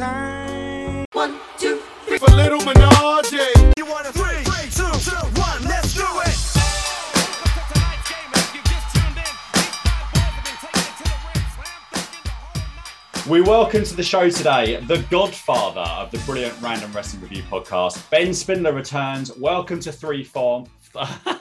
time. 0.00 1.04
One, 1.12 1.38
two, 1.58 1.82
three. 2.06 2.16
For 2.16 2.30
little 2.30 2.60
Menage. 2.60 3.32
You 3.76 3.84
want 3.84 4.06
a 4.06 4.12
three, 4.12 4.42
three, 4.44 4.70
two, 4.70 4.90
two, 4.98 5.16
one, 5.38 5.62
let's 5.64 5.92
do 5.94 6.06
it. 6.24 6.36
We 13.28 13.42
welcome 13.42 13.84
to 13.84 13.94
the 13.94 14.02
show 14.02 14.30
today 14.30 14.82
the 14.86 15.04
godfather 15.10 15.80
of 15.80 16.10
the 16.10 16.18
brilliant 16.20 16.60
Random 16.62 16.90
Wrestling 16.92 17.22
Review 17.22 17.42
podcast, 17.42 18.08
Ben 18.08 18.32
Spindler 18.32 18.72
returns. 18.72 19.36
Welcome 19.36 19.80
to 19.80 19.92
Three 19.92 20.24
From. 20.24 20.64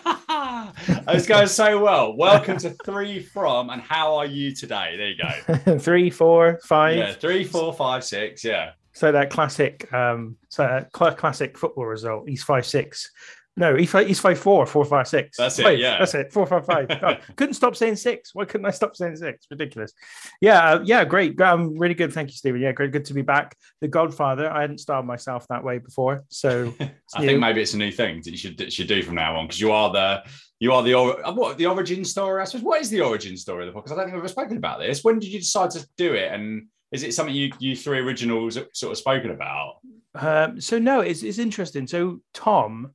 it's 1.14 1.28
going 1.28 1.48
so 1.48 1.82
well. 1.84 2.16
Welcome 2.16 2.58
to 2.58 2.72
Three 2.86 3.22
From, 3.22 3.70
and 3.70 3.82
how 3.82 4.16
are 4.16 4.26
you 4.26 4.54
today? 4.54 4.96
There 4.98 5.10
you 5.10 5.66
go. 5.66 5.78
Three, 5.80 6.10
four, 6.10 6.60
five. 6.64 6.98
Yeah, 6.98 7.14
three, 7.14 7.44
four, 7.44 7.74
five, 7.74 8.04
six. 8.04 8.44
Yeah. 8.44 8.72
So 8.94 9.12
that 9.12 9.30
classic, 9.30 9.92
um, 9.94 10.38
so 10.50 10.64
that 10.64 10.90
cl- 10.96 11.16
classic 11.16 11.58
football 11.58 11.86
result. 11.86 12.28
He's 12.28 12.44
five 12.44 12.66
six. 12.66 13.10
No, 13.58 13.76
he's 13.76 13.90
five, 13.92 14.08
he's 14.08 14.20
five 14.20 14.40
four, 14.40 14.66
four 14.66 14.86
five 14.86 15.08
six. 15.08 15.38
That's 15.38 15.60
it, 15.60 15.80
yeah. 15.80 15.98
that's 16.00 16.14
it. 16.14 16.32
Four 16.32 16.46
five 16.46 16.66
five. 16.66 16.88
Oh, 17.02 17.16
couldn't 17.36 17.56
stop 17.56 17.76
saying 17.76 17.98
six. 17.98 18.34
Why 18.34 18.46
couldn't 18.46 18.66
I 18.66 18.72
stop 18.72 18.96
saying 18.96 19.18
six? 19.18 19.48
Ridiculous. 19.50 19.94
Yeah, 20.42 20.64
uh, 20.64 20.82
yeah, 20.86 21.04
great. 21.06 21.40
Um, 21.42 21.78
really 21.78 21.96
good. 21.96 22.14
Thank 22.14 22.30
you, 22.30 22.36
Stephen. 22.36 22.62
Yeah, 22.62 22.72
great. 22.72 22.92
Good 22.92 23.06
to 23.06 23.14
be 23.14 23.22
back. 23.22 23.56
The 23.82 23.88
Godfather. 23.88 24.50
I 24.50 24.62
hadn't 24.62 24.78
styled 24.80 25.06
myself 25.06 25.46
that 25.50 25.64
way 25.64 25.80
before, 25.80 26.24
so 26.30 26.74
I 27.16 27.20
new. 27.20 27.28
think 27.28 27.40
maybe 27.40 27.62
it's 27.62 27.74
a 27.74 27.78
new 27.78 27.92
thing 27.92 28.22
that 28.24 28.32
you 28.32 28.38
should 28.38 28.58
that 28.60 28.66
you 28.66 28.72
should 28.72 28.88
do 28.88 29.04
from 29.04 29.16
now 29.16 29.36
on 29.36 29.48
because 29.48 29.60
you 29.60 29.72
are 29.72 29.92
the 29.92 30.24
you 30.60 30.74
are 30.74 30.84
the 30.84 30.98
uh, 30.98 31.32
what 31.32 31.58
the 31.58 31.66
origin 31.66 32.04
story. 32.04 32.42
I 32.42 32.46
suppose 32.46 32.64
what 32.64 32.82
is 32.82 32.90
the 32.90 33.02
origin 33.02 33.38
story 33.38 33.68
of 33.68 33.74
the 33.74 33.80
podcast? 33.80 33.94
I 33.94 33.96
don't 33.96 34.06
think 34.06 34.16
we've 34.16 34.20
ever 34.20 34.28
spoken 34.28 34.58
about 34.58 34.80
this. 34.80 35.04
When 35.04 35.20
did 35.20 35.30
you 35.30 35.40
decide 35.40 35.72
to 35.72 35.88
do 35.98 36.14
it, 36.14 36.32
and 36.34 36.68
is 36.92 37.04
it 37.04 37.14
something 37.14 37.34
you 37.34 37.52
you 37.60 37.76
three 37.76 38.00
originals 38.00 38.58
sort 38.74 38.92
of 38.92 38.98
spoken 38.98 39.32
about? 39.32 39.78
Um, 40.16 40.60
so 40.60 40.78
no, 40.78 41.00
it's 41.00 41.24
it's 41.24 41.40
interesting. 41.40 41.88
So 41.88 42.20
Tom, 42.34 42.94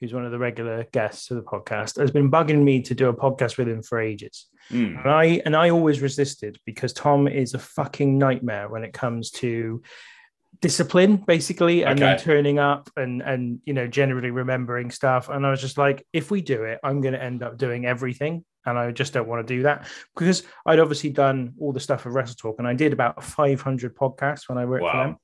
who's 0.00 0.14
one 0.14 0.24
of 0.24 0.32
the 0.32 0.38
regular 0.38 0.84
guests 0.92 1.30
of 1.30 1.36
the 1.36 1.42
podcast, 1.42 1.98
has 1.98 2.10
been 2.10 2.30
bugging 2.30 2.62
me 2.62 2.80
to 2.82 2.94
do 2.94 3.08
a 3.08 3.14
podcast 3.14 3.58
with 3.58 3.68
him 3.68 3.82
for 3.82 4.00
ages. 4.00 4.46
Hmm. 4.70 4.96
And 4.96 5.10
I 5.10 5.42
and 5.44 5.54
I 5.54 5.70
always 5.70 6.00
resisted 6.00 6.58
because 6.64 6.94
Tom 6.94 7.28
is 7.28 7.52
a 7.52 7.58
fucking 7.58 8.18
nightmare 8.18 8.70
when 8.70 8.82
it 8.82 8.94
comes 8.94 9.30
to 9.32 9.82
discipline, 10.64 11.16
basically, 11.16 11.84
and 11.84 11.98
then 11.98 12.18
turning 12.18 12.58
up 12.58 12.88
and 12.96 13.20
and 13.20 13.60
you 13.66 13.74
know 13.74 13.86
generally 13.86 14.30
remembering 14.30 14.90
stuff. 14.90 15.28
And 15.28 15.44
I 15.44 15.50
was 15.50 15.60
just 15.60 15.76
like, 15.76 16.06
if 16.14 16.30
we 16.30 16.40
do 16.40 16.64
it, 16.64 16.80
I'm 16.82 17.02
going 17.02 17.12
to 17.12 17.22
end 17.22 17.42
up 17.42 17.58
doing 17.58 17.84
everything, 17.84 18.42
and 18.64 18.78
I 18.78 18.90
just 18.90 19.12
don't 19.12 19.28
want 19.28 19.46
to 19.46 19.54
do 19.54 19.64
that 19.64 19.86
because 20.16 20.42
I'd 20.64 20.80
obviously 20.80 21.10
done 21.10 21.52
all 21.60 21.74
the 21.74 21.80
stuff 21.80 22.06
of 22.06 22.14
Wrestle 22.14 22.36
Talk, 22.36 22.56
and 22.60 22.66
I 22.66 22.72
did 22.72 22.94
about 22.94 23.22
500 23.22 23.94
podcasts 23.94 24.48
when 24.48 24.56
I 24.56 24.64
worked 24.64 24.86
for 24.90 24.96
them. 24.96 25.16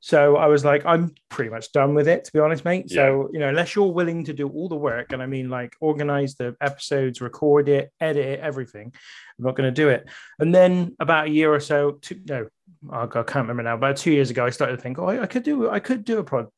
So 0.00 0.36
I 0.36 0.46
was 0.46 0.64
like, 0.64 0.84
I'm 0.86 1.12
pretty 1.28 1.50
much 1.50 1.72
done 1.72 1.94
with 1.94 2.06
it, 2.06 2.24
to 2.24 2.32
be 2.32 2.38
honest, 2.38 2.64
mate. 2.64 2.88
So, 2.88 3.28
you 3.32 3.40
know, 3.40 3.48
unless 3.48 3.74
you're 3.74 3.92
willing 3.92 4.24
to 4.26 4.32
do 4.32 4.48
all 4.48 4.68
the 4.68 4.76
work, 4.76 5.12
and 5.12 5.20
I 5.20 5.26
mean, 5.26 5.50
like, 5.50 5.74
organize 5.80 6.36
the 6.36 6.56
episodes, 6.60 7.20
record 7.20 7.68
it, 7.68 7.90
edit 8.00 8.24
it, 8.24 8.40
everything, 8.40 8.92
I'm 9.38 9.44
not 9.44 9.56
going 9.56 9.72
to 9.72 9.74
do 9.74 9.88
it. 9.88 10.08
And 10.38 10.54
then 10.54 10.94
about 11.00 11.26
a 11.26 11.30
year 11.30 11.52
or 11.52 11.58
so, 11.58 11.98
two, 12.00 12.20
no, 12.28 12.46
I 12.90 13.06
can't 13.06 13.34
remember 13.34 13.62
now, 13.62 13.74
about 13.74 13.96
two 13.96 14.12
years 14.12 14.30
ago, 14.30 14.46
I 14.46 14.50
started 14.50 14.76
to 14.76 14.82
think, 14.82 14.98
oh, 14.98 15.08
I, 15.08 15.22
I 15.22 15.26
could 15.26 15.42
do, 15.42 15.70
I 15.70 15.80
could 15.80 16.04
do 16.04 16.18
a 16.18 16.24
pod, 16.24 16.48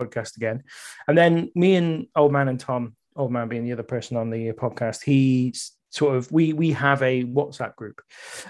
podcast 0.00 0.36
again. 0.36 0.62
And 1.06 1.16
then 1.16 1.50
me 1.54 1.76
and 1.76 2.06
Old 2.16 2.32
Man 2.32 2.48
and 2.48 2.58
Tom, 2.58 2.94
Old 3.16 3.32
Man 3.32 3.48
being 3.48 3.64
the 3.64 3.72
other 3.72 3.82
person 3.82 4.16
on 4.16 4.30
the 4.30 4.52
podcast, 4.52 5.02
he 5.04 5.54
sort 5.90 6.16
of, 6.16 6.30
we 6.30 6.52
we 6.52 6.72
have 6.72 7.02
a 7.02 7.24
WhatsApp 7.24 7.76
group, 7.76 8.00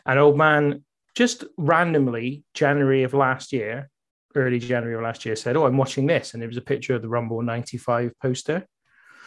and 0.06 0.18
Old 0.18 0.36
Man 0.36 0.84
just 1.14 1.44
randomly 1.56 2.44
January 2.54 3.02
of 3.02 3.14
last 3.14 3.52
year 3.52 3.90
early 4.34 4.58
January 4.58 4.94
of 4.94 5.02
last 5.02 5.24
year 5.24 5.36
said, 5.36 5.56
"Oh, 5.56 5.66
I'm 5.66 5.76
watching 5.76 6.06
this," 6.06 6.34
and 6.34 6.42
it 6.42 6.46
was 6.46 6.56
a 6.56 6.62
picture 6.62 6.94
of 6.94 7.02
the 7.02 7.08
Rumble 7.08 7.42
'95 7.42 8.12
poster. 8.20 8.66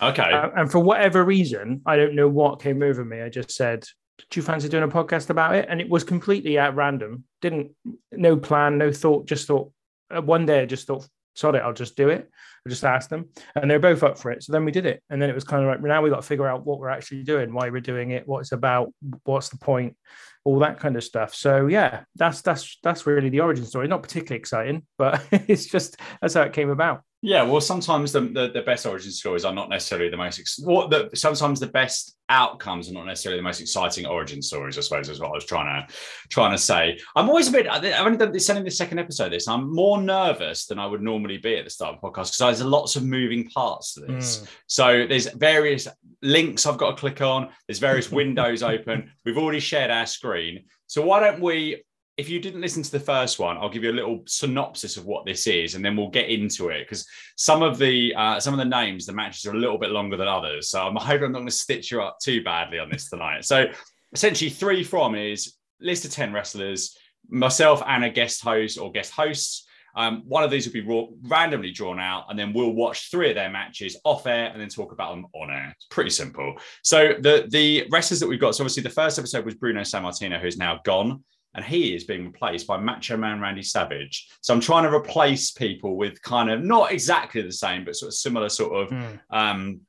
Okay. 0.02 0.32
Uh, 0.32 0.50
and 0.56 0.72
for 0.72 0.80
whatever 0.80 1.24
reason, 1.24 1.82
I 1.86 1.96
don't 1.96 2.16
know 2.16 2.28
what 2.28 2.62
came 2.62 2.82
over 2.82 3.06
me. 3.06 3.22
I 3.22 3.30
just 3.30 3.52
said, 3.52 3.86
"Do 4.30 4.40
you 4.40 4.44
fancy 4.44 4.70
doing 4.70 4.84
a 4.84 4.88
podcast 4.88 5.30
about 5.30 5.56
it?" 5.56 5.68
And 5.70 5.82
it 5.82 5.90
was 5.90 6.04
completely 6.04 6.58
at 6.58 6.76
random. 6.76 7.24
Didn't 7.42 7.72
no 8.12 8.38
plan, 8.38 8.78
no 8.78 8.92
thought. 8.92 9.28
Just 9.28 9.48
thought 9.48 9.72
uh, 10.16 10.22
one 10.22 10.46
day 10.46 10.62
I 10.62 10.66
just 10.66 10.88
thought, 10.88 11.08
"Sod 11.36 11.56
it, 11.56 11.64
I'll 11.64 11.74
just 11.74 11.96
do 11.96 12.10
it." 12.10 12.30
I 12.66 12.70
just 12.70 12.84
asked 12.84 13.10
them, 13.10 13.30
and 13.56 13.70
they're 13.70 13.80
both 13.80 14.04
up 14.04 14.20
for 14.20 14.32
it. 14.32 14.44
So 14.44 14.52
then 14.52 14.66
we 14.66 14.72
did 14.72 14.86
it, 14.86 15.02
and 15.10 15.22
then 15.22 15.30
it 15.30 15.36
was 15.36 15.44
kind 15.44 15.64
of 15.64 15.70
like 15.70 15.82
now 15.82 16.02
we 16.02 16.10
got 16.10 16.18
to 16.18 16.28
figure 16.28 16.48
out 16.48 16.66
what 16.66 16.80
we're 16.80 16.90
actually 16.90 17.24
doing, 17.24 17.54
why 17.54 17.70
we're 17.70 17.82
doing 17.82 18.12
it, 18.12 18.28
what 18.28 18.40
it's 18.40 18.52
about, 18.52 18.94
what's 19.24 19.50
the 19.50 19.58
point, 19.58 19.96
all 20.44 20.60
that 20.60 20.80
kind 20.80 20.96
of 20.96 21.04
stuff. 21.04 21.34
So 21.34 21.68
yeah, 21.68 22.04
that's 22.16 22.42
that's 22.42 22.78
that's 22.84 23.08
really 23.08 23.30
the 23.30 23.42
origin 23.42 23.66
story. 23.66 23.88
Not 23.88 24.04
particularly 24.04 24.40
exciting, 24.40 24.86
but 24.98 25.26
it's 25.32 25.66
just 25.66 25.98
that's 26.22 26.36
how 26.36 26.44
it 26.44 26.54
came 26.54 26.70
about. 26.70 27.04
Yeah, 27.24 27.44
well, 27.44 27.62
sometimes 27.62 28.12
the, 28.12 28.22
the, 28.22 28.50
the 28.52 28.64
best 28.64 28.88
origin 28.88 29.12
stories 29.12 29.46
are 29.46 29.54
not 29.54 29.70
necessarily 29.70 30.10
the 30.10 30.18
most. 30.18 30.40
Ex- 30.40 30.60
what 30.60 30.90
the 30.90 31.08
sometimes 31.14 31.60
the 31.60 31.68
best 31.68 32.18
outcomes 32.30 32.90
are 32.90 32.94
not 32.94 33.06
necessarily 33.06 33.38
the 33.38 33.44
most 33.44 33.62
exciting 33.62 34.08
origin 34.08 34.42
stories. 34.42 34.76
I 34.76 34.82
suppose 34.82 35.08
is 35.08 35.20
what 35.20 35.30
I 35.30 35.34
was 35.34 35.46
trying 35.46 35.86
to 35.86 35.94
trying 36.30 36.52
to 36.52 36.58
say. 36.58 36.98
I'm 37.16 37.30
always 37.30 37.48
a 37.48 37.52
bit. 37.52 37.68
I've 37.68 37.84
only 38.06 38.18
done 38.18 38.32
this 38.32 38.48
sending 38.48 38.66
the 38.66 38.72
second 38.72 38.98
episode. 38.98 39.26
of 39.26 39.32
This 39.34 39.48
I'm 39.48 39.72
more 39.72 40.02
nervous 40.02 40.66
than 40.66 40.80
I 40.80 40.88
would 40.88 41.04
normally 41.04 41.38
be 41.38 41.58
at 41.58 41.64
the 41.64 41.70
start 41.70 41.94
of 41.94 42.02
the 42.02 42.08
podcast 42.08 42.38
because 42.38 42.58
there's 42.58 42.64
lots 42.64 42.96
of 42.96 43.04
moving 43.04 43.48
parts 43.50 43.94
to 43.94 44.02
this. 44.02 44.40
Mm. 44.40 44.48
So 44.66 45.06
there's 45.08 45.28
various 45.34 45.88
links 46.24 46.66
I've 46.66 46.78
got 46.78 46.92
to 46.92 46.98
click 46.98 47.22
on. 47.22 47.50
There's 47.68 47.80
various 47.80 48.12
windows 48.12 48.64
open. 48.64 49.12
We've 49.26 49.38
already 49.38 49.60
shared 49.60 49.92
our 49.92 50.08
screen. 50.08 50.64
So 50.88 51.04
why 51.04 51.20
don't 51.20 51.40
we? 51.40 51.84
If 52.18 52.30
you 52.30 52.40
didn't 52.40 52.62
listen 52.62 52.84
to 52.84 52.92
the 52.92 53.00
first 53.00 53.40
one, 53.40 53.58
I'll 53.58 53.70
give 53.70 53.84
you 53.84 53.92
a 53.92 53.94
little 53.94 54.22
synopsis 54.28 54.98
of 54.98 55.06
what 55.06 55.26
this 55.26 55.48
is, 55.48 55.76
and 55.76 55.84
then 55.84 55.96
we'll 55.96 56.10
get 56.10 56.30
into 56.30 56.70
it 56.70 56.86
because 56.86 57.08
some 57.38 57.64
of 57.64 57.78
the 57.78 58.14
uh, 58.16 58.40
some 58.40 58.54
of 58.54 58.58
the 58.58 58.66
names, 58.66 59.06
the 59.06 59.14
matches 59.14 59.46
are 59.46 59.56
a 59.56 59.60
little 59.60 59.78
bit 59.78 59.92
longer 59.92 60.18
than 60.18 60.28
others. 60.28 60.70
So 60.70 60.82
I'm 60.82 60.96
hoping 60.96 61.26
I'm 61.26 61.32
not 61.32 61.40
going 61.40 61.48
to 61.48 61.54
stitch 61.54 61.92
you 61.92 62.02
up 62.02 62.18
too 62.22 62.44
badly 62.44 62.80
on 62.80 62.90
this 62.90 63.10
tonight. 63.10 63.46
So 63.46 63.66
essentially, 64.14 64.50
three 64.50 64.84
from 64.84 65.16
is 65.16 65.56
list 65.80 66.06
of 66.06 66.12
ten 66.12 66.34
wrestlers, 66.34 66.98
myself 67.30 67.82
and 67.88 68.04
a 68.04 68.10
guest 68.10 68.44
host 68.44 68.78
or 68.78 68.92
guest 68.92 69.12
hosts. 69.14 69.66
Um, 69.96 70.24
one 70.26 70.44
of 70.44 70.52
these 70.52 70.66
will 70.66 70.74
be 70.74 70.82
raw, 70.82 71.06
randomly 71.24 71.72
drawn 71.72 72.00
out, 72.00 72.26
and 72.30 72.40
then 72.40 72.54
we'll 72.54 72.72
watch 72.72 73.12
three 73.12 73.30
of 73.30 73.36
their 73.36 73.50
matches 73.50 73.98
off 74.06 74.26
air 74.26 74.50
and 74.52 74.62
then 74.62 74.70
talk 74.70 74.94
about 74.94 75.12
them 75.12 75.26
on 75.34 75.52
air. 75.52 75.74
It's 75.76 75.88
pretty 75.90 76.12
simple. 76.12 76.56
So 76.84 77.16
the 77.20 77.48
the 77.50 77.88
wrestlers 77.92 78.20
that 78.20 78.28
we've 78.28 78.40
got. 78.40 78.56
So 78.56 78.64
obviously 78.64 78.84
the 78.84 78.90
first 78.90 79.20
episode 79.20 79.44
was 79.44 79.56
Bruno 79.56 79.82
Sammartino, 79.82 80.40
who's 80.40 80.58
now 80.58 80.80
gone, 80.86 81.24
and 81.56 81.66
he 81.66 81.94
is 81.96 82.06
being 82.06 82.26
replaced 82.28 82.66
by 82.68 82.78
Macho 82.78 83.18
Man 83.18 83.40
Randy 83.42 83.62
Savage. 83.64 84.30
So 84.42 84.54
I'm 84.54 84.62
trying 84.62 84.84
to 84.84 84.94
replace 84.96 85.52
people 85.52 85.98
with 85.98 86.22
kind 86.22 86.50
of 86.50 86.64
not 86.64 86.92
exactly 86.92 87.42
the 87.42 87.52
same, 87.52 87.84
but 87.86 87.96
sort 87.96 88.08
of 88.10 88.14
similar 88.16 88.50
sort 88.50 88.74
of 88.84 88.90
Mm. 88.90 89.20
um, 89.32 89.82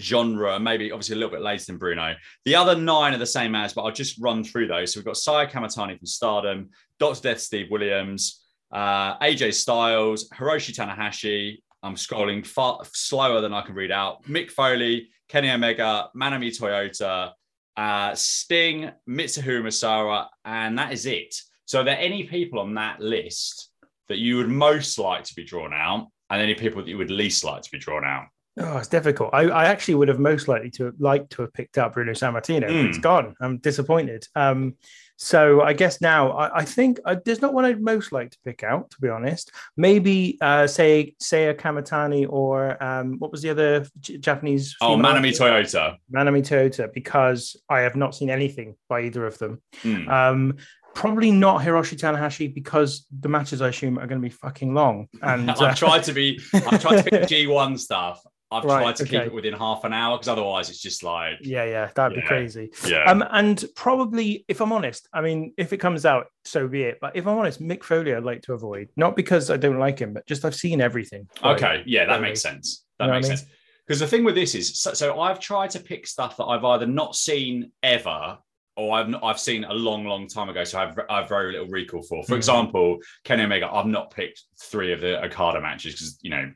genre, 0.00 0.58
maybe 0.58 0.90
obviously 0.90 1.14
a 1.14 1.18
little 1.18 1.30
bit 1.30 1.42
later 1.42 1.64
than 1.66 1.78
Bruno. 1.78 2.14
The 2.44 2.56
other 2.56 2.74
nine 2.74 3.14
are 3.14 3.18
the 3.18 3.26
same 3.26 3.54
as, 3.54 3.72
but 3.72 3.82
I'll 3.82 3.92
just 3.92 4.18
run 4.20 4.42
through 4.42 4.66
those. 4.66 4.92
So 4.92 5.00
we've 5.00 5.04
got 5.04 5.16
Saya 5.16 5.46
Kamitani 5.46 5.96
from 5.98 6.06
Stardom, 6.06 6.70
Dr. 6.98 7.20
Death 7.22 7.40
Steve 7.40 7.70
Williams, 7.70 8.42
uh, 8.72 9.16
AJ 9.18 9.54
Styles, 9.54 10.28
Hiroshi 10.30 10.74
Tanahashi. 10.74 11.58
I'm 11.82 11.94
scrolling 11.96 12.44
far 12.46 12.80
slower 12.92 13.40
than 13.40 13.52
I 13.52 13.60
can 13.62 13.74
read 13.74 13.92
out. 13.92 14.24
Mick 14.24 14.50
Foley, 14.50 15.10
Kenny 15.28 15.50
Omega, 15.50 16.08
Manami 16.16 16.48
Toyota, 16.58 17.32
uh, 17.76 18.14
Sting, 18.14 18.90
Mitsuharu 19.08 19.62
Misawa, 19.62 20.26
and 20.44 20.78
that 20.78 20.92
is 20.92 21.06
it. 21.06 21.34
So 21.66 21.80
are 21.80 21.84
there 21.84 21.98
any 21.98 22.24
people 22.24 22.58
on 22.58 22.74
that 22.74 23.00
list 23.00 23.70
that 24.08 24.18
you 24.18 24.36
would 24.36 24.48
most 24.48 24.98
like 24.98 25.24
to 25.24 25.34
be 25.34 25.44
drawn 25.44 25.72
out, 25.72 26.08
and 26.30 26.42
any 26.42 26.54
people 26.54 26.82
that 26.82 26.88
you 26.88 26.98
would 26.98 27.10
least 27.10 27.44
like 27.44 27.62
to 27.62 27.70
be 27.70 27.78
drawn 27.78 28.04
out? 28.04 28.26
Oh, 28.56 28.78
it's 28.78 28.86
difficult. 28.88 29.30
I, 29.32 29.42
I 29.48 29.64
actually 29.64 29.96
would 29.96 30.06
have 30.08 30.20
most 30.20 30.46
likely 30.46 30.70
to 30.72 30.84
have 30.84 30.94
liked 31.00 31.30
to 31.32 31.42
have 31.42 31.52
picked 31.52 31.76
up 31.76 31.94
Bruno 31.94 32.12
Sammartino, 32.12 32.60
but 32.62 32.70
Mm. 32.70 32.88
it's 32.88 32.98
gone. 32.98 33.34
I'm 33.40 33.58
disappointed. 33.58 34.26
Um, 34.36 34.74
so 35.16 35.60
I 35.62 35.72
guess 35.72 36.00
now 36.00 36.30
I, 36.32 36.58
I 36.58 36.64
think 36.64 37.00
uh, 37.04 37.16
there's 37.24 37.40
not 37.42 37.52
one 37.52 37.64
I'd 37.64 37.80
most 37.80 38.12
like 38.12 38.30
to 38.30 38.38
pick 38.44 38.62
out, 38.62 38.90
to 38.90 39.00
be 39.00 39.08
honest. 39.08 39.50
Maybe 39.76 40.38
uh, 40.40 40.66
say 40.68 41.14
Seiya 41.20 41.54
Kamitani 41.54 42.26
or 42.28 42.80
um, 42.82 43.18
what 43.18 43.32
was 43.32 43.42
the 43.42 43.50
other 43.50 43.86
J- 44.00 44.18
Japanese? 44.18 44.76
Oh, 44.80 44.96
Manami? 44.96 45.30
Toyota. 45.36 45.96
Manami 46.14 46.42
Toyota, 46.42 46.92
because 46.92 47.56
I 47.68 47.80
have 47.80 47.96
not 47.96 48.14
seen 48.14 48.30
anything 48.30 48.76
by 48.88 49.02
either 49.02 49.26
of 49.26 49.36
them. 49.38 49.60
Hmm. 49.82 50.08
Um, 50.08 50.56
probably 50.94 51.32
not 51.32 51.60
Hiroshi 51.60 51.98
Tanahashi 51.98 52.54
because 52.54 53.06
the 53.20 53.28
matches 53.28 53.60
I 53.62 53.68
assume 53.68 53.98
are 53.98 54.06
going 54.06 54.20
to 54.20 54.24
be 54.28 54.30
fucking 54.34 54.74
long. 54.74 55.08
And 55.22 55.50
uh, 55.50 55.54
I've 55.58 55.76
tried 55.76 56.04
to 56.04 56.12
be, 56.12 56.40
I've 56.54 56.80
tried 56.80 57.02
to 57.02 57.10
pick 57.10 57.22
G1 57.22 57.78
stuff. 57.88 58.22
I've 58.50 58.64
Right, 58.64 58.82
tried 58.82 58.96
to 58.96 59.04
keep 59.06 59.20
it 59.22 59.32
within 59.32 59.54
half 59.54 59.84
an 59.84 59.92
hour 59.92 60.16
because 60.16 60.28
otherwise 60.28 60.70
it's 60.70 60.80
just 60.80 61.02
like, 61.02 61.38
yeah, 61.40 61.64
yeah, 61.64 61.90
that'd 61.94 62.16
Yeah. 62.16 62.22
be 62.22 62.26
crazy. 62.28 62.70
yeah. 62.86 63.10
Um, 63.10 63.24
and 63.30 63.64
probably, 63.74 64.44
if 64.48 64.60
I'm 64.60 64.72
honest, 64.72 65.08
I 65.12 65.22
mean, 65.22 65.52
if 65.56 65.72
it 65.72 65.78
comes 65.78 66.06
out, 66.06 66.26
so 66.44 66.68
be 66.68 66.82
it. 66.82 66.98
But 67.00 67.16
if 67.16 67.26
I'm 67.26 67.36
honest, 67.38 67.60
Mick 67.60 67.82
Foley, 67.82 68.14
I'd 68.14 68.22
like 68.22 68.42
to 68.42 68.52
avoid, 68.52 68.90
not 68.96 69.16
because 69.16 69.50
I 69.50 69.56
don't 69.56 69.78
like 69.78 69.98
him, 69.98 70.12
but 70.12 70.26
just 70.26 70.44
I've 70.44 70.54
seen 70.54 70.80
everything. 70.80 71.28
okay. 71.42 71.82
Yeah, 71.86 72.04
that 72.04 72.16
Foley. 72.16 72.20
makes 72.28 72.42
sense. 72.42 72.84
That 72.98 73.06
You 73.06 73.10
know 73.10 73.14
makes 73.16 73.26
I 73.26 73.30
mean? 73.30 73.36
sense. 73.38 73.50
Because 73.86 74.00
the 74.00 74.06
thing 74.06 74.24
with 74.24 74.34
this 74.34 74.54
is, 74.54 74.78
so, 74.78 74.94
so 74.94 75.20
I've 75.20 75.40
tried 75.40 75.70
to 75.70 75.80
pick 75.80 76.06
stuff 76.06 76.36
that 76.38 76.44
I've 76.44 76.64
either 76.64 76.86
not 76.86 77.16
seen 77.16 77.70
ever 77.82 78.38
or 78.76 78.96
I've 78.96 79.08
not, 79.08 79.22
I've 79.22 79.38
seen 79.38 79.64
a 79.64 79.72
long, 79.74 80.04
long 80.06 80.26
time 80.26 80.48
ago, 80.48 80.64
so 80.64 80.78
I've 80.80 80.98
I've 81.10 81.28
very 81.28 81.52
little 81.52 81.68
recall 81.68 82.02
for. 82.02 82.24
For 82.24 82.32
Mhm. 82.34 82.36
example, 82.38 82.98
Kenny 83.24 83.42
Omega, 83.44 83.68
I've 83.70 83.86
not 83.86 84.10
picked 84.10 84.42
three 84.60 84.92
of 84.92 85.00
the 85.00 85.22
Okada 85.24 85.60
matches 85.60 85.92
because 85.94 86.18
you 86.22 86.30
know 86.30 86.50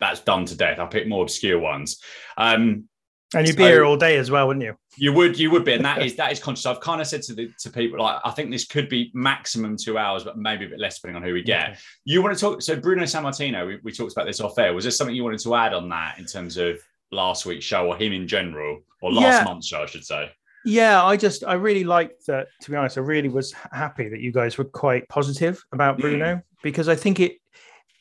that's 0.00 0.20
done 0.20 0.44
to 0.46 0.56
death. 0.56 0.78
I 0.78 0.86
pick 0.86 1.06
more 1.06 1.22
obscure 1.22 1.58
ones. 1.58 2.00
Um, 2.36 2.84
And 3.32 3.46
you'd 3.46 3.56
be 3.56 3.62
So- 3.62 3.68
here 3.68 3.84
all 3.84 3.96
day 3.96 4.16
as 4.16 4.28
well, 4.30 4.48
wouldn't 4.48 4.64
you? 4.64 4.74
you 4.96 5.12
would, 5.12 5.38
you 5.38 5.50
would 5.52 5.64
be, 5.64 5.72
and 5.74 5.84
that 5.84 6.02
is 6.06 6.16
that 6.16 6.32
is 6.32 6.40
conscious. 6.40 6.66
I've 6.66 6.80
kind 6.80 7.00
of 7.00 7.06
said 7.06 7.22
to 7.22 7.34
the 7.34 7.50
to 7.60 7.70
people 7.70 8.00
like 8.00 8.20
I 8.24 8.30
think 8.32 8.50
this 8.50 8.66
could 8.66 8.88
be 8.88 9.10
maximum 9.14 9.76
two 9.76 9.96
hours, 9.98 10.24
but 10.24 10.36
maybe 10.36 10.64
a 10.66 10.68
bit 10.68 10.80
less 10.80 10.96
depending 10.98 11.22
on 11.22 11.28
who 11.28 11.34
we 11.34 11.42
get. 11.42 11.70
Okay. 11.70 11.78
You 12.04 12.22
want 12.22 12.34
to 12.36 12.40
talk? 12.40 12.60
So 12.62 12.74
Bruno 12.74 13.04
Sammartino, 13.04 13.66
we, 13.68 13.78
we 13.84 13.92
talked 13.92 14.12
about 14.12 14.26
this 14.26 14.40
off 14.40 14.58
air. 14.58 14.74
Was 14.74 14.84
there 14.84 14.90
something 14.90 15.14
you 15.14 15.22
wanted 15.22 15.40
to 15.40 15.54
add 15.54 15.74
on 15.74 15.88
that 15.90 16.18
in 16.18 16.24
terms 16.24 16.56
of 16.56 16.80
last 17.12 17.46
week's 17.46 17.64
show 17.64 17.86
or 17.86 17.96
him 17.96 18.12
in 18.12 18.26
general, 18.26 18.80
or 19.00 19.12
last 19.12 19.38
Yeah. 19.38 19.44
month's 19.44 19.68
show, 19.68 19.82
I 19.82 19.86
should 19.86 20.04
say? 20.04 20.30
Yeah, 20.64 21.02
I 21.04 21.16
just 21.16 21.44
I 21.44 21.54
really 21.54 21.84
liked 21.84 22.26
that. 22.26 22.48
To 22.62 22.70
be 22.72 22.76
honest, 22.76 22.98
I 22.98 23.02
really 23.02 23.28
was 23.28 23.52
happy 23.72 24.08
that 24.08 24.20
you 24.20 24.32
guys 24.32 24.58
were 24.58 24.64
quite 24.64 25.08
positive 25.08 25.62
about 25.72 25.98
Mm. 25.98 26.00
Bruno 26.00 26.42
because 26.64 26.88
I 26.88 26.96
think 26.96 27.20
it 27.20 27.36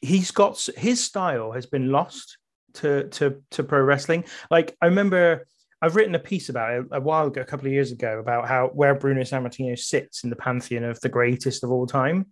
he's 0.02 0.32
got 0.32 0.60
his 0.78 1.04
style 1.04 1.52
has 1.52 1.66
been 1.66 1.92
lost 1.92 2.38
to 2.76 3.08
to 3.10 3.42
to 3.52 3.64
pro 3.64 3.82
wrestling. 3.82 4.24
Like 4.50 4.76
I 4.82 4.86
remember 4.88 5.46
I've 5.82 5.96
written 5.96 6.16
a 6.16 6.20
piece 6.20 6.50
about 6.50 6.74
it 6.74 6.86
a 6.92 7.00
while 7.00 7.28
ago, 7.28 7.42
a 7.42 7.46
couple 7.46 7.68
of 7.68 7.74
years 7.74 7.92
ago, 7.92 8.20
about 8.20 8.48
how 8.48 8.68
where 8.68 8.96
Bruno 8.96 9.22
Sammartino 9.22 9.78
sits 9.80 10.24
in 10.24 10.30
the 10.30 10.36
pantheon 10.36 10.84
of 10.84 11.00
the 11.00 11.10
greatest 11.10 11.64
of 11.64 11.72
all 11.72 11.88
time, 11.88 12.28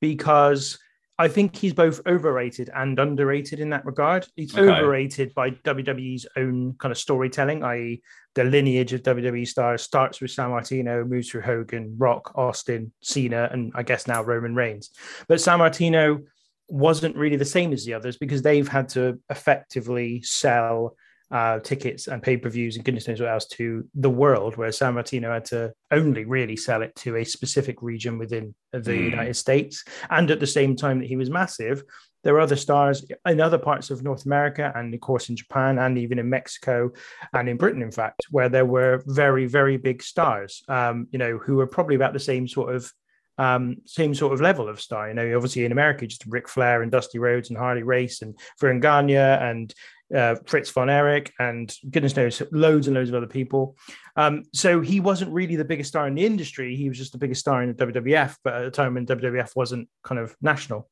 because 0.00 0.78
I 1.18 1.28
think 1.28 1.54
he's 1.54 1.74
both 1.74 2.00
overrated 2.06 2.70
and 2.74 2.98
underrated 2.98 3.60
in 3.60 3.70
that 3.70 3.84
regard. 3.84 4.26
He's 4.36 4.56
Okay. 4.56 4.70
overrated 4.70 5.34
by 5.34 5.50
WWE's 5.50 6.26
own 6.36 6.76
kind 6.78 6.92
of 6.92 6.96
storytelling, 6.98 7.62
i.e., 7.62 8.02
the 8.34 8.44
lineage 8.44 8.94
of 8.94 9.02
WWE 9.02 9.46
stars 9.46 9.82
starts 9.82 10.22
with 10.22 10.30
Sammartino, 10.30 11.06
moves 11.06 11.28
through 11.28 11.42
Hogan, 11.42 11.94
Rock, 11.98 12.32
Austin, 12.36 12.92
Cena, 13.02 13.50
and 13.52 13.70
I 13.74 13.82
guess 13.82 14.06
now 14.06 14.22
Roman 14.22 14.54
Reigns. 14.54 14.90
But 15.28 15.40
Sammartino 15.40 16.24
wasn't 16.70 17.16
really 17.16 17.36
the 17.36 17.44
same 17.44 17.72
as 17.72 17.84
the 17.84 17.94
others 17.94 18.16
because 18.16 18.42
they've 18.42 18.68
had 18.68 18.88
to 18.90 19.18
effectively 19.28 20.22
sell 20.22 20.96
uh, 21.30 21.60
tickets 21.60 22.08
and 22.08 22.22
pay 22.22 22.36
per 22.36 22.48
views 22.48 22.74
and 22.74 22.84
goodness 22.84 23.06
knows 23.06 23.20
what 23.20 23.30
else 23.30 23.46
to 23.46 23.86
the 23.94 24.10
world, 24.10 24.56
whereas 24.56 24.78
Sammartino 24.78 25.32
had 25.32 25.44
to 25.46 25.72
only 25.92 26.24
really 26.24 26.56
sell 26.56 26.82
it 26.82 26.94
to 26.96 27.16
a 27.16 27.24
specific 27.24 27.82
region 27.82 28.18
within 28.18 28.54
the 28.72 28.80
Mm. 28.80 29.10
United 29.10 29.34
States. 29.34 29.84
And 30.10 30.30
at 30.30 30.40
the 30.40 30.46
same 30.46 30.74
time 30.74 30.98
that 30.98 31.08
he 31.08 31.16
was 31.16 31.30
massive, 31.30 31.84
there 32.24 32.34
were 32.34 32.40
other 32.40 32.56
stars 32.56 33.06
in 33.26 33.40
other 33.40 33.58
parts 33.58 33.90
of 33.90 34.02
North 34.02 34.26
America 34.26 34.72
and, 34.74 34.92
of 34.92 35.00
course, 35.00 35.28
in 35.30 35.36
Japan 35.36 35.78
and 35.78 35.96
even 35.96 36.18
in 36.18 36.28
Mexico 36.28 36.90
and 37.32 37.48
in 37.48 37.56
Britain, 37.56 37.80
in 37.80 37.92
fact, 37.92 38.26
where 38.30 38.48
there 38.48 38.66
were 38.66 39.02
very, 39.06 39.46
very 39.46 39.76
big 39.76 40.02
stars, 40.02 40.62
um, 40.68 41.06
you 41.12 41.18
know, 41.18 41.38
who 41.38 41.56
were 41.56 41.66
probably 41.66 41.94
about 41.94 42.12
the 42.12 42.18
same 42.18 42.46
sort 42.46 42.74
of 42.74 42.92
um, 43.40 43.78
same 43.86 44.14
sort 44.14 44.34
of 44.34 44.42
level 44.42 44.68
of 44.68 44.82
star. 44.82 45.08
You 45.08 45.14
know, 45.14 45.34
obviously 45.34 45.64
in 45.64 45.72
America, 45.72 46.06
just 46.06 46.26
Ric 46.26 46.46
Flair 46.46 46.82
and 46.82 46.92
Dusty 46.92 47.18
Rhodes 47.18 47.48
and 47.48 47.58
Harley 47.58 47.82
Race 47.82 48.20
and 48.20 48.38
Verne 48.60 48.80
Gagne 48.80 49.16
and 49.16 49.74
uh, 50.14 50.34
Fritz 50.44 50.68
von 50.68 50.90
Erich 50.90 51.32
and 51.38 51.74
goodness 51.90 52.14
knows 52.16 52.42
loads 52.52 52.86
and 52.86 52.94
loads 52.94 53.08
of 53.08 53.14
other 53.14 53.26
people. 53.26 53.78
Um, 54.16 54.42
so 54.52 54.82
he 54.82 55.00
wasn't 55.00 55.32
really 55.32 55.56
the 55.56 55.64
biggest 55.64 55.88
star 55.88 56.06
in 56.06 56.14
the 56.14 56.26
industry. 56.26 56.76
He 56.76 56.90
was 56.90 56.98
just 56.98 57.12
the 57.12 57.18
biggest 57.18 57.40
star 57.40 57.62
in 57.62 57.74
the 57.74 57.86
WWF, 57.86 58.36
but 58.44 58.54
at 58.54 58.66
a 58.66 58.70
time 58.70 58.92
when 58.92 59.06
WWF 59.06 59.56
wasn't 59.56 59.88
kind 60.04 60.20
of 60.20 60.36
national. 60.42 60.90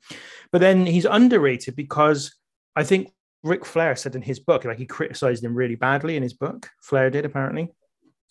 But 0.51 0.63
then 0.63 0.87
he's 0.87 1.05
underrated 1.05 1.77
because 1.77 2.35
I 2.75 2.83
think 2.83 3.13
Ric 3.43 3.67
Flair 3.67 3.95
said 3.95 4.15
in 4.15 4.23
his 4.23 4.41
book, 4.41 4.65
like 4.65 4.79
he 4.79 4.87
criticized 4.87 5.45
him 5.45 5.55
really 5.55 5.75
badly 5.75 6.17
in 6.17 6.23
his 6.23 6.33
book. 6.33 6.71
Flair 6.81 7.11
did 7.11 7.27
apparently. 7.27 7.69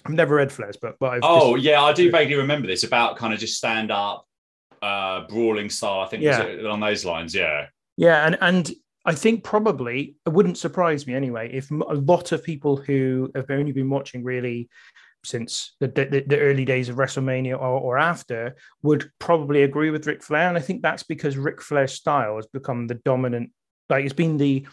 I've 0.05 0.13
never 0.13 0.35
read 0.35 0.51
Flair's 0.51 0.77
book, 0.77 0.95
but 0.99 1.13
I've 1.13 1.19
Oh 1.23 1.55
just, 1.55 1.65
yeah, 1.65 1.81
I 1.81 1.93
do 1.93 2.09
vaguely 2.11 2.35
remember 2.35 2.67
this 2.67 2.83
about 2.83 3.17
kind 3.17 3.33
of 3.33 3.39
just 3.39 3.57
stand 3.57 3.91
up, 3.91 4.25
uh, 4.81 5.27
brawling 5.27 5.69
style. 5.69 6.01
I 6.01 6.07
think 6.07 6.23
was 6.23 6.37
Yeah. 6.37 6.61
along 6.61 6.79
those 6.81 7.03
lines. 7.03 7.33
Yeah, 7.35 7.67
Yeah, 7.97 8.25
and 8.25 8.37
and 8.41 8.71
I 9.05 9.15
think 9.15 9.43
probably 9.43 10.15
it 10.25 10.29
wouldn't 10.29 10.57
surprise 10.57 11.07
me 11.07 11.13
anyway 11.13 11.49
if 11.53 11.71
a 11.71 11.75
lot 11.75 12.31
of 12.31 12.43
people 12.43 12.75
who 12.77 13.31
have 13.35 13.49
only 13.49 13.71
been 13.71 13.89
watching 13.89 14.23
really 14.23 14.69
since 15.23 15.75
the, 15.79 15.87
the, 15.87 16.23
the 16.27 16.39
early 16.39 16.63
days 16.63 16.89
of 16.89 16.95
WrestleMania 16.95 17.53
or, 17.53 17.79
or 17.81 17.97
after 17.97 18.55
would 18.83 19.09
probably 19.19 19.63
agree 19.63 19.89
with 19.89 20.07
Ric 20.07 20.23
Flair, 20.23 20.47
and 20.47 20.57
I 20.57 20.61
think 20.61 20.81
that's 20.81 21.03
because 21.03 21.37
Ric 21.37 21.61
Flair's 21.61 21.93
style 21.93 22.35
has 22.37 22.47
become 22.47 22.87
the 22.87 22.95
dominant. 22.95 23.51
Like 23.89 24.05
it's 24.05 24.13
been 24.13 24.37
the 24.37 24.65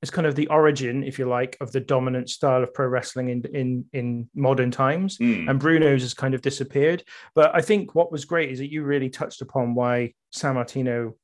it's 0.00 0.10
kind 0.10 0.26
of 0.26 0.34
the 0.36 0.46
origin, 0.48 1.02
if 1.02 1.18
you 1.18 1.26
like, 1.28 1.56
of 1.60 1.72
the 1.72 1.80
dominant 1.80 2.30
style 2.30 2.62
of 2.62 2.72
pro 2.72 2.86
wrestling 2.86 3.28
in 3.30 3.42
in 3.52 3.84
in 3.92 4.30
modern 4.34 4.70
times 4.70 5.18
Mm. 5.18 5.50
and 5.50 5.60
Bruno's 5.60 6.02
has 6.02 6.14
kind 6.14 6.34
of 6.34 6.42
disappeared. 6.42 7.02
But 7.34 7.54
I 7.54 7.60
think 7.60 7.94
what 7.94 8.12
was 8.12 8.24
great 8.24 8.50
is 8.50 8.58
that 8.58 8.72
you 8.72 8.84
really 8.84 9.10
touched 9.10 9.42
upon 9.42 9.74
why 9.74 10.14
Sammartino 10.34 11.14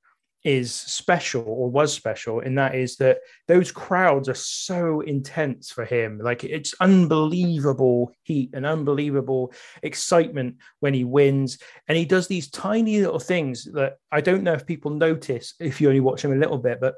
is 0.44 0.74
special 0.74 1.42
or 1.46 1.70
was 1.70 1.90
special, 1.94 2.40
and 2.40 2.58
that 2.58 2.74
is 2.74 2.96
that 2.96 3.20
those 3.48 3.72
crowds 3.72 4.28
are 4.28 4.34
so 4.34 5.00
intense 5.00 5.70
for 5.70 5.86
him. 5.86 6.18
Like 6.18 6.44
it's 6.44 6.74
unbelievable 6.80 8.12
heat 8.24 8.50
and 8.52 8.66
unbelievable 8.66 9.52
excitement 9.82 10.56
when 10.80 10.92
he 10.94 11.04
wins. 11.04 11.58
And 11.88 11.96
he 11.96 12.04
does 12.04 12.28
these 12.28 12.50
tiny 12.50 13.00
little 13.00 13.18
things 13.20 13.64
that 13.72 13.94
I 14.12 14.20
don't 14.20 14.42
know 14.42 14.52
if 14.52 14.66
people 14.66 14.90
notice 14.90 15.54
if 15.60 15.80
you 15.80 15.88
only 15.88 16.00
watch 16.00 16.22
him 16.22 16.32
a 16.32 16.36
little 16.36 16.58
bit, 16.58 16.78
but 16.80 16.96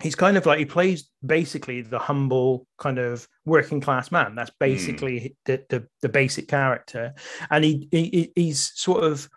he's 0.00 0.14
kind 0.14 0.36
of 0.36 0.44
like 0.44 0.58
he 0.58 0.64
plays 0.66 1.08
basically 1.24 1.80
the 1.80 1.98
humble 1.98 2.66
kind 2.78 2.98
of 2.98 3.26
working 3.44 3.80
class 3.80 4.10
man. 4.12 4.34
That's 4.34 4.50
basically 4.60 5.36
the, 5.46 5.62
the 5.68 5.86
the 6.02 6.08
basic 6.08 6.48
character. 6.48 7.14
And 7.50 7.64
he, 7.64 7.88
he 7.90 8.32
he's 8.34 8.72
sort 8.74 9.04
of 9.04 9.28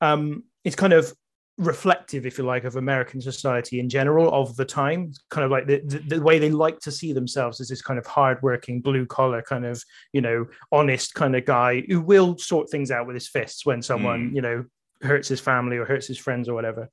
um 0.00 0.44
it's 0.64 0.76
kind 0.76 0.92
of 0.92 1.12
reflective 1.58 2.26
if 2.26 2.36
you 2.36 2.42
like 2.42 2.64
of 2.64 2.74
american 2.74 3.20
society 3.20 3.78
in 3.78 3.88
general 3.88 4.34
of 4.34 4.56
the 4.56 4.64
time. 4.64 5.12
Kind 5.30 5.44
of 5.44 5.52
like 5.52 5.68
the, 5.68 5.80
the, 5.84 5.98
the 6.16 6.20
way 6.20 6.40
they 6.40 6.50
like 6.50 6.80
to 6.80 6.90
see 6.90 7.12
themselves 7.12 7.60
as 7.60 7.68
this 7.68 7.80
kind 7.80 7.96
of 7.96 8.06
hardworking 8.06 8.80
blue 8.80 9.06
collar 9.06 9.42
kind 9.42 9.64
of 9.64 9.80
you 10.12 10.20
know 10.20 10.46
honest 10.72 11.14
kind 11.14 11.36
of 11.36 11.44
guy 11.44 11.82
who 11.88 12.00
will 12.00 12.36
sort 12.36 12.68
things 12.68 12.90
out 12.90 13.06
with 13.06 13.14
his 13.14 13.28
fists 13.28 13.64
when 13.64 13.80
someone 13.82 14.30
Mm. 14.30 14.34
you 14.34 14.42
know 14.42 14.64
hurts 15.02 15.28
his 15.28 15.40
family 15.40 15.76
or 15.76 15.84
hurts 15.84 16.06
his 16.08 16.18
friends 16.18 16.48
or 16.48 16.54
whatever. 16.54 16.88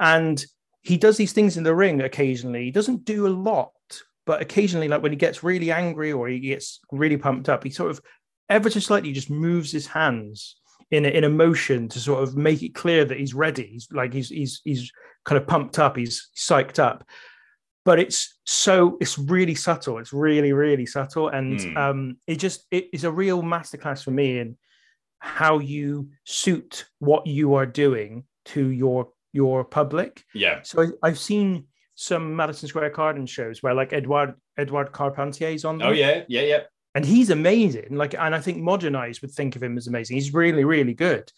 And 0.00 0.44
he 0.82 0.96
does 0.96 1.16
these 1.16 1.32
things 1.32 1.56
in 1.56 1.64
the 1.64 1.74
ring 1.74 2.00
occasionally. 2.02 2.64
He 2.64 2.70
doesn't 2.70 3.04
do 3.04 3.26
a 3.26 3.28
lot, 3.28 3.72
but 4.26 4.42
occasionally, 4.42 4.88
like 4.88 5.02
when 5.02 5.12
he 5.12 5.16
gets 5.16 5.42
really 5.42 5.70
angry 5.70 6.12
or 6.12 6.28
he 6.28 6.40
gets 6.40 6.80
really 6.90 7.16
pumped 7.16 7.48
up, 7.48 7.64
he 7.64 7.70
sort 7.70 7.90
of 7.90 8.00
ever 8.48 8.68
so 8.70 8.80
slightly 8.80 9.12
just 9.12 9.30
moves 9.30 9.70
his 9.72 9.86
hands 9.86 10.56
in 10.90 11.04
a, 11.04 11.08
in 11.08 11.24
a 11.24 11.28
motion 11.28 11.88
to 11.88 11.98
sort 11.98 12.22
of 12.22 12.36
make 12.36 12.62
it 12.62 12.74
clear 12.74 13.04
that 13.04 13.18
he's 13.18 13.34
ready. 13.34 13.66
He's 13.66 13.88
like 13.92 14.12
he's 14.12 14.28
he's 14.28 14.60
he's 14.64 14.90
kind 15.24 15.40
of 15.40 15.46
pumped 15.46 15.78
up. 15.78 15.96
He's 15.96 16.28
psyched 16.36 16.78
up. 16.78 17.04
But 17.84 17.98
it's 17.98 18.38
so 18.44 18.96
it's 19.00 19.18
really 19.18 19.54
subtle. 19.56 19.98
It's 19.98 20.12
really 20.12 20.52
really 20.52 20.86
subtle, 20.86 21.28
and 21.28 21.60
Hmm. 21.60 21.76
um, 21.76 22.16
it 22.26 22.36
just 22.36 22.66
it 22.70 22.88
is 22.92 23.04
a 23.04 23.10
real 23.10 23.42
masterclass 23.42 24.04
for 24.04 24.10
me 24.12 24.38
in 24.38 24.56
how 25.18 25.58
you 25.60 26.08
suit 26.24 26.86
what 26.98 27.26
you 27.26 27.54
are 27.54 27.66
doing 27.66 28.24
to 28.44 28.68
your 28.68 29.08
your 29.32 29.64
public. 29.64 30.24
yeah, 30.34 30.60
So 30.62 30.82
I, 30.82 31.08
I've 31.08 31.18
seen 31.18 31.66
some 31.94 32.34
Madison 32.36 32.68
Square 32.68 32.90
Garden 32.90 33.26
shows 33.26 33.62
where 33.62 33.74
like 33.74 33.92
Edward 33.92 34.34
Edward 34.56 34.92
Carpentier 34.92 35.48
is 35.48 35.64
on. 35.64 35.78
Them. 35.78 35.88
oh 35.88 35.92
yeah, 35.92 36.24
yeah, 36.28 36.42
yeah. 36.42 36.60
and 36.94 37.04
he's 37.04 37.30
amazing. 37.30 37.88
Like, 37.90 38.14
and 38.14 38.34
I 38.34 38.40
think 38.40 38.58
modernized 38.58 39.22
would 39.22 39.32
think 39.32 39.56
of 39.56 39.62
him 39.62 39.76
as 39.76 39.86
amazing. 39.86 40.16
He's 40.16 40.34
really 40.34 40.64
really 40.64 40.94
good. 40.94 41.30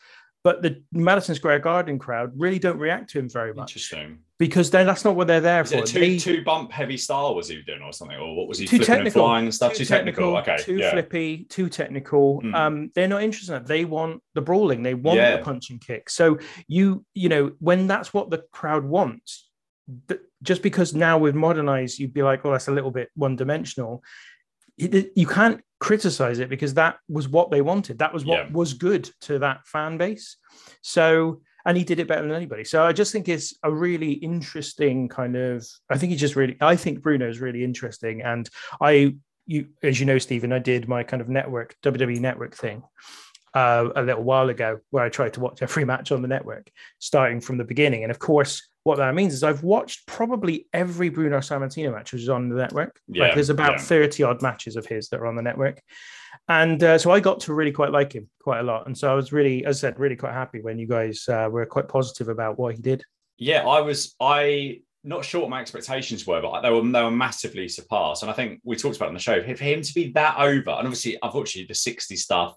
But 0.43 0.61
the 0.61 0.83
Madison 0.93 1.35
Square 1.35 1.61
Garden 1.61 1.99
crowd 1.99 2.33
really 2.37 2.59
don't 2.59 2.79
react 2.79 3.11
to 3.11 3.19
him 3.19 3.31
very 3.31 3.55
much 3.55 3.73
Interesting. 3.73 4.19
Because 4.39 4.71
then 4.71 4.85
that's 4.87 5.05
not 5.05 5.15
what 5.15 5.27
they're 5.29 5.41
there 5.41 5.65
for. 5.65 5.83
two 5.83 6.01
They- 6.01 6.19
two 6.19 6.43
bump 6.45 6.73
heavy 6.73 6.97
style 6.97 7.35
was 7.35 7.49
he 7.49 7.63
doing 7.63 7.83
or 7.83 7.93
something, 7.93 8.17
or 8.17 8.35
what 8.37 8.49
was 8.49 8.59
he 8.59 8.67
too 8.67 8.79
flipping 8.79 8.95
and 8.95 9.05
technical, 9.05 9.23
flying 9.23 9.45
and 9.45 9.55
stuff? 9.55 9.75
Too, 9.75 9.85
technical. 9.85 10.37
Okay, 10.39 10.57
too 10.59 10.77
yeah. 10.77 10.91
flippy, 10.91 11.45
too 11.49 11.69
technical. 11.69 12.41
Hmm. 12.41 12.55
Um, 12.55 12.91
they're 12.95 13.09
not 13.09 13.23
interested 13.23 13.53
in 13.55 13.63
that. 13.63 13.69
They 13.69 13.85
want 13.85 14.23
the 14.35 14.43
brawling. 14.43 14.83
They 14.83 14.95
want 14.95 15.19
Yeah. 15.19 15.37
the 15.37 15.43
punch 15.45 15.71
and 15.71 15.81
kick. 15.81 16.11
So 16.11 16.39
you, 16.67 17.05
you 17.15 17.29
know, 17.29 17.53
when 17.61 17.87
that's 17.87 18.13
what 18.13 18.31
the 18.31 18.43
crowd 18.53 18.85
wants, 18.85 19.49
th- 20.09 20.21
just 20.43 20.63
because 20.63 20.95
now 20.95 21.17
we've 21.17 21.35
modernized, 21.35 21.99
you'd 22.01 22.13
be 22.13 22.23
like, 22.23 22.43
well, 22.43 22.53
that's 22.53 22.69
a 22.69 22.73
little 22.73 22.91
bit 22.91 23.11
one 23.15 23.37
dimensional. 23.37 24.03
You 24.77 25.27
can't 25.29 25.61
criticize 25.79 26.41
it 26.41 26.49
because 26.49 26.75
that 26.75 26.97
was 27.09 27.29
what 27.29 27.51
they 27.53 27.61
wanted. 27.61 27.99
That 28.01 28.13
was 28.13 28.25
what 28.25 28.47
Yeah. 28.47 28.53
was 28.53 28.73
good 28.75 29.09
to 29.23 29.39
that 29.39 29.67
fan 29.67 29.97
base. 29.99 30.37
So, 30.83 31.43
and 31.67 31.77
he 31.77 31.85
did 31.85 31.99
it 31.99 32.09
better 32.09 32.23
than 32.23 32.33
anybody. 32.33 32.65
So 32.65 32.85
I 32.85 32.93
just 32.93 33.13
think 33.13 33.29
it's 33.29 33.55
a 33.63 33.73
really 33.73 34.13
interesting 34.13 35.09
kind 35.09 35.37
of. 35.37 35.67
I 35.91 35.99
think 35.99 36.13
he's 36.13 36.21
just 36.21 36.37
really. 36.37 36.57
I 36.61 36.77
think 36.77 37.03
Bruno 37.03 37.29
is 37.29 37.41
really 37.41 37.65
interesting, 37.65 38.23
and 38.23 38.49
I, 38.81 39.15
you 39.47 39.69
as 39.83 40.01
you 40.01 40.07
know, 40.07 40.19
Stephen, 40.19 40.53
I 40.53 40.59
did 40.59 40.89
my 40.89 41.03
kind 41.03 41.21
of 41.21 41.29
network 41.29 41.77
WWE 41.83 42.21
network 42.21 42.55
thing, 42.55 42.83
uh, 43.55 43.89
a 43.95 44.03
little 44.03 44.25
while 44.25 44.51
ago 44.51 44.81
where 44.91 45.05
I 45.05 45.09
tried 45.09 45.35
to 45.35 45.41
watch 45.41 45.63
every 45.63 45.85
match 45.93 46.13
on 46.13 46.23
the 46.23 46.29
network, 46.29 46.71
starting 46.99 47.41
from 47.41 47.59
the 47.59 47.65
beginning. 47.65 48.03
And 48.03 48.11
of 48.11 48.19
course, 48.19 48.69
what 48.83 48.99
that 48.99 49.15
means 49.15 49.33
is 49.33 49.43
I've 49.43 49.63
watched 49.63 50.07
probably 50.07 50.67
every 50.73 51.09
Bruno 51.09 51.39
Sammartino 51.39 51.93
match 51.93 52.13
which 52.13 52.23
is 52.23 52.29
on 52.29 52.49
the 52.49 52.57
network. 52.57 53.01
Yeah, 53.09 53.25
like 53.25 53.35
there's 53.35 53.51
about 53.51 53.75
yeah. 53.75 53.79
30 53.79 54.23
odd 54.25 54.43
matches 54.43 54.77
of 54.77 54.87
his 54.87 55.09
that 55.09 55.21
are 55.21 55.27
on 55.27 55.37
the 55.37 55.43
network. 55.43 55.81
And 56.49 56.83
uh, 56.83 56.99
so 56.99 57.11
I 57.11 57.21
got 57.21 57.41
to 57.41 57.55
really 57.55 57.73
quite 57.73 57.91
like 57.91 58.13
him 58.13 58.29
quite 58.43 58.61
a 58.61 58.63
lot. 58.63 58.87
And 58.87 58.97
so 58.97 59.11
I 59.11 59.15
was 59.15 59.33
really, 59.33 59.65
as 59.65 59.79
I 59.79 59.89
said, 59.89 59.99
really 59.99 60.17
quite 60.17 60.33
happy 60.33 60.61
when 60.61 60.79
you 60.79 60.87
guys 60.87 61.27
uh, 61.29 61.49
were 61.51 61.67
quite 61.67 61.89
positive 61.89 62.29
about 62.29 62.59
what 62.59 62.75
he 62.75 62.83
did. 62.83 63.05
Yeah, 63.39 63.67
I 63.67 63.81
was. 63.81 64.15
I 64.21 64.83
not 65.03 65.25
sure 65.25 65.43
what 65.43 65.51
my 65.51 65.61
expectations 65.61 66.27
were, 66.27 66.41
but 66.41 66.63
they 66.63 66.71
were 66.71 66.83
they 66.83 67.03
were 67.03 67.11
massively 67.11 67.69
surpassed. 67.69 68.23
And 68.23 68.31
I 68.31 68.35
think 68.35 68.61
we 68.65 68.77
talked 68.77 68.97
about 68.97 69.09
on 69.09 69.15
the 69.15 69.21
show 69.21 69.43
for 69.43 69.65
him 69.65 69.83
to 69.83 69.95
be 69.95 70.13
that 70.13 70.37
over. 70.39 70.71
And 70.71 70.87
obviously, 70.87 71.19
unfortunately, 71.23 71.67
the 71.69 71.75
sixty 71.75 72.17
stuff. 72.17 72.57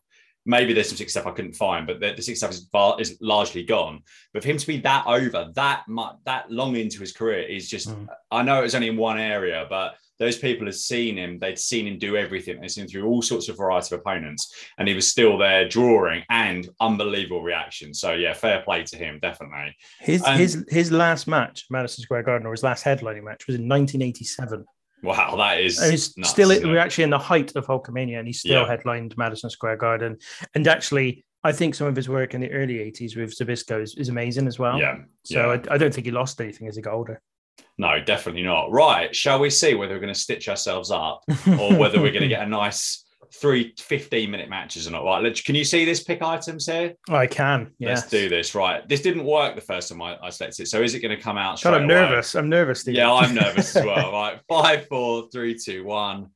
Maybe 0.49 0.71
there's 0.71 0.87
some 0.87 0.95
60 0.95 1.11
stuff 1.11 1.27
I 1.27 1.31
couldn't 1.31 1.57
find, 1.57 1.85
but 1.85 1.99
the, 1.99 2.13
the 2.13 2.21
60 2.21 2.35
stuff 2.35 2.51
is, 2.51 2.69
far, 2.71 3.01
is 3.01 3.17
largely 3.19 3.63
gone. 3.63 3.99
But 4.31 4.43
for 4.43 4.47
him 4.47 4.55
to 4.55 4.65
be 4.65 4.77
that 4.77 5.05
over, 5.05 5.51
that 5.55 5.83
much, 5.89 6.15
that 6.23 6.49
long 6.49 6.77
into 6.77 7.01
his 7.01 7.11
career 7.11 7.41
is 7.41 7.69
just. 7.69 7.89
Mm. 7.89 8.07
I 8.31 8.43
know 8.43 8.59
it 8.59 8.63
was 8.63 8.73
only 8.73 8.87
in 8.87 8.95
one 8.95 9.19
area, 9.19 9.65
but 9.69 9.95
those 10.19 10.37
people 10.37 10.65
had 10.65 10.75
seen 10.75 11.17
him. 11.17 11.39
They'd 11.39 11.59
seen 11.59 11.87
him 11.87 11.99
do 11.99 12.17
everything. 12.17 12.59
They'd 12.59 12.71
seen 12.71 12.83
him 12.85 12.89
through 12.89 13.05
all 13.07 13.21
sorts 13.21 13.49
of 13.49 13.57
variety 13.57 13.93
of 13.95 14.01
opponents, 14.01 14.53
and 14.77 14.87
he 14.87 14.93
was 14.95 15.07
still 15.09 15.37
there 15.37 15.67
drawing 15.67 16.23
and 16.29 16.67
unbelievable 16.79 17.41
reaction. 17.43 17.93
So 17.93 18.13
yeah, 18.13 18.33
fair 18.33 18.61
play 18.61 18.83
to 18.83 18.97
him, 18.97 19.19
definitely. 19.21 19.75
His 19.99 20.23
And- 20.23 20.39
his 20.39 20.65
his 20.69 20.91
last 20.91 21.27
match, 21.27 21.65
Madison 21.69 22.01
Square 22.03 22.23
Garden, 22.23 22.47
or 22.47 22.51
his 22.51 22.63
last 22.63 22.83
headlining 22.83 23.23
match, 23.23 23.47
was 23.47 23.55
in 23.55 23.67
1987. 23.67 24.65
Wow, 25.03 25.35
that 25.35 25.59
is 25.61 25.77
And 25.79 25.91
nuts, 26.17 26.29
still 26.31 26.49
we're 26.49 26.79
actually 26.79 27.03
in 27.03 27.11
the 27.11 27.19
height 27.19 27.55
of 27.55 27.67
Hulkamania, 27.67 28.17
and 28.17 28.25
he 28.27 28.33
still 28.33 28.61
Yeah. 28.63 28.67
headlined 28.67 29.15
Madison 29.17 29.49
Square 29.51 29.77
Garden. 29.77 30.17
And 30.55 30.67
actually, 30.67 31.23
I 31.43 31.51
think 31.51 31.75
some 31.75 31.85
of 31.85 31.95
his 31.95 32.09
work 32.09 32.33
in 32.33 32.41
the 32.41 32.51
early 32.51 32.79
80s 32.79 33.15
with 33.15 33.37
Zbyszko 33.37 33.81
is, 33.83 33.95
is 33.95 34.09
amazing 34.09 34.47
as 34.47 34.57
well. 34.57 34.79
yeah. 34.79 34.97
So 35.23 35.53
yeah. 35.53 35.59
I, 35.69 35.75
I 35.75 35.77
don't 35.77 35.93
think 35.93 36.05
he 36.05 36.11
lost 36.11 36.41
anything 36.41 36.67
as 36.67 36.75
he 36.75 36.81
got 36.81 36.93
older. 36.95 37.21
No, 37.77 37.99
definitely 37.99 38.43
not. 38.43 38.71
Right. 38.71 39.15
Shall 39.15 39.39
we 39.39 39.49
see 39.49 39.75
whether 39.75 39.93
we're 39.93 39.99
going 39.99 40.13
to 40.13 40.19
stitch 40.19 40.49
ourselves 40.49 40.91
up 40.91 41.23
or 41.47 41.75
whether 41.75 42.01
we're 42.01 42.11
going 42.11 42.23
to 42.23 42.27
get 42.27 42.41
a 42.41 42.49
nice 42.49 43.03
three 43.35 43.73
15 43.77 44.31
minute 44.31 44.49
matches 44.49 44.87
or 44.87 44.91
not? 44.91 45.03
Right. 45.03 45.23
Let's, 45.23 45.41
can 45.41 45.53
you 45.53 45.63
see 45.63 45.85
this 45.85 46.03
pick 46.03 46.23
items 46.23 46.65
here? 46.65 46.93
I 47.09 47.27
can. 47.27 47.71
Yes. 47.77 47.99
Let's 47.99 48.09
do 48.09 48.29
this. 48.29 48.55
Right. 48.55 48.87
This 48.89 49.01
didn't 49.01 49.25
work 49.25 49.55
the 49.55 49.61
first 49.61 49.89
time 49.89 50.01
I, 50.01 50.17
I 50.23 50.29
selected 50.29 50.63
it. 50.63 50.67
So 50.67 50.81
is 50.81 50.95
it 50.95 51.01
going 51.01 51.15
to 51.15 51.21
come 51.21 51.37
out? 51.37 51.61
God, 51.61 51.75
I'm 51.75 51.83
away? 51.83 51.87
nervous. 51.87 52.35
I'm 52.35 52.49
nervous. 52.49 52.81
Steve. 52.81 52.95
Yeah, 52.95 53.13
I'm 53.13 53.35
nervous 53.35 53.75
as 53.75 53.85
well. 53.85 54.11
Right. 54.11 54.39
Five, 54.49 54.87
four, 54.87 55.29
three, 55.31 55.55
two, 55.55 55.83
one. 55.83 56.31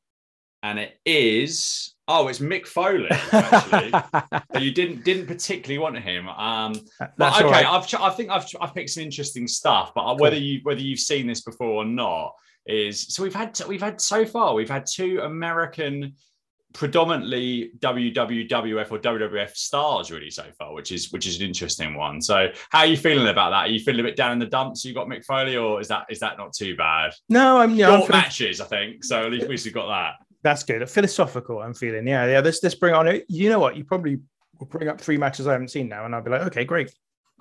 And 0.64 0.78
it 0.78 1.00
is, 1.06 1.96
oh, 2.08 2.28
it's 2.28 2.40
Mick 2.40 2.68
Foley, 2.68 3.08
actually. 3.10 3.92
so 4.54 4.60
you 4.60 4.72
didn't 4.72 5.04
didn't 5.04 5.26
particularly 5.26 5.80
want 5.80 5.98
him. 5.98 6.28
Um, 6.30 6.74
But 7.18 7.36
okay, 7.42 7.46
right. 7.46 7.66
I've 7.66 7.94
I 8.00 8.10
think 8.12 8.30
I've 8.30 8.46
I've 8.60 8.74
picked 8.76 8.92
some 8.92 9.04
interesting 9.04 9.48
stuff, 9.48 9.92
but 9.96 10.20
whether 10.20 10.36
you 10.38 10.60
whether 10.64 10.82
you've 10.82 11.00
seen 11.00 11.26
this 11.26 11.42
before 11.42 11.84
or 11.84 11.86
not 11.86 12.34
is 12.68 13.14
so 13.14 13.24
we've 13.24 13.34
had 13.34 13.60
we've 13.68 13.82
had 13.82 14.00
so 14.00 14.24
far 14.24 14.54
we've 14.54 14.70
had 14.70 14.86
two 14.86 15.20
American 15.24 16.14
predominantly 16.74 17.72
WWF 17.80 18.92
or 18.92 19.00
WWF 19.00 19.56
stars 19.56 20.12
really 20.12 20.30
so 20.30 20.46
far, 20.58 20.74
which 20.74 20.92
is 20.92 21.12
which 21.12 21.28
is 21.28 21.40
an 21.40 21.46
interesting 21.48 21.96
one. 21.96 22.22
So 22.22 22.50
how 22.70 22.80
are 22.80 22.86
you 22.86 22.98
feeling 22.98 23.28
about 23.28 23.50
that? 23.50 23.66
Are 23.66 23.68
you 23.68 23.80
feeling 23.80 24.02
a 24.02 24.04
bit 24.04 24.16
down 24.16 24.32
in 24.32 24.40
the 24.40 24.46
dumps? 24.46 24.86
You 24.86 24.94
got 24.94 25.08
Mick 25.08 25.26
Foley, 25.26 25.58
or 25.58 25.82
is 25.82 25.88
that 25.90 26.06
is 26.10 26.20
that 26.20 26.38
not 26.38 26.54
too 26.54 26.76
bad? 26.76 27.14
No, 27.30 27.58
I'm. 27.58 27.76
Yeah, 27.76 27.90
I'm 27.90 28.00
feeling- 28.02 28.12
matches, 28.12 28.62
I 28.62 28.66
think. 28.66 29.04
So 29.04 29.26
at 29.26 29.32
least 29.32 29.66
we've 29.66 29.74
got 29.74 29.88
that. 29.88 30.14
That's 30.44 30.64
good. 30.64 30.88
Philosophical. 30.90 31.62
I'm 31.62 31.74
feeling. 31.74 32.08
Yeah, 32.08 32.26
yeah. 32.26 32.40
Let's 32.40 32.62
let's 32.64 32.76
bring 32.76 32.94
on 32.94 33.08
it. 33.08 33.26
You 33.30 33.50
know 33.50 33.60
what? 33.60 33.76
You 33.76 33.84
probably 33.84 34.20
will 34.60 34.68
bring 34.68 34.88
up 34.88 35.00
three 35.00 35.18
matches 35.18 35.48
I 35.48 35.54
haven't 35.54 35.70
seen 35.70 35.88
now, 35.88 36.06
and 36.06 36.16
I'll 36.16 36.22
be 36.22 36.32
like, 36.32 36.42
okay, 36.44 36.66
great. 36.66 36.94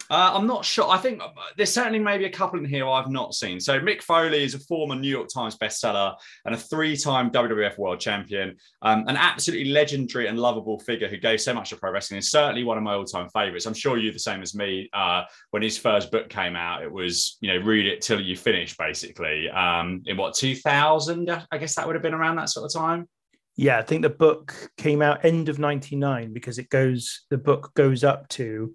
Uh, 0.08 0.32
I'm 0.34 0.46
not 0.46 0.64
sure. 0.64 0.90
I 0.90 0.98
think 0.98 1.22
there's 1.56 1.72
certainly 1.72 1.98
maybe 1.98 2.24
a 2.24 2.30
couple 2.30 2.58
in 2.58 2.64
here 2.64 2.88
I've 2.88 3.10
not 3.10 3.34
seen. 3.34 3.60
So 3.60 3.78
Mick 3.78 4.02
Foley 4.02 4.42
is 4.42 4.54
a 4.54 4.58
former 4.60 4.94
New 4.94 5.08
York 5.08 5.28
Times 5.32 5.56
bestseller 5.56 6.16
and 6.44 6.54
a 6.54 6.58
three-time 6.58 7.30
WWF 7.30 7.78
World 7.78 8.00
Champion, 8.00 8.56
um, 8.82 9.04
an 9.06 9.16
absolutely 9.16 9.70
legendary 9.70 10.26
and 10.26 10.38
lovable 10.38 10.78
figure 10.80 11.08
who 11.08 11.16
gave 11.16 11.40
so 11.40 11.54
much 11.54 11.70
to 11.70 11.76
pro 11.76 11.92
wrestling. 11.92 12.18
Is 12.18 12.30
certainly 12.30 12.64
one 12.64 12.76
of 12.76 12.82
my 12.82 12.94
all-time 12.94 13.28
favorites. 13.28 13.66
I'm 13.66 13.74
sure 13.74 13.98
you're 13.98 14.12
the 14.12 14.18
same 14.18 14.42
as 14.42 14.54
me. 14.54 14.88
Uh, 14.92 15.22
when 15.50 15.62
his 15.62 15.78
first 15.78 16.10
book 16.10 16.28
came 16.28 16.56
out, 16.56 16.82
it 16.82 16.90
was 16.90 17.36
you 17.40 17.52
know 17.52 17.64
read 17.64 17.86
it 17.86 18.00
till 18.00 18.20
you 18.20 18.36
finish, 18.36 18.76
basically. 18.76 19.48
Um, 19.50 20.02
in 20.06 20.16
what 20.16 20.34
2000? 20.34 21.30
I 21.50 21.58
guess 21.58 21.76
that 21.76 21.86
would 21.86 21.94
have 21.94 22.02
been 22.02 22.14
around 22.14 22.36
that 22.36 22.48
sort 22.48 22.66
of 22.66 22.72
time. 22.72 23.08
Yeah, 23.56 23.78
I 23.78 23.82
think 23.82 24.02
the 24.02 24.10
book 24.10 24.70
came 24.76 25.02
out 25.02 25.24
end 25.24 25.48
of 25.48 25.58
'99 25.58 26.32
because 26.32 26.58
it 26.58 26.68
goes. 26.68 27.26
The 27.30 27.38
book 27.38 27.72
goes 27.74 28.02
up 28.02 28.28
to 28.30 28.74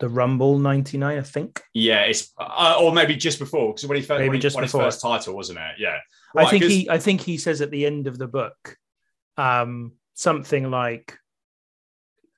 the 0.00 0.08
Rumble 0.08 0.58
'99, 0.58 1.18
I 1.18 1.22
think. 1.22 1.62
Yeah, 1.72 2.02
it's 2.02 2.32
uh, 2.38 2.76
or 2.80 2.92
maybe 2.92 3.16
just 3.16 3.38
before 3.38 3.72
because 3.72 3.86
when 3.88 3.96
he 3.96 4.02
first 4.02 4.18
Maybe 4.20 4.30
when 4.30 4.40
just 4.40 4.56
won 4.56 4.64
before. 4.64 4.84
his 4.84 4.94
first 4.94 5.02
title, 5.02 5.34
wasn't 5.34 5.58
it? 5.58 5.76
Yeah. 5.78 5.98
I 6.36 6.50
think 6.50 6.64
he. 6.64 6.90
I 6.90 6.98
think 6.98 7.20
he 7.20 7.38
says 7.38 7.60
at 7.60 7.70
the 7.70 7.86
end 7.86 8.06
of 8.06 8.18
the 8.18 8.26
book, 8.26 8.76
um, 9.36 9.92
something 10.14 10.70
like 10.70 11.16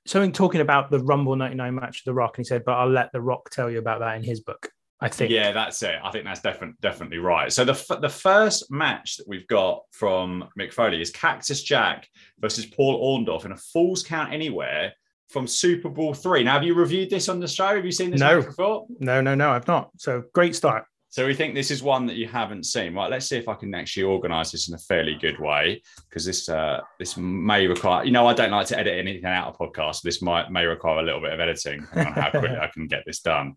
something 0.07 0.33
talking 0.33 0.61
about 0.61 0.91
the 0.91 1.01
Rumble 1.01 1.35
'99 1.37 1.75
match 1.75 2.03
with 2.03 2.05
The 2.05 2.15
Rock, 2.15 2.37
and 2.37 2.45
he 2.45 2.49
said, 2.49 2.65
"But 2.65 2.75
I'll 2.75 2.91
let 2.91 3.11
The 3.13 3.21
Rock 3.23 3.51
tell 3.51 3.71
you 3.71 3.79
about 3.79 4.01
that 4.01 4.17
in 4.17 4.23
his 4.23 4.41
book." 4.41 4.69
I 5.01 5.09
think. 5.09 5.31
Yeah, 5.31 5.53
that's 5.53 5.83
it. 5.83 5.97
I 6.03 6.11
think 6.11 6.25
that's 6.25 6.41
definitely 6.41 6.77
definitely 6.81 7.19
right. 7.19 7.53
So 7.53 7.65
the 7.65 7.73
f- 7.73 8.01
the 8.01 8.09
first 8.09 8.71
match 8.71 9.17
that 9.17 9.29
we've 9.29 9.47
got 9.47 9.83
from 9.93 10.49
Mick 10.59 10.73
Foley 10.73 11.01
is 11.01 11.11
Cactus 11.11 11.63
Jack 11.63 12.09
versus 12.39 12.67
Paul 12.67 13.25
Orndorff 13.25 13.45
in 13.45 13.53
a 13.53 13.57
Falls 13.57 14.03
Count 14.03 14.33
Anywhere 14.33 14.93
from 15.29 15.47
SuperBrawl 15.47 16.17
three. 16.23 16.45
Now, 16.45 16.55
have 16.55 16.63
you 16.63 16.75
reviewed 16.75 17.11
this 17.11 17.29
on 17.29 17.41
the 17.41 17.49
show? 17.49 17.75
Have 17.75 17.85
you 17.85 17.93
seen 17.93 18.11
this 18.11 18.21
No. 18.21 18.43
before? 18.43 18.87
No, 19.01 19.21
no, 19.21 19.35
no, 19.35 19.51
I've 19.51 19.67
not. 19.67 19.91
So 19.99 20.23
great 20.33 20.55
start. 20.55 20.85
So 21.09 21.27
we 21.27 21.35
think 21.35 21.55
this 21.55 21.71
is 21.71 21.83
one 21.83 22.05
that 22.07 22.17
you 22.17 22.27
haven't 22.29 22.65
seen. 22.65 22.95
Right, 22.95 23.11
let's 23.11 23.27
see 23.27 23.37
if 23.39 23.49
I 23.49 23.55
can 23.55 23.75
actually 23.75 24.03
organise 24.03 24.51
this 24.53 24.69
in 24.69 24.75
a 24.75 24.79
fairly 24.79 25.15
good 25.15 25.39
way 25.41 25.81
because 26.09 26.27
this 26.27 26.49
uh, 26.49 26.81
this 26.99 27.17
may 27.17 27.67
require. 27.67 28.05
You 28.05 28.11
know, 28.11 28.27
I 28.27 28.35
don't 28.35 28.51
like 28.51 28.67
to 28.69 28.79
edit 28.79 28.99
anything 28.99 29.25
out 29.25 29.49
of 29.49 29.57
podcasts. 29.57 30.03
This 30.03 30.21
might 30.21 30.51
may 30.51 30.65
require 30.67 30.99
a 30.99 31.03
little 31.03 31.21
bit 31.21 31.33
of 31.33 31.41
editing 31.41 31.87
on 31.95 32.07
how 32.07 32.31
quickly 32.31 32.57
I 32.57 32.69
can 32.69 32.87
get 32.87 33.05
this 33.07 33.21
done. 33.21 33.55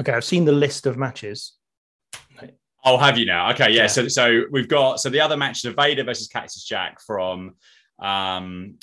Okay, 0.00 0.12
I've 0.12 0.24
seen 0.24 0.44
the 0.44 0.52
list 0.52 0.86
of 0.86 0.96
matches. 0.96 1.54
I'll 2.84 2.98
have 2.98 3.18
you 3.18 3.26
now? 3.26 3.50
Okay, 3.52 3.70
yeah. 3.70 3.82
Yeah. 3.82 3.86
So, 3.88 4.08
so 4.08 4.42
we've 4.50 4.68
got 4.68 4.98
so 5.00 5.10
the 5.10 5.20
other 5.20 5.36
match 5.36 5.64
is 5.64 5.74
Vader 5.74 6.04
versus 6.04 6.28
Cactus 6.28 6.64
Jack 6.64 7.00
from, 7.00 7.54
um, 7.98 8.78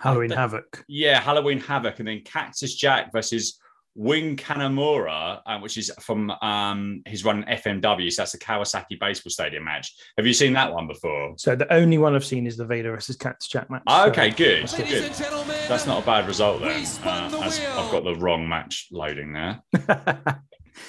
Halloween 0.00 0.28
th- 0.30 0.38
Havoc. 0.38 0.84
yeah, 0.88 1.20
Halloween 1.20 1.60
Havoc, 1.60 1.98
and 1.98 2.08
then 2.08 2.22
Cactus 2.24 2.74
Jack 2.74 3.12
versus 3.12 3.58
Wing 3.98 4.36
Kanemura, 4.36 5.40
uh, 5.46 5.58
which 5.60 5.78
is 5.78 5.90
from 6.00 6.30
um, 6.42 7.00
his 7.06 7.24
run 7.24 7.44
FMW. 7.44 8.12
So 8.12 8.22
that's 8.22 8.32
the 8.32 8.38
Kawasaki 8.38 9.00
Baseball 9.00 9.30
Stadium 9.30 9.64
match. 9.64 9.90
Have 10.18 10.26
you 10.26 10.34
seen 10.34 10.52
that 10.52 10.70
one 10.72 10.86
before? 10.86 11.32
So 11.38 11.56
the 11.56 11.72
only 11.72 11.96
one 11.96 12.14
I've 12.14 12.24
seen 12.24 12.46
is 12.46 12.58
the 12.58 12.66
Vader 12.66 12.92
versus 12.94 13.16
Cactus 13.16 13.48
Jack 13.48 13.70
match. 13.70 13.82
Oh, 13.86 14.04
So- 14.04 14.10
okay, 14.10 14.30
good, 14.30 14.70
Ladies 14.70 14.74
good. 14.74 15.04
and 15.04 15.14
gentlemen, 15.16 15.56
That's 15.68 15.86
not 15.86 16.02
a 16.02 16.06
bad 16.06 16.26
result 16.26 16.60
then. 16.60 16.78
We 16.80 16.84
spun 16.84 17.24
Uh, 17.34 17.38
the. 17.38 17.68
I've 17.78 17.90
got 17.90 18.04
the 18.04 18.16
wrong 18.16 18.46
match 18.48 18.88
loading 18.92 19.32
there. 19.32 19.62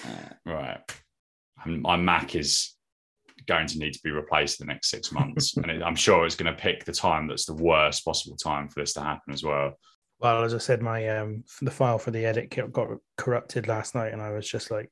Uh, 0.05 0.33
right. 0.45 0.79
Um, 1.65 1.81
My 1.81 1.95
Mac 1.95 2.35
is 2.35 2.75
going 3.47 3.67
to 3.67 3.79
need 3.79 3.93
to 3.93 3.99
be 4.03 4.11
replaced 4.11 4.59
in 4.59 4.67
the 4.67 4.73
next 4.73 4.89
six 4.89 5.11
months. 5.11 5.55
and 5.57 5.69
it, 5.71 5.81
I'm 5.81 5.95
sure 5.95 6.25
it's 6.25 6.35
going 6.35 6.53
to 6.53 6.61
pick 6.61 6.85
the 6.85 6.91
time 6.91 7.27
that's 7.27 7.45
the 7.45 7.53
worst 7.53 8.05
possible 8.05 8.37
time 8.37 8.67
for 8.67 8.81
this 8.81 8.93
to 8.93 9.01
happen 9.01 9.33
as 9.33 9.43
well. 9.43 9.73
well, 10.19 10.43
as 10.43 10.53
I 10.53 10.59
said, 10.59 10.81
my 10.81 11.07
um 11.09 11.43
the 11.61 11.71
file 11.71 11.99
for 11.99 12.11
the 12.11 12.25
edit 12.25 12.49
got 12.71 12.89
corrupted 13.17 13.67
last 13.67 13.95
night, 13.95 14.13
and 14.13 14.21
I 14.21 14.31
was 14.31 14.49
just 14.49 14.71
like 14.71 14.91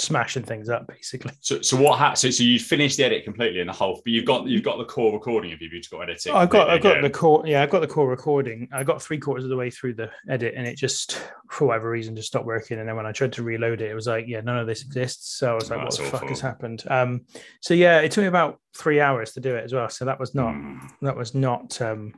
smashing 0.00 0.42
things 0.42 0.68
up 0.68 0.86
basically. 0.86 1.32
So, 1.40 1.60
so 1.60 1.76
what 1.76 1.98
happened? 1.98 2.18
So, 2.18 2.30
so 2.30 2.42
you 2.42 2.58
finished 2.58 2.96
the 2.96 3.04
edit 3.04 3.24
completely 3.24 3.60
in 3.60 3.66
the 3.66 3.72
whole, 3.72 4.00
but 4.04 4.12
you've 4.12 4.24
got 4.24 4.46
you've 4.46 4.62
got 4.62 4.78
the 4.78 4.84
core 4.84 5.12
recording 5.12 5.52
of 5.52 5.60
you. 5.60 5.68
You've 5.70 5.82
just 5.82 5.90
got 5.90 6.00
editing. 6.02 6.34
I've 6.34 6.50
got 6.50 6.70
I've 6.70 6.82
got 6.82 7.02
the 7.02 7.10
core 7.10 7.42
yeah 7.46 7.62
I've 7.62 7.70
got 7.70 7.80
the 7.80 7.86
core 7.86 8.08
recording. 8.08 8.68
I 8.72 8.82
got 8.84 9.02
three 9.02 9.18
quarters 9.18 9.44
of 9.44 9.50
the 9.50 9.56
way 9.56 9.70
through 9.70 9.94
the 9.94 10.10
edit, 10.28 10.54
and 10.56 10.66
it 10.66 10.76
just 10.76 11.20
for 11.50 11.66
whatever 11.66 11.90
reason 11.90 12.16
just 12.16 12.28
stopped 12.28 12.46
working. 12.46 12.78
And 12.78 12.88
then 12.88 12.96
when 12.96 13.06
I 13.06 13.12
tried 13.12 13.32
to 13.34 13.42
reload 13.42 13.80
it, 13.80 13.90
it 13.90 13.94
was 13.94 14.06
like 14.06 14.26
yeah 14.26 14.40
none 14.40 14.58
of 14.58 14.66
this 14.66 14.82
exists. 14.82 15.36
So 15.38 15.52
I 15.52 15.54
was 15.54 15.70
like 15.70 15.80
Oh, 15.80 15.84
what 15.84 15.96
the 15.96 16.02
fuck 16.04 16.28
has 16.28 16.40
happened? 16.40 16.84
Um, 16.88 17.22
so 17.60 17.74
yeah, 17.74 18.00
it 18.00 18.10
took 18.12 18.22
me 18.22 18.28
about 18.28 18.58
three 18.76 19.00
hours 19.00 19.32
to 19.32 19.40
do 19.40 19.54
it 19.56 19.64
as 19.64 19.72
well. 19.72 19.88
So 19.88 20.04
that 20.06 20.18
was 20.18 20.34
not 20.34 20.52
Hmm. 20.54 20.78
that 21.02 21.16
was 21.16 21.34
not 21.34 21.80
um 21.80 22.14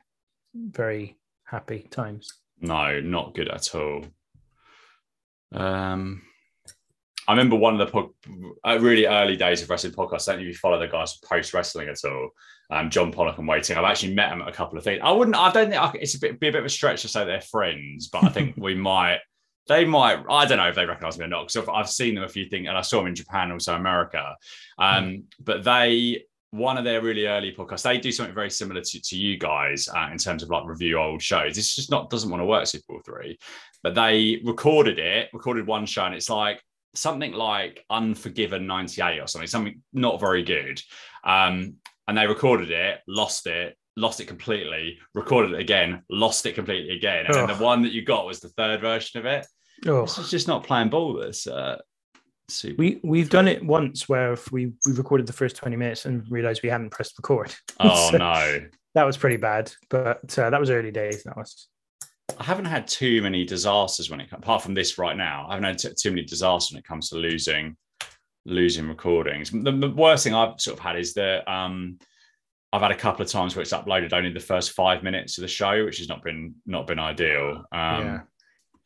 very 0.55 1.19
happy 1.45 1.87
times. 1.91 2.33
No, 2.61 3.01
not 3.01 3.35
good 3.35 3.49
at 3.49 3.75
all. 3.75 4.05
Um, 5.53 6.23
I 7.29 7.33
remember 7.33 7.57
one 7.57 7.81
of 7.81 7.87
the 7.87 7.93
po- 7.93 8.15
uh, 8.65 8.79
really 8.81 9.07
early 9.07 9.37
days 9.37 9.63
of 9.63 9.71
wrestling 9.71 9.93
podcasts. 9.93 10.29
I 10.29 10.33
don't 10.33 10.41
know 10.41 10.49
if 10.49 10.55
you 10.55 10.59
follow 10.59 10.79
the 10.79 10.89
guys 10.89 11.19
post 11.19 11.55
wrestling 11.55 11.89
at 11.89 12.05
all. 12.05 12.31
Um, 12.71 12.91
John 12.91 13.13
Pollock 13.13 13.39
and 13.39 13.47
Wai 13.47 13.61
Ting. 13.61 13.77
I've 13.77 13.85
actually 13.85 14.15
met 14.15 14.31
them 14.31 14.43
at 14.43 14.49
a 14.49 14.53
couple 14.53 14.79
of 14.79 14.85
things. 14.85 15.01
I 15.05 15.13
wouldn't. 15.13 15.37
I 15.37 15.53
don't 15.53 15.71
think 15.71 15.81
I, 15.81 15.93
it's 16.01 16.15
a 16.15 16.21
bit 16.21 16.41
be 16.41 16.49
a 16.49 16.53
bit 16.53 16.61
of 16.61 16.65
a 16.65 16.71
stretch 16.71 17.03
to 17.03 17.09
say 17.09 17.25
they're 17.25 17.41
friends, 17.41 18.09
but 18.09 18.25
I 18.25 18.29
think 18.29 18.57
we 18.59 18.75
might. 18.75 19.19
They 19.69 19.85
might. 19.85 20.25
I 20.29 20.47
don't 20.47 20.59
know 20.59 20.69
if 20.69 20.75
they 20.75 20.87
recognise 20.87 21.19
me 21.19 21.27
or 21.27 21.29
not 21.29 21.47
because 21.47 21.57
I've, 21.57 21.69
I've 21.69 21.91
seen 21.91 22.15
them 22.15 22.25
a 22.25 22.29
few 22.29 22.47
things, 22.47 22.67
and 22.67 22.77
I 22.77 22.81
saw 22.81 22.99
them 22.99 23.09
in 23.09 23.15
Japan, 23.15 23.53
also 23.53 23.75
America. 23.75 24.37
Um, 24.79 25.25
but 25.41 25.63
they 25.63 26.25
one 26.53 26.77
of 26.77 26.85
their 26.85 27.01
really 27.01 27.27
early 27.27 27.53
podcasts. 27.53 27.83
They 27.83 27.99
do 27.99 28.13
something 28.13 28.35
very 28.35 28.51
similar 28.51 28.83
to, 28.83 29.01
to 29.01 29.17
you 29.17 29.39
guys 29.39 29.89
uh, 29.89 30.09
in 30.13 30.19
terms 30.19 30.43
of 30.43 30.51
like 30.51 30.67
review 30.67 30.99
old 30.99 31.23
shows. 31.23 31.57
It's 31.57 31.75
just 31.75 31.91
not 31.91 32.11
doesn't 32.11 32.31
want 32.31 32.41
to 32.41 32.47
work 32.47 32.65
SuperBrawl 32.65 33.05
three, 33.05 33.39
but 33.83 33.95
they 33.95 34.41
recorded 34.45 34.99
it, 34.99 35.31
recorded 35.33 35.67
one 35.67 35.87
show, 35.87 36.05
and 36.05 36.15
it's 36.15 36.31
like 36.31 36.63
something 36.95 37.33
like 37.33 37.85
Unforgiven 37.91 38.67
'98 38.67 39.21
or 39.21 39.27
something, 39.27 39.49
something 39.49 39.83
not 39.93 40.21
very 40.21 40.43
good. 40.43 40.81
Um, 41.25 41.77
and 42.09 42.19
they 42.19 42.27
recorded 42.27 42.71
it, 42.71 43.01
lost 43.07 43.47
it, 43.47 43.77
lost 43.97 44.21
it 44.21 44.27
completely, 44.27 44.99
recorded 45.15 45.53
it 45.53 45.61
again, 45.61 46.03
lost 46.11 46.45
it 46.47 46.55
completely 46.55 46.97
again, 46.97 47.27
and 47.27 47.35
then 47.35 47.47
the 47.47 47.63
one 47.63 47.83
that 47.83 47.93
you 47.93 48.03
got 48.03 48.27
was 48.27 48.41
the 48.41 48.49
third 48.51 48.81
version 48.81 49.21
of 49.21 49.27
it. 49.27 49.47
Oh. 49.87 50.03
This 50.03 50.19
is 50.19 50.31
just 50.31 50.49
not 50.49 50.65
playing 50.65 50.91
ball. 50.91 51.15
This 51.15 51.47
uh, 51.47 51.79
Super. 52.49 52.77
We 52.79 53.01
we've 53.03 53.31
done 53.31 53.49
it 53.49 53.65
once 53.65 54.09
where 54.09 54.33
if 54.33 54.51
we 54.53 54.73
we 54.87 54.93
recorded 54.93 55.27
the 55.27 55.33
first 55.33 55.57
twenty 55.57 55.77
minutes 55.77 56.05
and 56.05 56.25
realized 56.31 56.63
we 56.63 56.69
hadn't 56.69 56.91
pressed 56.91 57.19
record. 57.19 57.55
oh 57.81 58.11
So 58.11 58.19
no. 58.19 58.61
That 58.95 59.07
was 59.07 59.17
pretty 59.17 59.39
bad, 59.39 59.73
but 59.89 60.39
uh, 60.39 60.51
that 60.51 60.61
was 60.61 60.69
early 60.69 60.91
days. 60.91 61.23
That 61.25 61.37
was 61.37 61.67
I 62.43 62.45
haven't 62.45 62.65
had 62.65 62.89
too 62.89 63.23
many 63.23 63.45
disasters 63.45 64.11
when 64.11 64.21
it 64.21 64.29
comes, 64.29 64.43
apart 64.43 64.63
from 64.63 64.75
this 64.75 64.99
right 64.99 65.17
now. 65.17 65.47
I 65.49 65.53
haven't 65.55 65.65
had 65.65 65.79
t- 65.79 65.95
too 65.97 66.11
many 66.11 66.25
disasters 66.25 66.73
when 66.75 66.81
it 66.81 66.85
comes 66.85 67.09
to 67.11 67.15
losing, 67.15 67.77
losing 68.45 68.89
recordings. 68.89 69.53
The, 69.53 69.71
the 69.71 69.93
worst 69.95 70.25
thing 70.25 70.35
I've 70.35 70.61
sort 70.61 70.77
of 70.77 70.83
had 70.83 70.99
is 70.99 71.15
that 71.15 71.49
um, 71.49 72.01
I've 72.73 72.83
had 72.83 72.91
a 72.91 72.97
couple 72.97 73.25
of 73.25 73.31
times 73.31 73.55
where 73.55 73.63
it's 73.63 73.73
uploaded 73.73 74.13
only 74.13 74.33
the 74.33 74.41
first 74.41 74.73
five 74.73 75.05
minutes 75.05 75.39
of 75.39 75.43
the 75.43 75.49
show, 75.49 75.85
which 75.85 75.99
has 75.99 76.09
not 76.09 76.25
been 76.25 76.57
not 76.67 76.89
been 76.89 76.99
ideal. 76.99 77.65
Um, 77.71 78.05
yeah. 78.05 78.21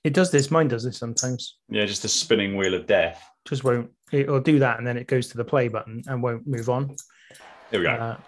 It 0.04 0.12
does 0.12 0.30
this. 0.30 0.50
Mine 0.50 0.68
does 0.68 0.84
this 0.84 0.98
sometimes. 0.98 1.56
yeah, 1.70 1.86
just 1.86 2.02
the 2.02 2.08
spinning 2.08 2.58
wheel 2.58 2.74
of 2.74 2.86
death. 2.86 3.26
Just 3.46 3.64
won't. 3.64 3.90
It'll 4.12 4.38
do 4.38 4.58
that, 4.58 4.76
and 4.76 4.86
then 4.86 4.98
it 4.98 5.06
goes 5.06 5.28
to 5.28 5.38
the 5.38 5.44
play 5.46 5.68
button 5.68 6.02
and 6.08 6.22
won't 6.22 6.46
move 6.46 6.68
on. 6.68 6.94
Here 7.70 7.80
we 7.80 7.86
go. 7.86 7.92
Uh, 7.92 8.18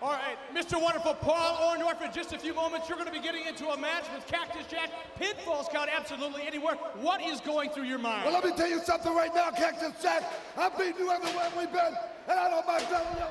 All 0.00 0.12
right, 0.12 0.38
Mr. 0.68 0.82
Wonderful 0.82 1.14
Paul 1.14 1.56
Orndorff, 1.56 2.02
in 2.04 2.12
just 2.12 2.34
a 2.34 2.38
few 2.38 2.52
moments, 2.52 2.90
you're 2.90 2.98
going 2.98 3.08
to 3.08 3.12
be 3.12 3.22
getting 3.22 3.46
into 3.46 3.68
a 3.68 3.76
match 3.78 4.04
with 4.14 4.26
Cactus 4.26 4.66
Jack. 4.66 4.90
Pinfalls 5.18 5.70
count 5.72 5.88
absolutely 5.90 6.46
anywhere. 6.46 6.74
What 7.00 7.22
is 7.22 7.40
going 7.40 7.70
through 7.70 7.84
your 7.84 7.98
mind? 7.98 8.26
Well, 8.26 8.34
let 8.34 8.44
me 8.44 8.52
tell 8.54 8.68
you 8.68 8.78
something 8.80 9.14
right 9.14 9.34
now, 9.34 9.50
Cactus 9.50 9.94
Jack. 10.02 10.30
I've 10.58 10.76
beaten 10.76 10.98
you 10.98 11.10
everywhere 11.10 11.50
we've 11.56 11.72
been, 11.72 11.94
and 12.28 12.38
I 12.38 12.50
don't 12.50 12.66
mind 12.66 12.84
telling 12.84 13.16
you. 13.16 13.24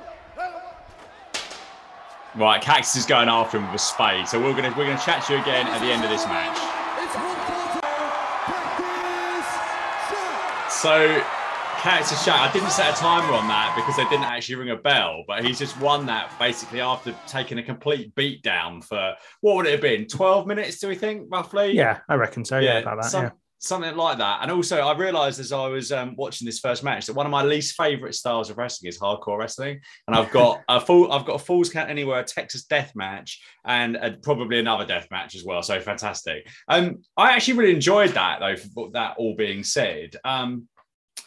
Right, 2.42 2.60
Cactus 2.60 2.96
is 2.96 3.06
going 3.06 3.30
after 3.30 3.60
him 3.60 3.68
with 3.68 3.76
a 3.76 3.84
spade, 3.84 4.28
so 4.28 4.42
we're 4.42 4.56
gonna 4.56 4.74
we're 4.76 4.88
gonna 4.88 4.98
chat 4.98 5.24
to 5.26 5.34
you 5.34 5.42
again 5.42 5.68
at 5.68 5.80
the 5.80 5.92
end 5.92 6.04
of 6.04 6.10
this 6.10 6.26
match. 6.26 6.58
It's 7.04 7.14
one 7.16 7.36
for 7.36 7.82
Cactus 8.48 9.48
Jack. 10.10 10.72
So, 10.72 11.24
Cactus 11.78 12.26
Jack, 12.26 12.50
I 12.50 12.52
didn't 12.52 12.72
set 12.72 12.94
a 12.94 12.98
timer 12.98 13.34
on 13.34 13.48
that 13.48 13.74
because 13.76 13.96
they 13.96 14.04
didn't 14.06 14.26
actually 14.26 14.56
ring 14.56 14.72
a 14.72 14.76
bell, 14.76 15.24
but 15.28 15.46
he's 15.46 15.60
just 15.60 15.80
won 15.80 16.06
that 16.08 16.32
basically 16.40 16.82
after 16.82 17.16
taking 17.28 17.60
a 17.60 17.64
complete 17.64 18.14
beat 18.16 18.42
down 18.42 18.82
for 18.82 19.14
what 19.42 19.56
would 19.56 19.68
it 19.68 19.74
have 19.74 19.82
been? 19.82 20.08
12 20.08 20.48
minutes, 20.48 20.80
do 20.80 20.88
we 20.88 20.96
think, 20.96 21.28
roughly? 21.32 21.72
yeah, 21.74 22.00
I 22.10 22.16
reckon 22.16 22.44
so. 22.44 22.60
Yeah, 22.60 22.80
about 22.80 23.02
that. 23.04 23.12
some- 23.12 23.24
yeah. 23.26 23.30
something 23.60 23.96
like 23.96 24.18
that. 24.18 24.40
And 24.42 24.52
also, 24.52 24.80
I 24.80 24.98
realized 24.98 25.40
as 25.40 25.52
I 25.52 25.68
was 25.68 25.92
um, 25.92 26.16
watching 26.18 26.46
this 26.46 26.60
first 26.60 26.84
match 26.84 27.06
that 27.06 27.14
one 27.14 27.26
of 27.26 27.32
my 27.32 27.44
least 27.44 27.76
favorite 27.76 28.16
styles 28.16 28.50
of 28.50 28.58
wrestling 28.58 28.90
is 28.90 29.00
hardcore 29.00 29.38
wrestling. 29.38 29.80
And 30.08 30.16
I've 30.16 30.32
got 30.32 30.62
a 30.70 30.82
full, 30.82 31.12
I've 31.12 31.26
got 31.26 31.36
a 31.36 31.44
Falls 31.44 31.70
Count 31.70 31.90
Anywhere, 31.90 32.20
a 32.20 32.24
Texas 32.24 32.66
Death 32.66 32.92
Match, 32.96 33.40
and 33.66 33.96
a, 33.98 34.12
probably 34.12 34.60
another 34.60 34.86
Death 34.86 35.08
Match 35.12 35.36
as 35.36 35.44
well. 35.44 35.62
So 35.62 35.80
fantastic. 35.80 36.48
Um, 36.68 37.04
I 37.16 37.32
actually 37.32 37.60
really 37.60 37.76
enjoyed 37.76 38.12
that 38.12 38.40
though. 38.40 38.56
For 38.56 38.90
that 38.92 39.16
all 39.18 39.36
being 39.36 39.64
said, 39.64 40.16
um, 40.26 40.68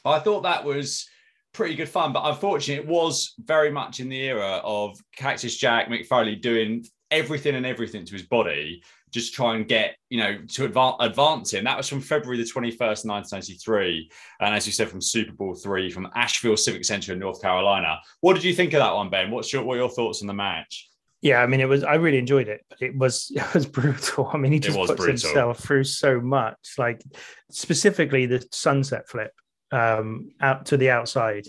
I 0.04 0.18
thought 0.18 0.42
that 0.42 0.64
was 0.64 1.08
pretty 1.52 1.74
good 1.74 1.88
fun. 1.88 2.12
But 2.12 2.28
unfortunately, 2.28 2.84
it 2.84 2.90
was 2.90 3.34
very 3.38 3.70
much 3.70 4.00
in 4.00 4.08
the 4.08 4.20
era 4.20 4.60
of 4.64 4.98
Cactus 5.16 5.56
Jack 5.56 5.88
Mick 5.88 6.06
Foley 6.06 6.36
doing 6.36 6.84
everything 7.10 7.56
and 7.56 7.66
everything 7.66 8.04
to 8.04 8.12
his 8.12 8.22
body 8.22 8.82
just 9.12 9.34
try 9.34 9.56
and 9.56 9.66
get 9.66 9.96
you 10.08 10.18
know 10.18 10.38
to 10.48 10.64
advance 10.64 10.96
advance 11.00 11.52
him. 11.52 11.64
That 11.64 11.76
was 11.76 11.88
from 11.88 12.00
February 12.00 12.38
the 12.38 12.44
twenty 12.44 12.70
first, 12.70 13.04
nineteen 13.04 13.28
ninety 13.32 13.54
three, 13.54 14.10
and 14.40 14.54
as 14.54 14.66
you 14.66 14.72
said, 14.72 14.88
from 14.88 15.00
SuperBrawl 15.00 15.62
three, 15.62 15.90
from 15.90 16.08
Asheville 16.14 16.56
Civic 16.56 16.84
Center 16.84 17.12
in 17.12 17.18
North 17.18 17.42
Carolina. 17.42 17.98
What 18.20 18.34
did 18.34 18.44
you 18.44 18.54
think 18.54 18.72
of 18.72 18.78
that 18.78 18.94
one, 18.94 19.10
Ben? 19.10 19.30
What's 19.30 19.52
your 19.52 19.64
what 19.64 19.74
are 19.74 19.78
your 19.78 19.88
thoughts 19.88 20.20
on 20.20 20.26
the 20.26 20.34
match? 20.34 20.88
Yeah, 21.22 21.42
I 21.42 21.46
mean, 21.46 21.60
it 21.60 21.68
was. 21.68 21.84
I 21.84 21.94
really 21.94 22.18
enjoyed 22.18 22.48
it, 22.48 22.64
but 22.68 22.80
it 22.80 22.96
was 22.96 23.30
it 23.34 23.54
was 23.54 23.66
brutal. 23.66 24.30
I 24.32 24.36
mean, 24.36 24.52
he 24.52 24.60
just 24.60 24.76
puts 24.76 24.88
brutal. 24.88 25.06
himself 25.06 25.58
through 25.58 25.84
so 25.84 26.20
much. 26.20 26.74
Like 26.78 27.02
specifically 27.50 28.26
the 28.26 28.46
sunset 28.52 29.08
flip 29.08 29.32
um, 29.72 30.30
out 30.40 30.66
to 30.66 30.76
the 30.76 30.90
outside. 30.90 31.46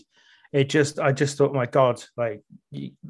It 0.54 0.68
just, 0.68 1.00
I 1.00 1.14
just 1.14 1.38
thought, 1.38 1.54
my 1.54 1.66
God, 1.66 2.04
like, 2.18 2.44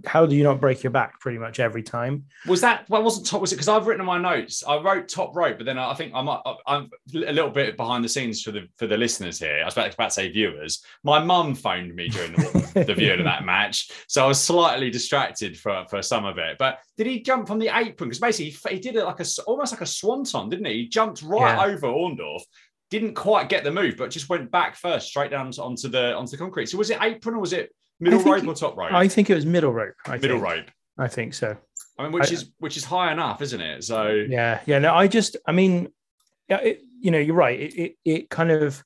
how 0.06 0.28
do 0.28 0.36
you 0.36 0.44
not 0.44 0.62
break 0.62 0.84
your 0.84 0.92
back 0.92 1.20
pretty 1.20 1.40
much 1.40 1.60
every 1.60 1.82
time? 1.82 2.26
Was 2.46 2.62
that 2.62 2.88
well? 2.88 3.02
Wasn't 3.02 3.26
top? 3.26 3.42
Was 3.42 3.52
it 3.52 3.56
because 3.56 3.68
I've 3.68 3.88
written 3.88 4.02
in 4.02 4.06
my 4.06 4.20
notes? 4.20 4.64
I 4.64 4.78
wrote 4.78 5.10
top 5.10 5.36
rope, 5.36 5.58
but 5.58 5.66
then 5.66 5.80
I 5.80 5.96
think 5.96 6.12
I'm 6.14 6.30
I'm 6.30 6.92
a 7.16 7.32
little 7.32 7.50
bit 7.50 7.78
behind 7.78 8.04
the 8.04 8.10
scenes 8.10 8.44
for 8.44 8.52
the 8.52 8.68
for 8.78 8.86
the 8.86 8.96
listeners 8.96 9.40
here. 9.40 9.60
I 9.60 9.66
was 9.66 9.74
about, 9.74 9.92
about 9.92 10.10
to 10.10 10.12
say 10.12 10.30
viewers. 10.32 10.84
My 11.04 11.18
mum 11.18 11.56
phoned 11.56 11.96
me 11.96 12.10
during 12.10 12.34
the, 12.34 12.84
the 12.88 12.94
viewing 12.94 13.18
of 13.18 13.26
that 13.26 13.44
match, 13.44 13.90
so 14.08 14.24
I 14.24 14.28
was 14.28 14.40
slightly 14.40 14.92
distracted 14.92 15.58
for 15.58 15.84
for 15.90 16.04
some 16.04 16.26
of 16.26 16.38
it. 16.38 16.60
But 16.60 16.78
did 16.96 17.08
he 17.08 17.22
jump 17.24 17.48
from 17.48 17.58
the 17.58 17.70
apron? 17.76 18.10
Because 18.10 18.20
basically 18.20 18.52
he, 18.52 18.76
he 18.76 18.80
did 18.80 18.98
it 18.98 19.04
like 19.04 19.20
a 19.20 19.26
almost 19.48 19.74
like 19.74 19.82
a 19.82 19.88
swanton, 19.88 20.50
didn't 20.50 20.66
he? 20.66 20.74
He 20.74 20.88
jumped 20.90 21.24
right 21.24 21.56
Yeah. 21.56 21.74
over 21.74 21.88
Orndorff. 21.88 22.44
Didn't 22.92 23.16
quite 23.16 23.50
get 23.50 23.64
the 23.64 23.72
move, 23.72 23.96
but 23.98 24.12
just 24.12 24.30
went 24.30 24.52
back 24.52 24.76
first, 24.76 25.08
straight 25.08 25.32
down 25.32 25.52
onto 25.58 25.88
the 25.88 26.14
onto 26.14 26.32
the 26.32 26.38
concrete. 26.38 26.68
So 26.68 26.78
was 26.78 26.90
it 26.92 27.00
apron 27.02 27.36
or 27.36 27.40
was 27.40 27.54
it 27.54 27.74
middle 28.00 28.20
rope 28.22 28.46
or 28.46 28.54
top 28.54 28.78
rope? 28.78 28.94
I 28.94 29.08
think 29.08 29.30
it 29.30 29.34
was 29.36 29.46
middle 29.46 29.74
rope. 29.74 29.96
I 30.06 30.18
middle 30.18 30.40
think. 30.40 30.44
rope. 30.44 30.66
I 30.98 31.08
think 31.08 31.34
so. 31.34 31.58
I 31.98 32.04
mean, 32.04 32.12
which 32.12 32.30
I- 32.30 32.34
is 32.34 32.52
which 32.60 32.78
is 32.78 32.84
high 32.84 33.12
enough, 33.12 33.42
isn't 33.42 33.62
it? 33.62 33.84
So 33.84 34.10
Yeah, 34.28 34.60
yeah. 34.66 34.80
No, 34.80 34.94
I 34.94 35.08
just, 35.08 35.38
I 35.48 35.52
mean, 35.52 35.88
yeah, 36.50 36.60
it, 36.60 36.82
you 37.00 37.12
know, 37.12 37.18
you're 37.18 37.36
right. 37.36 37.60
It, 37.60 37.74
it, 37.76 37.96
it 38.04 38.30
kind 38.30 38.52
of, 38.52 38.84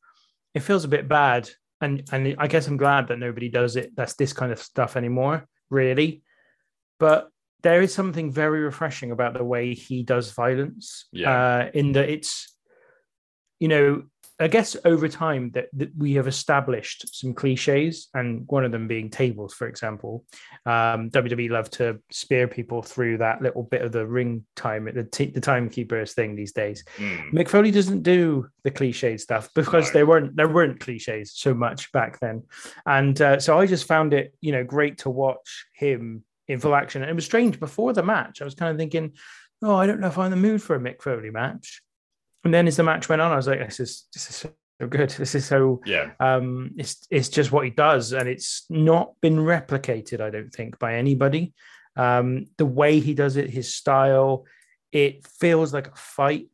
it 0.53 0.61
feels 0.61 0.85
a 0.85 0.87
bit 0.87 1.07
bad, 1.07 1.49
and 1.81 2.07
and 2.11 2.35
I 2.37 2.47
guess 2.47 2.67
I'm 2.67 2.77
glad 2.77 3.07
that 3.07 3.19
nobody 3.19 3.49
does 3.49 3.75
it. 3.75 3.95
That's 3.95 4.13
this 4.13 4.33
kind 4.33 4.51
of 4.51 4.59
stuff 4.59 4.95
anymore, 4.95 5.47
really. 5.69 6.21
But 6.99 7.29
there 7.63 7.81
is 7.81 7.93
something 7.93 8.31
very 8.31 8.61
refreshing 8.61 9.11
about 9.11 9.33
the 9.33 9.43
way 9.43 9.73
he 9.73 10.03
does 10.03 10.31
violence. 10.31 11.07
Yeah. 11.11 11.31
Uh, 11.31 11.71
in 11.73 11.93
that 11.93 12.07
it's, 12.09 12.54
you 13.59 13.67
know, 13.67 14.03
I 14.37 14.49
guess 14.49 14.75
over 14.83 15.07
time 15.07 15.51
that, 15.51 15.67
that 15.73 15.95
we 15.97 16.15
have 16.15 16.27
established 16.27 17.15
some 17.15 17.33
cliches, 17.33 18.09
and 18.13 18.43
one 18.47 18.65
of 18.65 18.73
them 18.73 18.85
being 18.85 19.09
tables, 19.09 19.53
for 19.53 19.65
example. 19.65 20.25
Um, 20.65 21.09
WWE 21.09 21.49
love 21.49 21.69
to 21.71 21.99
spear 22.11 22.45
people 22.45 22.81
through 22.81 23.19
that 23.19 23.41
little 23.41 23.63
bit 23.63 23.81
of 23.81 23.93
the 23.93 24.05
ring 24.05 24.45
time, 24.57 24.89
the, 24.93 25.05
t- 25.05 25.31
the 25.31 25.39
timekeepers 25.39 26.11
thing 26.13 26.35
these 26.35 26.51
days. 26.51 26.83
mm. 26.97 27.31
Mick 27.31 27.47
Foley 27.47 27.71
doesn't 27.71 28.03
do 28.03 28.47
the 28.65 28.71
cliche 28.71 29.15
stuff 29.17 29.49
because 29.55 29.87
No. 29.87 29.93
there 29.93 30.05
weren't 30.05 30.35
there 30.35 30.49
weren't 30.49 30.81
cliches 30.81 31.31
so 31.33 31.53
much 31.53 31.89
back 31.93 32.19
then, 32.19 32.43
and 32.85 33.21
uh, 33.21 33.39
so 33.39 33.57
I 33.57 33.65
just 33.67 33.87
found 33.87 34.13
it 34.13 34.33
you 34.41 34.51
know 34.51 34.65
great 34.65 34.97
to 34.99 35.09
watch 35.09 35.65
him 35.73 36.25
in 36.49 36.59
full 36.59 36.75
action. 36.75 37.01
And 37.01 37.09
it 37.09 37.15
was 37.15 37.25
strange 37.25 37.57
before 37.57 37.93
the 37.93 38.03
match. 38.03 38.41
I 38.41 38.45
was 38.45 38.53
kind 38.55 38.69
of 38.71 38.77
thinking, 38.77 39.13
oh, 39.63 39.75
I 39.75 39.87
don't 39.87 40.01
know 40.01 40.07
if 40.07 40.17
I'm 40.17 40.25
in 40.25 40.31
the 40.31 40.47
mood 40.47 40.61
for 40.61 40.75
a 40.75 40.79
Mick 40.79 41.01
Foley 41.01 41.31
match. 41.31 41.81
And 42.45 42.53
then 42.53 42.67
as 42.67 42.77
the 42.77 42.83
match 42.83 43.09
went 43.09 43.21
on, 43.21 43.31
I 43.31 43.35
was 43.35 43.47
like, 43.47 43.59
this 43.59 43.79
is 43.79 44.05
this 44.13 44.29
is 44.29 44.35
so 44.37 44.87
good. 44.87 45.09
This 45.09 45.35
is 45.35 45.45
so 45.45 45.81
yeah. 45.85 46.11
um 46.19 46.71
it's 46.77 47.07
it's 47.09 47.29
just 47.29 47.51
what 47.51 47.65
he 47.65 47.71
does 47.71 48.13
and 48.13 48.27
it's 48.29 48.65
not 48.69 49.13
been 49.21 49.37
replicated 49.37 50.19
i 50.19 50.29
don't 50.29 50.51
think 50.51 50.77
by 50.79 50.95
anybody 50.95 51.53
um 51.95 52.45
the 52.57 52.65
way 52.65 52.99
he 52.99 53.13
does 53.13 53.37
it 53.37 53.49
his 53.49 53.73
style 53.73 54.43
it 54.91 55.25
feels 55.39 55.73
like 55.73 55.87
a 55.87 55.95
fight 55.95 56.47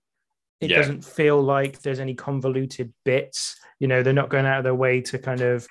it 0.59 0.69
Yeah. 0.69 0.77
doesn't 0.77 1.03
feel 1.03 1.41
like 1.41 1.81
there's 1.81 1.99
any 1.99 2.13
convoluted 2.13 2.93
bits 3.03 3.55
you 3.79 3.87
know 3.87 4.03
they're 4.03 4.13
not 4.13 4.29
going 4.29 4.45
out 4.45 4.59
of 4.59 4.63
their 4.65 4.75
way 4.75 5.01
to 5.01 5.17
kind 5.17 5.41
of 5.41 5.67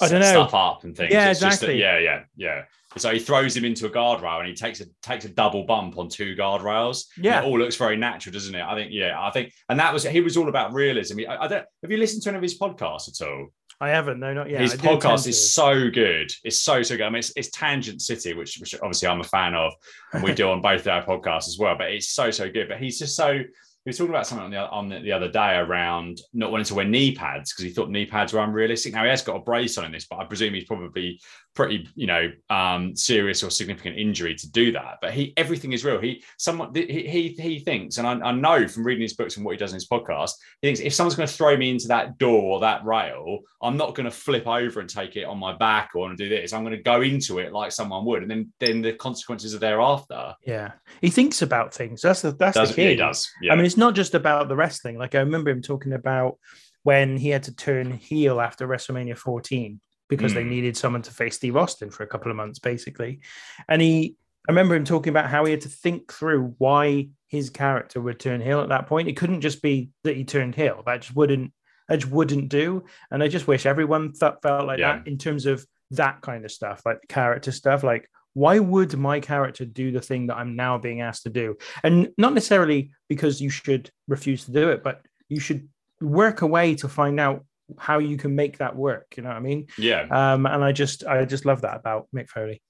I 0.00 0.08
don't 0.08 0.20
know. 0.20 0.30
stuff 0.30 0.54
up 0.54 0.84
and 0.84 0.96
things. 0.96 1.10
Yeah, 1.12 1.30
It's 1.30 1.40
that- 1.40 1.54
exactly. 1.54 1.80
yeah, 1.80 1.98
yeah, 1.98 2.20
yeah. 2.36 2.64
So 2.96 3.12
he 3.12 3.18
throws 3.18 3.56
him 3.56 3.64
into 3.64 3.86
a 3.86 3.90
guardrail 3.90 4.40
and 4.40 4.48
he 4.48 4.54
takes 4.54 4.80
a 4.80 4.86
takes 5.02 5.24
a 5.24 5.28
double 5.28 5.64
bump 5.64 5.98
on 5.98 6.08
two 6.08 6.34
guardrails. 6.34 7.04
Yeah. 7.16 7.42
it 7.42 7.44
all 7.46 7.58
looks 7.58 7.76
very 7.76 7.96
natural, 7.96 8.32
doesn't 8.32 8.54
it? 8.54 8.62
I 8.62 8.74
think, 8.74 8.90
yeah, 8.92 9.16
I 9.20 9.30
think, 9.30 9.52
and 9.68 9.78
that 9.78 9.92
was 9.92 10.04
he 10.04 10.20
was 10.20 10.36
all 10.36 10.48
about 10.48 10.72
realism. 10.72 11.20
I, 11.28 11.36
I 11.36 11.48
don't. 11.48 11.66
Have 11.82 11.90
you 11.90 11.98
listened 11.98 12.22
to 12.22 12.30
any 12.30 12.36
of 12.36 12.42
his 12.42 12.58
podcasts 12.58 13.08
at 13.08 13.26
all? 13.26 13.48
i 13.78 13.90
haven't 13.90 14.18
no 14.18 14.32
not 14.32 14.48
yet 14.48 14.62
his 14.62 14.72
I 14.72 14.76
podcast 14.78 15.26
is 15.26 15.52
so 15.52 15.90
good. 15.90 16.32
It's 16.44 16.60
so 16.60 16.82
so 16.82 16.96
good. 16.96 17.04
I 17.04 17.10
mean, 17.10 17.18
it's, 17.18 17.32
it's 17.36 17.50
Tangent 17.50 18.00
City, 18.00 18.32
which 18.32 18.56
which 18.58 18.74
obviously 18.76 19.08
I'm 19.08 19.20
a 19.20 19.24
fan 19.24 19.54
of, 19.54 19.74
and 20.12 20.22
we 20.22 20.32
do 20.32 20.50
on 20.50 20.62
both 20.62 20.86
our 20.86 21.04
podcasts 21.04 21.48
as 21.48 21.58
well. 21.58 21.76
But 21.76 21.90
it's 21.90 22.08
so 22.08 22.30
so 22.30 22.50
good. 22.50 22.68
But 22.68 22.78
he's 22.78 22.98
just 22.98 23.16
so 23.16 23.40
he 23.86 23.90
was 23.90 23.98
talking 23.98 24.12
about 24.12 24.26
something 24.26 24.46
on 24.46 24.50
the 24.50 24.68
on 24.68 24.88
the, 24.88 24.98
the 24.98 25.12
other 25.12 25.28
day 25.28 25.54
around 25.54 26.20
not 26.34 26.50
wanting 26.50 26.64
to 26.64 26.74
wear 26.74 26.84
knee 26.84 27.14
pads 27.14 27.52
because 27.52 27.62
he 27.62 27.70
thought 27.70 27.88
knee 27.88 28.04
pads 28.04 28.32
were 28.32 28.42
unrealistic. 28.42 28.92
Now 28.92 29.04
he 29.04 29.10
has 29.10 29.22
got 29.22 29.36
a 29.36 29.38
brace 29.38 29.78
on 29.78 29.84
in 29.84 29.92
this, 29.92 30.06
but 30.06 30.18
I 30.18 30.24
presume 30.24 30.54
he's 30.54 30.64
probably 30.64 31.20
pretty, 31.54 31.88
you 31.94 32.08
know, 32.08 32.32
um, 32.50 32.96
serious 32.96 33.44
or 33.44 33.50
significant 33.50 33.96
injury 33.96 34.34
to 34.34 34.50
do 34.50 34.72
that. 34.72 34.98
But 35.00 35.12
he 35.14 35.32
everything 35.36 35.72
is 35.72 35.84
real. 35.84 36.00
He 36.00 36.24
someone 36.36 36.74
he 36.74 37.06
he, 37.06 37.28
he 37.40 37.60
thinks, 37.60 37.98
and 37.98 38.08
I, 38.08 38.28
I 38.28 38.32
know 38.32 38.66
from 38.66 38.84
reading 38.84 39.02
his 39.02 39.14
books 39.14 39.36
and 39.36 39.46
what 39.46 39.52
he 39.52 39.56
does 39.56 39.70
in 39.70 39.76
his 39.76 39.86
podcast, 39.86 40.32
he 40.60 40.66
thinks 40.66 40.80
if 40.80 40.92
someone's 40.92 41.14
going 41.14 41.28
to 41.28 41.34
throw 41.34 41.56
me 41.56 41.70
into 41.70 41.86
that 41.86 42.18
door 42.18 42.42
or 42.42 42.60
that 42.60 42.84
rail, 42.84 43.38
I'm 43.62 43.76
not 43.76 43.94
going 43.94 44.06
to 44.06 44.10
flip 44.10 44.48
over 44.48 44.80
and 44.80 44.90
take 44.90 45.14
it 45.14 45.26
on 45.26 45.38
my 45.38 45.56
back 45.56 45.90
or 45.94 46.12
do 46.16 46.28
this. 46.28 46.52
I'm 46.52 46.64
going 46.64 46.76
to 46.76 46.82
go 46.82 47.02
into 47.02 47.38
it 47.38 47.52
like 47.52 47.70
someone 47.70 48.04
would, 48.04 48.22
and 48.22 48.30
then 48.32 48.52
then 48.58 48.82
the 48.82 48.94
consequences 48.94 49.54
are 49.54 49.60
thereafter. 49.60 50.34
Yeah, 50.44 50.72
he 51.00 51.08
thinks 51.08 51.42
about 51.42 51.72
things. 51.72 52.02
That's 52.02 52.22
the 52.22 52.32
that's 52.32 52.56
Does, 52.56 52.70
the 52.70 52.74
key. 52.74 52.88
he 52.88 52.96
does. 52.96 53.30
Yeah. 53.40 53.52
I 53.52 53.56
mean, 53.56 53.75
it's 53.76 53.78
not 53.78 53.94
just 53.94 54.14
about 54.14 54.48
the 54.48 54.56
wrestling. 54.56 54.96
Like 54.96 55.14
I 55.14 55.18
remember 55.18 55.50
him 55.50 55.60
talking 55.60 55.92
about 55.92 56.38
when 56.82 57.18
he 57.18 57.28
had 57.28 57.42
to 57.42 57.54
turn 57.54 57.92
heel 57.92 58.40
after 58.40 58.66
WrestleMania 58.66 59.18
14 59.18 59.78
because 60.08 60.32
they 60.32 60.44
Mm. 60.44 60.48
needed 60.48 60.76
someone 60.78 61.02
to 61.02 61.10
face 61.10 61.34
Steve 61.36 61.58
Austin 61.58 61.90
for 61.90 62.02
a 62.02 62.06
couple 62.06 62.30
of 62.30 62.38
months, 62.38 62.58
basically. 62.58 63.20
And 63.68 63.82
he, 63.82 64.16
I 64.48 64.52
remember 64.52 64.76
him 64.76 64.84
talking 64.86 65.10
about 65.10 65.28
how 65.28 65.44
he 65.44 65.50
had 65.50 65.60
to 65.62 65.68
think 65.68 66.10
through 66.10 66.54
why 66.56 67.08
his 67.26 67.50
character 67.50 68.00
would 68.00 68.18
turn 68.18 68.40
heel 68.40 68.62
at 68.62 68.70
that 68.70 68.86
point. 68.86 69.08
It 69.08 69.16
couldn't 69.18 69.42
just 69.42 69.60
be 69.60 69.90
that 70.04 70.16
he 70.16 70.24
turned 70.24 70.54
heel. 70.54 70.82
That 70.86 71.02
just 71.02 71.14
wouldn't, 71.14 71.52
that 71.88 71.98
just 71.98 72.10
wouldn't 72.10 72.48
do. 72.48 72.84
And 73.10 73.22
I 73.22 73.28
just 73.28 73.46
wish 73.46 73.66
everyone 73.66 74.14
th- 74.14 74.34
felt 74.42 74.66
like 74.66 74.78
Yeah. 74.78 74.96
that 74.98 75.06
in 75.06 75.18
terms 75.18 75.44
of 75.44 75.66
that 75.90 76.22
kind 76.22 76.46
of 76.46 76.50
stuff, 76.50 76.80
like 76.86 77.00
character 77.10 77.52
stuff. 77.52 77.82
Like, 77.82 78.08
why 78.36 78.58
would 78.58 78.94
my 78.98 79.18
character 79.18 79.64
do 79.64 79.90
the 79.90 80.00
thing 80.02 80.26
that 80.26 80.36
I'm 80.36 80.56
now 80.56 80.76
being 80.76 81.00
asked 81.00 81.22
to 81.22 81.30
do? 81.30 81.56
And 81.82 82.10
not 82.18 82.34
necessarily 82.34 82.90
because 83.08 83.40
you 83.40 83.48
should 83.48 83.90
refuse 84.08 84.44
to 84.44 84.52
do 84.52 84.68
it, 84.68 84.82
but 84.84 85.00
you 85.30 85.40
should 85.40 85.66
work 86.02 86.42
a 86.42 86.46
way 86.46 86.74
to 86.74 86.86
find 86.86 87.18
out 87.18 87.46
how 87.78 87.98
you 87.98 88.18
can 88.18 88.36
make 88.36 88.58
that 88.58 88.76
work. 88.76 89.14
You 89.16 89.22
know 89.22 89.30
what 89.30 89.38
I 89.38 89.40
mean? 89.40 89.68
yeah. 89.78 90.02
Um, 90.10 90.44
and 90.44 90.62
I 90.62 90.72
just, 90.72 91.06
I 91.06 91.24
just 91.24 91.46
love 91.46 91.62
that 91.62 91.76
about 91.76 92.08
Mick 92.14 92.28
Foley. 92.28 92.60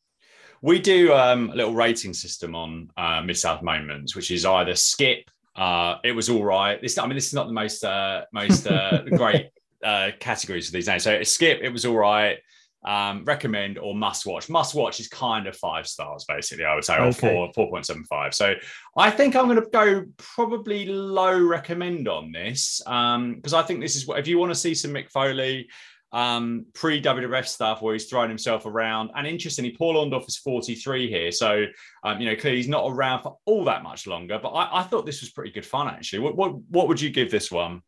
We 0.63 0.79
do 0.79 1.13
um, 1.13 1.51
a 1.51 1.57
little 1.57 1.75
rating 1.75 2.15
system 2.15 2.55
on 2.55 2.89
uh, 2.97 3.23
Mid 3.23 3.37
South 3.37 3.61
moments, 3.61 4.15
which 4.15 4.31
is 4.31 4.47
either 4.47 4.77
skip. 4.77 5.29
Uh, 5.57 5.97
it 6.05 6.13
was 6.13 6.31
all 6.31 6.45
right. 6.45 6.81
This, 6.81 6.97
I 6.97 7.07
mean, 7.09 7.17
this 7.17 7.27
is 7.27 7.35
not 7.35 7.49
the 7.49 7.53
most 7.53 7.85
uh, 7.85 8.25
most 8.33 8.69
uh, 8.69 9.03
great 9.17 9.49
uh, 9.85 10.13
categories 10.21 10.69
of 10.69 10.75
these 10.75 10.87
days. 10.87 11.03
So 11.03 11.21
skip. 11.25 11.59
It 11.61 11.71
was 11.71 11.85
all 11.85 11.97
right. 11.97 12.39
Um, 12.87 13.25
recommend 13.25 13.79
or 13.79 13.97
must 13.97 14.27
watch. 14.27 14.49
Must 14.49 14.73
watch 14.73 15.01
is 15.01 15.09
kind 15.09 15.49
of 15.49 15.57
five 15.57 15.89
stars, 15.89 16.25
basically. 16.29 16.65
I 16.65 16.73
would 16.77 16.85
say, 16.85 16.97
or 16.97 17.13
four 17.13 17.51
four 17.53 17.69
point 17.69 17.85
seven 17.85 18.05
five. 18.05 18.33
So 18.33 18.55
I 18.97 19.11
think 19.11 19.35
I'm 19.35 19.47
going 19.47 19.61
to 19.61 19.69
go 19.73 20.05
probably 20.19 20.87
low 20.87 21.37
recommend 21.37 22.07
on 22.07 22.31
this 22.31 22.81
because 22.85 23.53
I 23.53 23.63
think 23.63 23.81
this 23.81 23.97
is 23.97 24.07
what 24.07 24.21
if 24.21 24.29
you 24.29 24.39
want 24.39 24.53
to 24.53 24.55
see 24.55 24.73
some 24.73 24.93
Mick 24.93 25.11
Foley 25.11 25.69
um, 26.13 26.67
pre 26.73 27.01
WWF 27.01 27.47
stuff 27.47 27.83
where 27.83 27.93
he's 27.93 28.07
throwing 28.07 28.29
himself 28.29 28.67
around. 28.67 29.11
And 29.15 29.27
interestingly, 29.27 29.73
Paul 29.73 29.95
Orndorff 29.95 30.27
is 30.29 30.37
43 30.37 31.09
here. 31.09 31.33
So, 31.33 31.67
um, 32.05 32.21
you 32.21 32.27
know, 32.27 32.37
clearly 32.37 32.59
he's 32.59 32.69
not 32.69 32.91
around 32.91 33.23
for 33.23 33.37
all 33.45 33.65
that 33.65 33.83
much 33.83 34.07
longer. 34.07 34.39
But 34.43 34.51
I, 34.51 34.81
I 34.81 34.83
thought 34.85 35.07
this 35.07 35.21
was 35.21 35.31
pretty 35.31 35.51
good 35.51 35.67
fun, 35.67 35.89
actually. 35.89 36.21
What, 36.21 36.37
what, 36.37 36.57
what 36.71 36.89
would 36.89 37.01
you 37.01 37.11
give 37.11 37.31
this 37.31 37.51
one? 37.51 37.83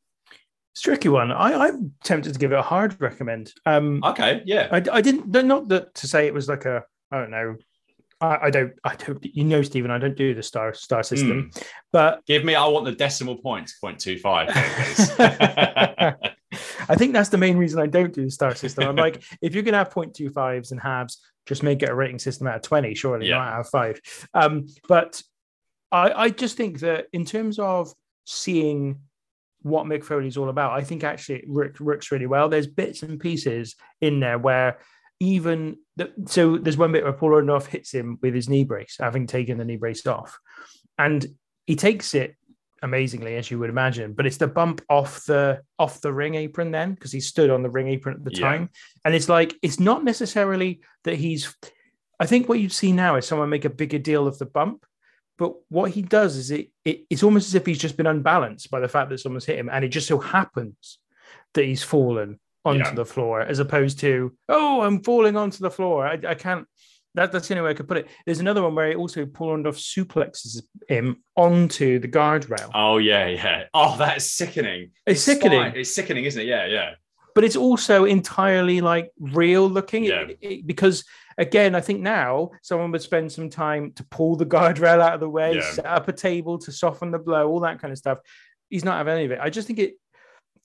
It's 0.72 0.81
a 0.81 0.85
tricky 0.85 1.09
one. 1.09 1.33
I, 1.33 1.54
I'm 1.68 1.92
tempted 2.04 2.33
to 2.33 2.38
give 2.38 2.52
it 2.52 2.59
a 2.59 2.62
hard 2.62 3.00
recommend. 3.00 3.52
Um, 3.66 4.00
Okay. 4.04 4.42
Yeah. 4.44 4.68
I, 4.70 4.83
I 4.92 5.00
didn't, 5.00 5.28
not 5.46 5.68
that 5.68 5.94
to 5.96 6.07
say 6.07 6.26
it 6.26 6.35
was 6.35 6.48
like 6.48 6.64
a, 6.66 6.85
I 7.11 7.18
don't 7.18 7.31
know. 7.31 7.57
I, 8.20 8.38
I 8.46 8.50
don't, 8.50 8.72
I 8.85 8.94
don't, 8.96 9.24
you 9.24 9.44
know, 9.44 9.62
Stephen, 9.62 9.90
I 9.90 9.98
don't 9.98 10.16
do 10.16 10.35
the 10.35 10.42
star 10.42 10.74
star 10.74 11.02
system, 11.02 11.50
but 11.92 12.24
Give 12.26 12.44
me, 12.44 12.54
I 12.54 12.66
want 12.66 12.85
the 12.85 12.92
decimal 12.92 13.37
points, 13.37 13.76
0.25. 13.83 14.48
I 16.90 16.94
think 16.96 17.12
that's 17.12 17.28
the 17.28 17.38
main 17.38 17.57
reason 17.59 17.81
I 17.81 17.87
don't 17.87 18.12
do 18.12 18.24
the 18.24 18.31
star 18.31 18.54
system. 18.54 18.88
I'm 18.88 18.96
like, 18.96 19.22
if 19.42 19.54
you're 19.54 19.62
gonna 19.62 19.78
have 19.78 19.90
0.25s 19.92 20.70
and 20.72 20.81
halves, 20.81 21.18
just 21.46 21.62
make 21.62 21.83
it 21.83 21.88
a 21.90 21.94
rating 21.94 22.18
system 22.18 22.46
out 22.46 22.57
of 22.57 22.62
20, 22.62 22.94
surely 22.94 23.28
Yeah. 23.28 23.37
not 23.38 23.52
out 23.52 23.61
of 23.61 23.68
five. 23.68 24.00
Um, 24.35 24.66
but 24.88 25.22
I, 25.92 26.11
I 26.24 26.31
just 26.31 26.57
think 26.57 26.81
that 26.81 27.07
in 27.12 27.24
terms 27.24 27.59
of 27.59 27.92
seeing 28.24 29.00
what 29.62 29.87
Mick 29.87 30.05
Foley's 30.05 30.37
all 30.37 30.49
about, 30.49 30.73
I 30.73 30.83
think 30.83 31.05
actually 31.05 31.40
it 31.40 31.49
works, 31.49 31.81
works 31.81 32.12
really 32.12 32.27
well. 32.27 32.49
There's 32.49 32.66
bits 32.66 33.03
and 33.03 33.18
pieces 33.18 33.75
in 34.01 34.21
there 34.21 34.38
where 34.38 34.79
even 35.21 35.77
the, 35.97 36.12
so 36.27 36.59
there's 36.59 36.77
one 36.77 36.92
bit 36.92 37.03
where 37.05 37.12
Paul 37.12 37.31
Orndorff 37.31 37.66
hits 37.66 37.92
him 37.92 38.18
with 38.23 38.35
his 38.35 38.49
knee 38.49 38.64
brace, 38.64 38.97
having 39.01 39.27
taken 39.27 39.59
the 39.59 39.64
knee 39.64 39.77
brace 39.77 40.07
off, 40.07 40.38
and 40.97 41.27
he 41.66 41.77
takes 41.77 42.14
it 42.14 42.37
amazingly 42.83 43.35
as 43.35 43.51
you 43.51 43.59
would 43.59 43.71
imagine 43.71 44.12
but 44.12 44.25
it's 44.25 44.37
the 44.37 44.47
bump 44.47 44.81
off 44.88 45.25
the 45.25 45.61
off 45.81 46.01
the 46.01 46.12
ring 46.12 46.37
apron 46.37 46.71
then 46.71 46.94
because 46.94 47.11
he 47.11 47.18
stood 47.18 47.51
on 47.51 47.61
the 47.62 47.68
ring 47.68 47.88
apron 47.88 48.14
at 48.14 48.25
the 48.25 48.31
Yeah. 48.33 48.49
time 48.49 48.71
and 49.05 49.16
it's 49.16 49.29
like 49.29 49.53
it's 49.62 49.81
not 49.81 50.05
necessarily 50.05 50.81
that 51.03 51.16
he's 51.16 51.53
i 52.21 52.27
think 52.27 52.49
what 52.49 52.61
you'd 52.61 52.71
see 52.71 52.92
now 52.92 53.16
is 53.16 53.27
someone 53.27 53.49
make 53.49 53.64
a 53.64 53.71
bigger 53.71 53.99
deal 53.99 54.29
of 54.29 54.38
the 54.38 54.47
bump 54.47 54.87
but 55.38 55.55
what 55.68 55.90
he 55.92 56.03
does 56.03 56.37
is 56.37 56.51
it, 56.51 56.70
it 56.85 57.05
it's 57.09 57.22
almost 57.22 57.48
as 57.48 57.55
if 57.55 57.64
he's 57.64 57.79
just 57.79 57.96
been 57.96 58.07
unbalanced 58.07 58.70
by 58.70 58.81
the 58.81 58.88
fact 58.88 59.09
that 59.11 59.18
someone's 59.18 59.44
hit 59.46 59.59
him 59.59 59.70
and 59.72 59.85
it 59.85 59.88
just 59.88 60.09
so 60.09 60.18
happens 60.18 60.98
that 61.55 61.64
he's 61.64 61.83
fallen 61.83 62.38
onto 62.64 62.81
Yeah. 62.85 62.94
the 62.94 63.05
floor 63.05 63.40
as 63.40 63.59
opposed 63.61 64.01
to 64.01 64.35
oh 64.48 64.83
i'm 64.83 65.03
falling 65.03 65.37
onto 65.37 65.59
the 65.61 65.70
floor 65.70 66.07
i, 66.07 66.18
I 66.29 66.35
can't 66.35 66.66
that, 67.14 67.33
that's 67.33 67.48
the 67.48 67.55
only 67.55 67.64
way 67.64 67.70
I 67.70 67.74
could 67.74 67.88
put 67.88 67.96
it. 67.96 68.09
There's 68.27 68.38
another 68.38 68.62
one 68.62 68.74
where 68.77 68.90
he 68.90 68.94
also 68.94 69.27
Paul 69.27 69.66
off 69.66 69.77
suplexes 69.77 70.62
him 70.88 71.22
onto 71.35 71.98
the 71.98 72.07
guardrail. 72.07 72.70
oh, 72.74 72.98
yeah. 72.98 73.27
Yeah. 73.27 73.64
Oh, 73.74 73.96
that 73.98 74.18
is 74.18 74.33
sickening. 74.33 74.90
It's 75.07 75.22
sickening. 75.22 75.59
fine. 75.61 75.72
It's 75.74 75.92
sickening, 75.92 76.27
isn't 76.27 76.40
it? 76.40 76.46
Yeah. 76.46 76.66
Yeah. 76.66 76.90
But 77.38 77.44
it's 77.44 77.55
also 77.55 78.05
entirely 78.05 78.81
like 78.81 79.12
real 79.20 79.68
looking 79.70 80.03
Yeah. 80.03 80.27
it- 80.40 80.66
because 80.66 81.05
again 81.38 81.77
i 81.77 81.81
think 81.81 82.01
now 82.01 82.51
someone 82.62 82.90
would 82.90 83.01
spend 83.03 83.31
some 83.31 83.48
time 83.48 83.92
to 83.92 84.03
pull 84.16 84.35
the 84.35 84.46
guardrail 84.55 85.01
out 85.01 85.14
of 85.14 85.20
the 85.20 85.29
way 85.29 85.55
Yeah. 85.55 85.70
set 85.70 85.87
up 85.87 86.09
a 86.09 86.12
table 86.12 86.59
to 86.59 86.72
soften 86.72 87.12
the 87.12 87.18
blow 87.20 87.48
all 87.48 87.61
that 87.61 87.79
kind 87.81 87.92
of 87.92 87.98
stuff 87.98 88.18
he's 88.70 88.85
not 88.85 88.96
having 88.98 89.14
any 89.14 89.24
of 89.27 89.31
it 89.31 89.38
i 89.40 89.48
just 89.51 89.68
think 89.68 89.79
it 89.79 89.92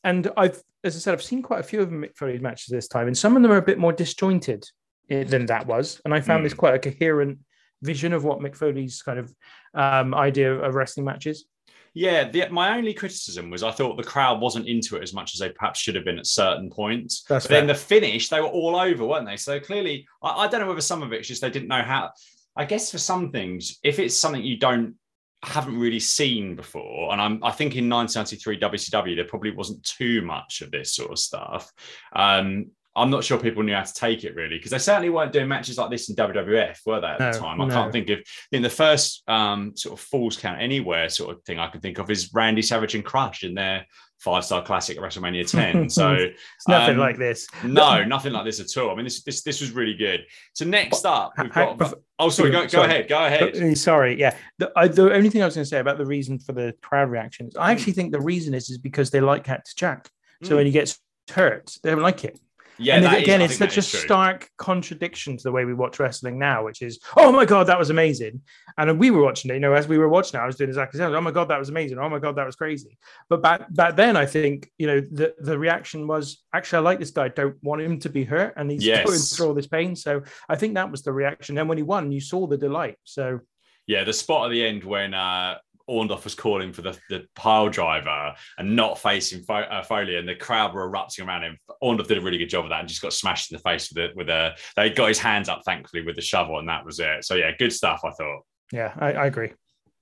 and 0.04 0.32
i've 0.36 0.60
as 0.84 0.96
i 0.96 1.00
said 1.00 1.14
i've 1.14 1.22
seen 1.22 1.44
quite 1.44 1.60
a 1.60 1.64
few 1.72 1.80
of 1.82 1.90
mick 1.90 2.18
foley's 2.18 2.42
matches 2.42 2.70
this 2.72 2.88
time 2.88 3.06
and 3.06 3.16
some 3.18 3.36
of 3.36 3.44
them 3.44 3.52
are 3.52 3.58
a 3.58 3.62
bit 3.72 3.78
more 3.78 3.94
disjointed 3.94 4.64
eh, 5.12 5.24
than 5.24 5.46
that 5.46 5.68
was 5.68 6.02
and 6.06 6.12
i 6.14 6.20
found 6.22 6.44
this 6.44 6.54
Mm. 6.56 6.58
quite 6.64 6.74
a 6.74 6.80
coherent 6.92 7.38
vision 7.84 8.12
of 8.14 8.24
what 8.24 8.40
mick 8.40 8.56
foley's 8.56 9.04
kind 9.04 9.20
of 9.20 9.32
um, 9.76 10.16
idea 10.16 10.52
of 10.54 10.74
wrestling 10.74 11.06
matches 11.06 11.46
Yeah, 11.94 12.30
the, 12.30 12.48
my 12.50 12.76
only 12.76 12.94
criticism 12.94 13.50
was 13.50 13.62
I 13.62 13.72
thought 13.72 13.98
the 13.98 14.04
crowd 14.04 14.42
wasn't 14.42 14.68
into 14.68 14.96
it 14.96 15.04
as 15.04 15.14
much 15.14 15.36
as 15.36 15.40
they 15.40 15.50
perhaps 15.50 15.80
should 15.80 15.96
have 15.96 16.06
been 16.06 16.18
at 16.18 16.26
certain 16.26 16.70
points. 16.70 17.24
That's 17.30 17.46
but 17.46 17.54
then 17.54 17.68
the 17.68 17.76
finish, 17.76 18.30
they 18.30 18.42
were 18.42 18.48
all 18.48 18.76
over, 18.76 19.06
weren't 19.06 19.28
they? 19.28 19.38
So 19.38 19.60
clearly, 19.60 20.08
I, 20.22 20.44
I 20.44 20.48
don't 20.48 20.62
know 20.62 20.68
whether 20.68 20.82
some 20.82 21.04
of 21.04 21.14
it's 21.14 21.28
just 21.28 21.42
they 21.42 21.52
didn't 21.52 21.68
know 21.68 21.84
how. 21.84 22.12
I 22.56 22.66
guess 22.66 22.92
for 22.92 23.00
some 23.00 23.32
things, 23.32 23.80
if 23.84 24.00
it's 24.00 24.16
something 24.16 24.44
you 24.44 24.58
don't 24.58 24.96
haven't 25.44 25.78
really 25.78 26.00
seen 26.00 26.56
before, 26.56 27.12
and 27.12 27.22
I'm 27.22 27.44
I 27.44 27.52
think 27.52 27.76
in 27.76 27.90
1993 27.90 28.60
WCW 28.60 29.16
there 29.16 29.26
probably 29.26 29.52
wasn't 29.52 29.84
too 29.84 30.22
much 30.22 30.62
of 30.62 30.72
this 30.72 30.94
sort 30.94 31.12
of 31.12 31.20
stuff. 31.20 31.72
Um, 32.16 32.72
I'm 32.96 33.10
not 33.10 33.24
sure 33.24 33.40
people 33.40 33.64
knew 33.64 33.74
how 33.74 33.84
to 33.84 33.94
take 33.94 34.24
it 34.24 34.36
really 34.36 34.58
because 34.58 34.72
they 34.72 34.78
certainly 34.78 35.10
weren't 35.10 35.32
doing 35.32 35.48
matches 35.48 35.78
like 35.78 35.90
this 35.90 36.10
in 36.10 36.16
WWF, 36.16 36.78
were 36.86 37.02
they 37.02 37.08
at 37.08 37.18
the 37.34 37.40
time? 37.40 37.60
I 37.60 37.66
no. 37.66 37.74
can't 37.74 37.92
think 37.92 38.10
of 38.10 38.20
in 38.52 38.62
the 38.62 38.70
first 38.70 39.24
um, 39.28 39.76
sort 39.76 40.00
of 40.00 40.06
falls 40.06 40.38
count 40.38 40.62
anywhere 40.62 41.10
sort 41.10 41.36
of 41.36 41.44
thing 41.44 41.58
I 41.60 41.68
can 41.68 41.82
think 41.82 41.98
of 41.98 42.12
is 42.12 42.32
Randy 42.34 42.62
Savage 42.62 42.94
and 42.96 43.04
Crush 43.04 43.44
in 43.44 43.56
their 43.56 43.86
five 44.20 44.46
star 44.46 44.64
classic 44.64 44.96
at 44.98 45.04
WrestleMania 45.04 45.50
10. 45.50 45.90
So 45.90 46.14
it's 46.14 46.68
nothing 46.68 46.96
um, 46.96 47.00
like 47.00 47.18
this 47.18 47.48
no, 47.64 48.04
nothing 48.06 48.32
like 48.32 48.46
this 48.46 48.60
at 48.60 48.82
all. 48.82 48.92
I 48.92 48.96
mean, 48.96 49.06
this 49.06 49.24
this 49.24 49.42
this 49.44 49.60
was 49.60 49.72
really 49.72 49.96
good. 49.96 50.26
So 50.54 50.64
next 50.66 51.04
up, 51.06 51.34
we've 51.38 51.52
got. 51.52 51.94
Oh, 52.20 52.30
sorry. 52.30 52.52
Go, 52.52 52.62
go 52.62 52.68
sorry. 52.68 52.86
ahead. 52.86 53.10
Go 53.10 53.26
ahead. 53.26 53.56
Uh, 53.58 53.76
Sorry, 53.76 54.18
yeah. 54.18 54.38
The, 54.60 54.72
I, 54.76 54.88
the 54.88 55.12
only 55.14 55.30
thing 55.30 55.42
I 55.42 55.46
was 55.46 55.56
going 55.56 55.64
to 55.66 55.70
say 55.70 55.80
about 55.80 55.98
the 55.98 56.06
reason 56.06 56.38
for 56.40 56.54
the 56.54 56.74
crowd 56.82 57.10
reaction 57.10 57.48
is 57.48 57.56
I 57.58 57.66
Hmm. 57.66 57.72
actually 57.78 57.94
think 57.94 58.12
the 58.14 58.22
reason 58.22 58.54
is 58.54 58.70
is 58.70 58.78
because 58.78 59.10
they 59.10 59.20
like 59.20 59.44
Cactus 59.44 59.74
Jack. 59.74 60.10
So 60.44 60.52
Mm. 60.54 60.58
when 60.58 60.66
he 60.68 60.72
gets 60.72 61.00
hurt, 61.32 61.76
they 61.84 61.90
don't 61.90 62.02
like 62.02 62.24
it. 62.24 62.40
Yeah. 62.78 62.96
and 62.96 63.06
is- 63.06 63.24
again, 63.24 63.42
I 63.42 63.46
it's 63.46 63.58
such 63.58 63.78
a 63.78 63.82
true. 63.82 64.00
stark 64.00 64.50
contradiction 64.58 65.38
to 65.38 65.44
the 65.44 65.52
way 65.52 65.66
we 65.66 65.74
watch 65.74 66.00
wrestling 66.00 66.40
now, 66.40 66.64
which 66.66 66.82
is, 66.82 67.00
oh 67.18 67.32
my 67.32 67.46
god, 67.46 67.68
that 67.68 67.78
was 67.80 67.90
amazing. 67.90 68.42
And 68.78 69.00
we 69.00 69.12
were 69.12 69.22
watching 69.22 69.52
it, 69.52 69.56
you 69.56 69.60
know, 69.60 69.74
as 69.74 69.88
we 69.88 69.98
were 69.98 70.10
watching 70.10 70.40
it, 70.40 70.44
I 70.44 70.46
was 70.48 70.56
doing 70.56 70.70
exactly 70.70 70.98
the 70.98 71.06
same. 71.06 71.16
Oh 71.16 71.22
my 71.22 71.32
god, 71.32 71.50
that 71.50 71.60
was 71.60 71.70
amazing. 71.70 72.00
Oh 72.00 72.10
my 72.10 72.20
god, 72.20 72.36
that 72.38 72.46
was 72.46 72.56
crazy. 72.56 72.98
But 73.30 73.42
back 73.44 73.72
back 73.74 73.96
then, 73.96 74.18
I 74.18 74.26
think 74.26 74.72
you 74.78 74.88
know 74.88 75.00
the 75.00 75.36
the 75.40 75.58
reaction 75.60 76.08
was 76.08 76.44
actually 76.54 76.78
I 76.78 76.82
like 76.82 77.00
this 77.00 77.12
guy. 77.12 77.28
Don't 77.28 77.58
want 77.64 77.82
him 77.82 78.00
to 78.00 78.10
be 78.10 78.24
hurt, 78.24 78.54
and 78.58 78.72
he's 78.72 78.84
Yes. 78.86 79.06
going 79.06 79.20
through 79.20 79.48
all 79.48 79.54
this 79.54 79.68
pain. 79.68 79.96
So 79.96 80.24
I 80.50 80.56
think 80.56 80.74
that 80.76 80.90
was 80.90 81.04
the 81.04 81.14
reaction. 81.14 81.58
And 81.58 81.70
when 81.70 81.78
he 81.78 81.84
won, 81.84 82.12
you 82.12 82.22
saw 82.22 82.48
the 82.48 82.58
delight. 82.58 82.98
So 83.04 83.42
Yeah, 83.86 84.04
the 84.04 84.14
spot 84.14 84.46
at 84.48 84.52
the 84.52 84.66
end 84.66 84.84
when 84.84 85.14
uh, 85.14 85.58
Orndorff 85.89 86.24
was 86.24 86.36
calling 86.36 86.72
for 86.74 86.82
the, 86.82 86.98
the 87.10 87.26
pile 87.36 87.69
driver 87.69 88.34
and 88.58 88.76
not 88.76 89.00
facing 89.00 89.41
Fo- 89.43 89.56
uh, 89.56 89.84
Foley, 89.84 90.15
and 90.15 90.28
the 90.28 90.36
crowd 90.36 90.74
were 90.74 90.86
erupting 90.86 91.28
around 91.28 91.43
him. 91.43 91.58
Orndorff 91.82 92.08
did 92.08 92.17
a 92.17 92.22
really 92.22 92.38
good 92.38 92.50
job 92.50 92.65
of 92.65 92.69
that 92.69 92.80
and 92.80 92.89
just 92.89 93.02
got 93.02 93.13
smashed 93.13 93.52
in 93.52 93.58
the 93.58 93.63
face 93.63 93.91
with 93.91 94.04
it. 94.04 94.15
With 94.15 94.30
a, 94.30 94.56
they 94.76 94.89
got 94.89 95.10
his 95.10 95.19
hands 95.19 95.50
up, 95.50 95.62
thankfully, 95.65 96.04
with 96.04 96.15
the 96.15 96.22
shovel, 96.22 96.60
and 96.60 96.69
that 96.69 96.86
was 96.86 97.00
it. 97.00 97.26
So 97.26 97.36
yeah, 97.36 97.52
good 97.58 97.74
stuff. 97.74 98.02
I 98.04 98.12
thought. 98.12 98.41
yeah, 98.72 98.93
I, 98.98 99.13
I 99.13 99.26
agree. 99.26 99.52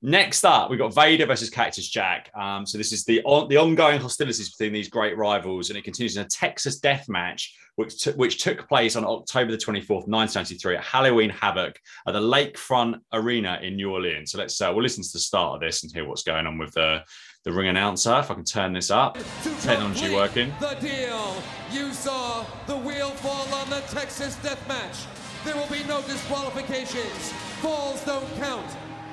Next 0.03 0.43
up, 0.43 0.71
we've 0.71 0.79
got 0.79 0.95
Vader 0.95 1.27
versus 1.27 1.51
Cactus 1.51 1.87
Jack. 1.87 2.31
Um, 2.33 2.65
so 2.65 2.79
this 2.79 2.91
is 2.91 3.05
the 3.05 3.21
on, 3.23 3.47
the 3.49 3.57
ongoing 3.57 3.99
hostilities 3.99 4.49
between 4.49 4.73
these 4.73 4.89
great 4.89 5.15
rivals, 5.15 5.69
and 5.69 5.77
it 5.77 5.83
continues 5.83 6.17
in 6.17 6.23
a 6.23 6.27
Texas 6.27 6.79
death 6.79 7.07
match, 7.07 7.55
which 7.75 8.03
t- 8.03 8.11
which 8.13 8.41
took 8.41 8.67
place 8.67 8.95
on 8.95 9.05
October 9.05 9.51
the 9.51 9.59
twenty 9.59 9.79
fourth, 9.79 10.07
nineteen 10.07 10.39
ninety 10.39 10.55
three, 10.55 10.75
at 10.75 10.83
Halloween 10.83 11.29
Havoc 11.29 11.79
at 12.07 12.13
the 12.13 12.19
Lakefront 12.19 12.99
Arena 13.13 13.59
in 13.61 13.75
New 13.75 13.91
Orleans. 13.91 14.31
So 14.31 14.39
let's 14.39 14.59
uh, 14.59 14.71
we'll 14.73 14.81
listen 14.81 15.03
to 15.03 15.13
the 15.13 15.19
start 15.19 15.55
of 15.55 15.61
this 15.61 15.83
and 15.83 15.91
hear 15.91 16.07
what's 16.07 16.23
going 16.23 16.47
on 16.47 16.57
with 16.57 16.73
the 16.73 17.03
the 17.45 17.51
ring 17.51 17.67
announcer. 17.67 18.17
If 18.17 18.31
I 18.31 18.33
can 18.33 18.43
turn 18.43 18.73
this 18.73 18.89
up, 18.89 19.19
technology 19.61 20.11
working. 20.11 20.51
The 20.59 20.77
deal. 20.81 21.35
You 21.71 21.93
saw 21.93 22.43
the 22.65 22.75
wheel 22.75 23.11
fall 23.11 23.53
on 23.53 23.69
the 23.69 23.81
Texas 23.81 24.35
death 24.37 24.67
match. 24.67 25.05
There 25.45 25.55
will 25.55 25.69
be 25.69 25.83
no 25.87 26.01
disqualifications. 26.01 27.33
Falls 27.61 28.03
don't 28.03 28.35
count. 28.37 28.65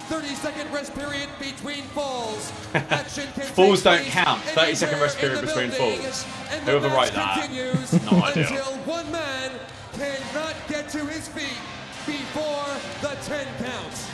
30 0.08 0.28
second 0.28 0.72
rest 0.72 0.94
period 0.94 1.28
between 1.38 1.82
falls. 1.92 2.50
Falls 3.52 3.82
don't 3.82 4.02
count. 4.04 4.40
30 4.42 4.74
second 4.74 5.00
rest 5.00 5.18
period 5.18 5.42
between 5.42 5.70
building. 5.70 6.00
falls. 6.00 6.22
Whoever 6.64 6.88
wrote 6.88 7.12
that, 7.12 7.50
no 8.10 8.22
idea. 8.24 8.48
until 8.48 8.72
one 8.86 9.10
man 9.12 9.52
cannot 9.92 10.54
get 10.66 10.88
to 10.90 11.04
his 11.04 11.28
feet 11.28 11.58
before 12.06 12.64
the 13.02 13.16
10 13.22 13.46
counts. 13.62 14.08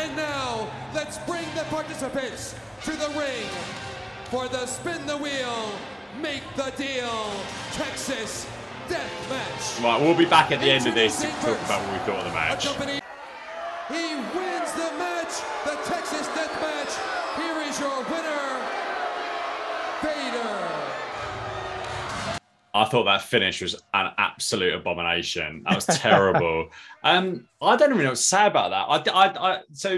And 0.00 0.16
now, 0.16 0.68
let's 0.92 1.18
bring 1.18 1.46
the 1.54 1.62
participants 1.70 2.56
to 2.84 2.90
the 2.92 3.08
ring 3.10 3.46
for 4.24 4.48
the 4.48 4.66
spin 4.66 5.06
the 5.06 5.16
wheel, 5.16 5.70
make 6.20 6.42
the 6.56 6.72
deal, 6.76 7.30
Texas 7.72 8.46
death 8.88 9.30
match. 9.30 9.84
Right, 9.84 10.00
we'll 10.00 10.16
be 10.16 10.24
back 10.24 10.50
at 10.50 10.60
the 10.60 10.70
end 10.70 10.88
of 10.88 10.94
this 10.94 11.20
to 11.20 11.28
talk 11.28 11.58
about 11.64 11.82
what 11.86 11.92
we 11.92 11.98
thought 12.00 12.18
of 12.18 12.24
the 12.24 12.32
match. 12.32 13.02
He 13.88 14.16
wins 14.16 14.72
the 14.72 14.90
match, 14.98 15.40
the 15.64 15.76
Texas 15.88 16.26
death 16.34 16.60
match. 16.60 16.92
Here 17.36 17.62
is 17.68 17.78
your 17.78 18.02
winner, 18.10 18.66
Vader. 20.02 20.68
I 22.74 22.84
thought 22.86 23.04
that 23.04 23.22
finish 23.22 23.62
was 23.62 23.80
an 23.94 24.10
absolute 24.18 24.74
abomination. 24.74 25.62
That 25.64 25.76
was 25.76 25.86
terrible. 25.86 26.70
um, 27.04 27.48
I 27.62 27.76
don't 27.76 27.90
even 27.90 28.02
know 28.02 28.10
what 28.10 28.16
to 28.16 28.22
say 28.22 28.46
about 28.48 28.70
that. 29.04 29.12
I, 29.12 29.24
I, 29.24 29.52
I 29.52 29.60
so 29.72 29.96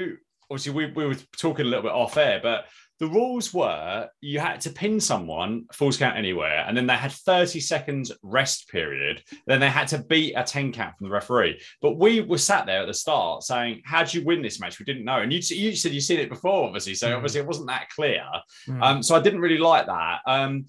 obviously 0.51 0.73
we, 0.73 0.93
we 0.93 1.07
were 1.07 1.17
talking 1.39 1.65
a 1.65 1.69
little 1.69 1.85
bit 1.85 1.93
off 1.93 2.19
air, 2.19 2.41
but 2.43 2.67
the 2.99 3.07
rules 3.07 3.55
were 3.55 4.09
you 4.21 4.41
had 4.41 4.61
to 4.63 4.71
pin 4.71 5.01
someone 5.01 5.67
falls 5.73 5.97
count 5.97 6.17
anywhere, 6.17 6.65
and 6.67 6.77
then 6.77 6.87
they 6.87 6.95
had 6.95 7.13
30 7.13 7.61
seconds 7.61 8.13
rest 8.23 8.69
period. 8.69 9.23
Then 9.47 9.61
they 9.61 9.71
had 9.71 9.89
to 9.89 9.99
beat 9.99 10.35
a 10.35 10.43
10 10.43 10.73
count 10.73 10.97
from 10.97 11.07
the 11.07 11.13
referee. 11.13 11.61
But 11.81 11.97
we 11.97 12.21
were 12.21 12.39
sat 12.39 12.67
there 12.67 12.83
at 12.83 12.87
the 12.87 12.95
start 12.95 13.43
saying, 13.45 13.83
"How 13.85 14.03
do 14.05 14.19
you 14.19 14.25
win 14.25 14.43
this 14.43 14.61
match?" 14.61 14.79
We 14.79 14.85
didn't 14.85 15.05
know, 15.05 15.21
and 15.21 15.33
you, 15.33 15.41
you 15.57 15.77
said 15.77 15.93
you'd 15.93 16.03
seen 16.03 16.21
it 16.21 16.29
before, 16.29 16.67
obviously. 16.67 16.95
So 16.95 17.15
obviously 17.15 17.41
it 17.41 17.47
wasn't 17.47 17.69
that 17.69 17.89
clear. 17.91 18.25
Mm. 18.67 18.83
Um, 18.83 19.03
so 19.03 19.15
I 19.15 19.21
didn't 19.21 19.41
really 19.41 19.59
like 19.59 19.87
that. 19.87 20.21
Um, 20.27 20.67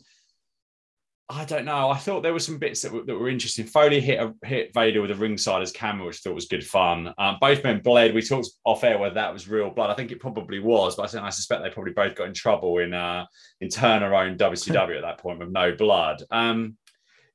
I 1.31 1.45
don't 1.45 1.65
know. 1.65 1.91
I 1.91 1.97
thought 1.97 2.23
there 2.23 2.33
were 2.33 2.39
some 2.39 2.57
bits 2.57 2.81
that 2.81 2.91
were, 2.91 3.03
that 3.03 3.15
were 3.15 3.29
interesting. 3.29 3.65
Foley 3.65 3.99
hit 3.99 4.19
a, 4.19 4.33
hit 4.47 4.73
Vader 4.73 4.99
with 4.99 5.11
a 5.11 5.15
ringsider's 5.15 5.71
camera, 5.71 6.07
which 6.07 6.17
I 6.17 6.19
thought 6.23 6.35
was 6.35 6.47
good 6.47 6.65
fun. 6.65 7.13
Um, 7.19 7.37
both 7.39 7.63
men 7.63 7.81
bled. 7.81 8.15
We 8.15 8.23
talked 8.23 8.49
off 8.63 8.83
air 8.83 8.97
whether 8.97 9.13
that 9.13 9.31
was 9.31 9.47
real 9.47 9.69
blood. 9.69 9.91
I 9.91 9.93
think 9.93 10.11
it 10.11 10.19
probably 10.19 10.59
was, 10.59 10.95
but 10.95 11.13
I, 11.13 11.27
I 11.27 11.29
suspect 11.29 11.61
they 11.61 11.69
probably 11.69 11.93
both 11.93 12.15
got 12.15 12.27
in 12.27 12.33
trouble 12.33 12.79
in 12.79 12.95
uh, 12.95 13.25
in 13.61 13.69
Turner 13.69 14.15
owned 14.15 14.39
WCW 14.39 14.95
at 14.95 15.03
that 15.03 15.19
point 15.19 15.37
with 15.37 15.51
no 15.51 15.75
blood. 15.75 16.23
Um, 16.31 16.77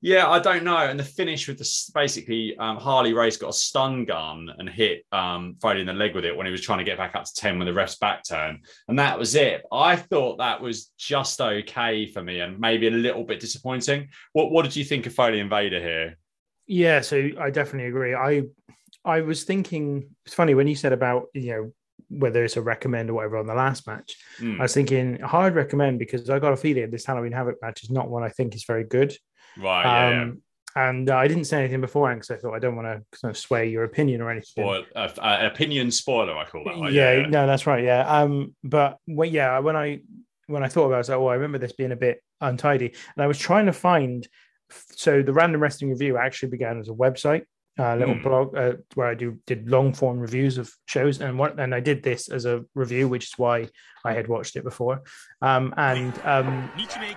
yeah, 0.05 0.29
I 0.29 0.39
don't 0.39 0.65
know. 0.65 0.77
And 0.77 1.01
the 1.01 1.05
finish 1.05 1.49
with 1.49 1.57
the 1.57 1.91
basically 1.95 2.55
um, 2.59 2.77
Harley 2.77 3.15
Race 3.15 3.39
got 3.39 3.49
a 3.49 3.55
stun 3.55 4.05
gun 4.05 4.51
and 4.59 4.69
hit 4.69 5.07
um, 5.13 5.57
Foley 5.63 5.81
in 5.81 5.87
the 5.87 5.95
leg 5.95 6.15
with 6.15 6.27
it 6.27 6.37
when 6.37 6.45
he 6.45 6.53
was 6.53 6.61
trying 6.61 6.77
to 6.77 6.85
get 6.85 6.99
back 6.99 7.17
up 7.17 7.25
to 7.25 7.33
10 7.35 7.57
when 7.57 7.67
the 7.67 7.73
ref's 7.73 7.97
back 7.97 8.23
turn. 8.23 8.61
And 8.87 8.99
that 8.99 9.19
was 9.19 9.35
it. 9.35 9.63
I 9.73 9.97
thought 9.97 10.37
that 10.37 10.61
was 10.61 10.91
just 10.99 11.41
okay 11.41 12.05
for 12.05 12.23
me 12.23 12.41
and 12.41 12.61
maybe 12.61 12.87
a 12.87 12.91
little 12.91 13.25
bit 13.25 13.41
disappointing. 13.41 14.11
What 14.35 14.51
what 14.51 14.65
did 14.65 14.77
you 14.77 14.85
think 14.85 15.07
of 15.07 15.15
Foley 15.15 15.41
and 15.41 15.49
Vader 15.49 15.81
here? 15.81 16.19
Yeah, 16.67 17.01
so 17.01 17.31
I 17.41 17.49
definitely 17.49 17.89
agree. 17.89 18.15
I 18.15 18.43
I 19.07 19.23
was 19.23 19.45
thinking 19.45 20.11
it's 20.27 20.35
funny 20.35 20.53
when 20.53 20.67
you 20.67 20.77
said 20.77 20.93
about 20.93 21.29
you 21.33 21.51
know 21.51 21.73
whether 22.11 22.45
it's 22.45 22.59
a 22.59 22.63
recommend 22.63 23.09
or 23.09 23.15
whatever 23.15 23.39
on 23.39 23.47
the 23.47 23.55
last 23.55 23.87
match. 23.87 24.17
Hmm, 24.37 24.61
I 24.61 24.65
was 24.65 24.75
thinking 24.75 25.19
hard 25.21 25.55
recommend 25.55 25.99
because 25.99 26.29
I 26.29 26.41
got 26.41 26.53
a 26.53 26.59
feeling 26.59 26.91
this 26.91 27.07
Halloween 27.07 27.33
Havoc 27.33 27.57
match 27.63 27.83
is 27.83 27.91
not 27.91 28.11
one 28.11 28.23
I 28.23 28.29
think 28.29 28.55
is 28.55 28.67
very 28.67 28.85
good. 28.85 29.17
Right, 29.59 29.85
yeah, 29.85 30.11
yeah. 30.11 30.23
Um, 30.23 30.43
and 30.77 31.09
uh, 31.09 31.17
I 31.17 31.29
didn't 31.29 31.45
say 31.45 31.61
anything 31.61 31.81
beforehand 31.81 32.21
because 32.21 32.37
I 32.37 32.41
thought 32.41 32.55
I 32.55 32.59
don't 32.59 32.75
want 32.75 32.89
to 32.89 33.21
kind 33.21 33.31
of 33.31 33.39
sway 33.39 33.69
your 33.69 33.85
opinion 33.85 34.21
or 34.21 34.31
anything. 34.31 34.65
Spoil, 34.65 34.85
uh, 34.97 35.09
uh, 35.19 35.39
opinion 35.43 35.91
spoiler, 35.91 36.37
I 36.37 36.45
call 36.47 36.65
that 36.65 36.77
one. 36.77 36.93
yeah, 36.93 37.13
Yeah, 37.13 37.27
no, 37.27 37.47
that's 37.47 37.67
right. 37.67 37.85
Yeah. 37.85 38.01
Um, 38.01 38.57
but 38.65 38.99
when, 39.07 39.33
yeah, 39.33 39.59
when 39.61 39.77
I 39.77 40.01
when 40.47 40.65
I 40.65 40.69
thought 40.69 40.87
about 40.87 40.95
it, 40.95 40.97
I 40.97 40.99
was 40.99 41.09
like, 41.11 41.19
oh, 41.19 41.27
I 41.29 41.35
remember 41.35 41.59
this 41.59 41.73
being 41.73 41.93
a 41.93 41.97
bit 41.97 42.23
untidy, 42.41 42.95
and 43.15 43.23
I 43.23 43.27
was 43.27 43.39
trying 43.39 43.67
to 43.67 43.73
find. 43.73 44.27
So 44.97 45.23
the 45.23 45.33
random 45.33 45.63
wrestling 45.63 45.91
review 45.91 46.17
actually 46.17 46.49
began 46.49 46.81
as 46.81 46.89
a 46.89 46.93
website, 46.93 47.43
a 47.79 47.97
little 47.97 48.15
Hmm. 48.15 48.23
blog 48.23 48.57
uh, 48.57 48.75
where 48.95 49.09
I 49.09 49.15
do 49.15 49.39
did 49.47 49.69
long 49.69 49.93
form 49.93 50.19
reviews 50.21 50.59
of 50.59 50.73
shows, 50.87 51.21
and 51.21 51.39
what 51.39 51.59
and 51.59 51.75
I 51.75 51.81
did 51.81 52.03
this 52.03 52.29
as 52.29 52.45
a 52.45 52.65
review, 52.75 53.09
which 53.09 53.25
is 53.25 53.35
why 53.37 53.69
I 54.05 54.13
had 54.13 54.29
watched 54.29 54.57
it 54.57 54.65
before. 54.65 55.03
Um, 55.43 55.75
and 55.77 56.19
um, 56.25 56.71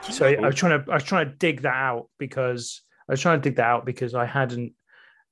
so 0.09 0.25
I 0.25 0.39
was 0.39 0.55
trying 0.55 0.83
to 0.83 0.91
I 0.91 0.95
was 0.95 1.03
trying 1.03 1.29
to 1.29 1.35
dig 1.35 1.61
that 1.61 1.75
out 1.75 2.07
because 2.17 2.81
I 3.07 3.13
was 3.13 3.21
trying 3.21 3.39
to 3.39 3.49
dig 3.49 3.57
that 3.57 3.67
out 3.67 3.85
because 3.85 4.15
I 4.15 4.25
hadn't 4.25 4.73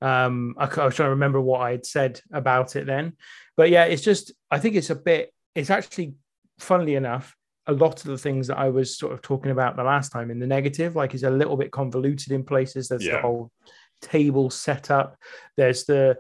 um 0.02 0.56
I, 0.58 0.66
I 0.66 0.86
was 0.86 0.96
trying 0.96 1.08
to 1.08 1.12
remember 1.12 1.42
what 1.42 1.62
I 1.62 1.72
had 1.72 1.86
said 1.86 2.22
about 2.32 2.76
it 2.76 2.86
then. 2.86 3.14
But 3.58 3.70
yeah, 3.70 3.86
it's 3.86 4.04
just 4.04 4.32
I 4.52 4.60
think 4.60 4.76
it's 4.76 4.90
a 4.92 4.96
bit 4.96 5.34
it's 5.56 5.70
actually 5.70 6.16
funnily 6.60 6.96
enough 6.96 7.36
a 7.68 7.74
lot 7.74 8.00
of 8.02 8.04
the 8.06 8.18
things 8.18 8.48
that 8.48 8.60
I 8.60 8.70
was 8.70 8.96
sort 8.96 9.14
of 9.14 9.24
talking 9.24 9.52
about 9.52 9.76
the 9.76 9.84
last 9.84 10.12
time 10.12 10.30
in 10.30 10.38
the 10.40 10.46
negative 10.46 10.96
like 10.96 11.16
is 11.16 11.24
a 11.24 11.32
little 11.32 11.58
bit 11.58 11.72
convoluted 11.72 12.32
in 12.32 12.44
places 12.44 12.88
there's 12.90 13.04
the 13.16 13.22
whole 13.22 13.52
table 14.08 14.50
setup 14.50 15.18
there's 15.58 15.86
the 15.86 16.18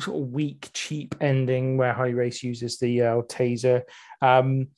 sort 0.00 0.20
of 0.20 0.28
weak 0.30 0.68
cheap 0.72 1.14
ending 1.20 1.76
where 1.76 1.92
Harley 1.92 2.14
Race 2.14 2.42
uses 2.42 2.78
the 2.78 3.02
uh, 3.02 3.22
taser 3.22 3.82
um 4.20 4.68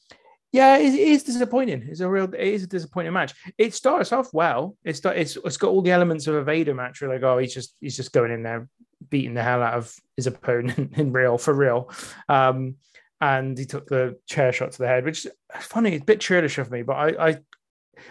yeah, 0.52 0.76
it, 0.76 0.92
it 0.92 1.00
is 1.00 1.22
disappointing. 1.22 1.87
It's 1.88 2.00
a 2.00 2.09
real, 2.09 2.24
it 2.24 2.40
is 2.40 2.62
a 2.62 2.66
disappointing 2.66 3.14
match. 3.14 3.33
It 3.57 3.72
starts 3.72 4.12
off 4.12 4.35
well. 4.35 4.76
It's 4.85 5.00
it's 5.05 5.38
it's 5.42 5.57
got 5.57 5.70
all 5.70 5.81
the 5.81 5.90
elements 5.90 6.26
of 6.26 6.35
a 6.35 6.44
Vader 6.44 6.74
match. 6.74 7.00
Where 7.00 7.11
like, 7.11 7.22
oh, 7.22 7.38
he's 7.38 7.55
just 7.55 7.74
he's 7.81 7.96
just 7.96 8.12
going 8.12 8.31
in 8.31 8.42
there, 8.42 8.68
beating 9.09 9.33
the 9.33 9.42
hell 9.42 9.62
out 9.62 9.74
of 9.74 9.94
his 10.14 10.26
opponent 10.26 10.92
in 10.98 11.12
real 11.12 11.38
for 11.38 11.55
real. 11.55 11.90
Um, 12.28 12.76
and 13.18 13.57
he 13.57 13.64
took 13.64 13.87
the 13.87 14.18
chair 14.26 14.52
shot 14.52 14.72
to 14.72 14.78
the 14.78 14.88
head, 14.88 15.05
which 15.07 15.24
is 15.24 15.33
funny. 15.61 15.94
It's 15.94 16.02
a 16.02 16.07
bit 16.07 16.20
churlish 16.20 16.59
of 16.59 16.70
me, 16.70 16.83
but 16.83 16.94
I 16.94 17.28
I 17.28 17.38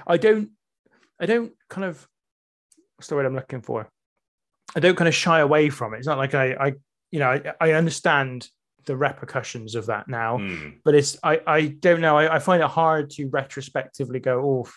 I 0.08 0.18
don't 0.18 0.50
I 1.20 1.28
don't 1.28 1.54
kind 1.70 1.86
of 1.86 2.08
what's 2.96 3.08
the 3.08 3.16
word 3.16 3.28
I'm 3.28 3.36
looking 3.36 3.62
for? 3.62 3.88
I 4.76 4.80
don't 4.80 4.96
kind 4.96 5.08
of 5.08 5.16
shy 5.16 5.40
away 5.40 5.70
from 5.70 5.94
it. 5.94 5.98
It's 5.98 6.08
not 6.08 6.18
like 6.18 6.34
I 6.34 6.54
I 6.54 6.74
you 7.12 7.20
know 7.20 7.30
I, 7.30 7.54
I 7.60 7.72
understand 7.74 8.48
the 8.86 8.98
repercussions 8.98 9.76
of 9.76 9.86
that 9.86 10.08
now 10.08 10.38
Hmm. 10.40 10.70
but 10.84 10.96
it's 10.96 11.18
I 11.24 11.42
I 11.46 11.62
don't 11.68 12.02
know. 12.02 12.18
I, 12.18 12.36
I 12.36 12.40
find 12.40 12.62
it 12.64 12.70
hard 12.70 13.12
to 13.12 13.28
retrospectively 13.30 14.20
go, 14.20 14.40
oh, 14.66 14.72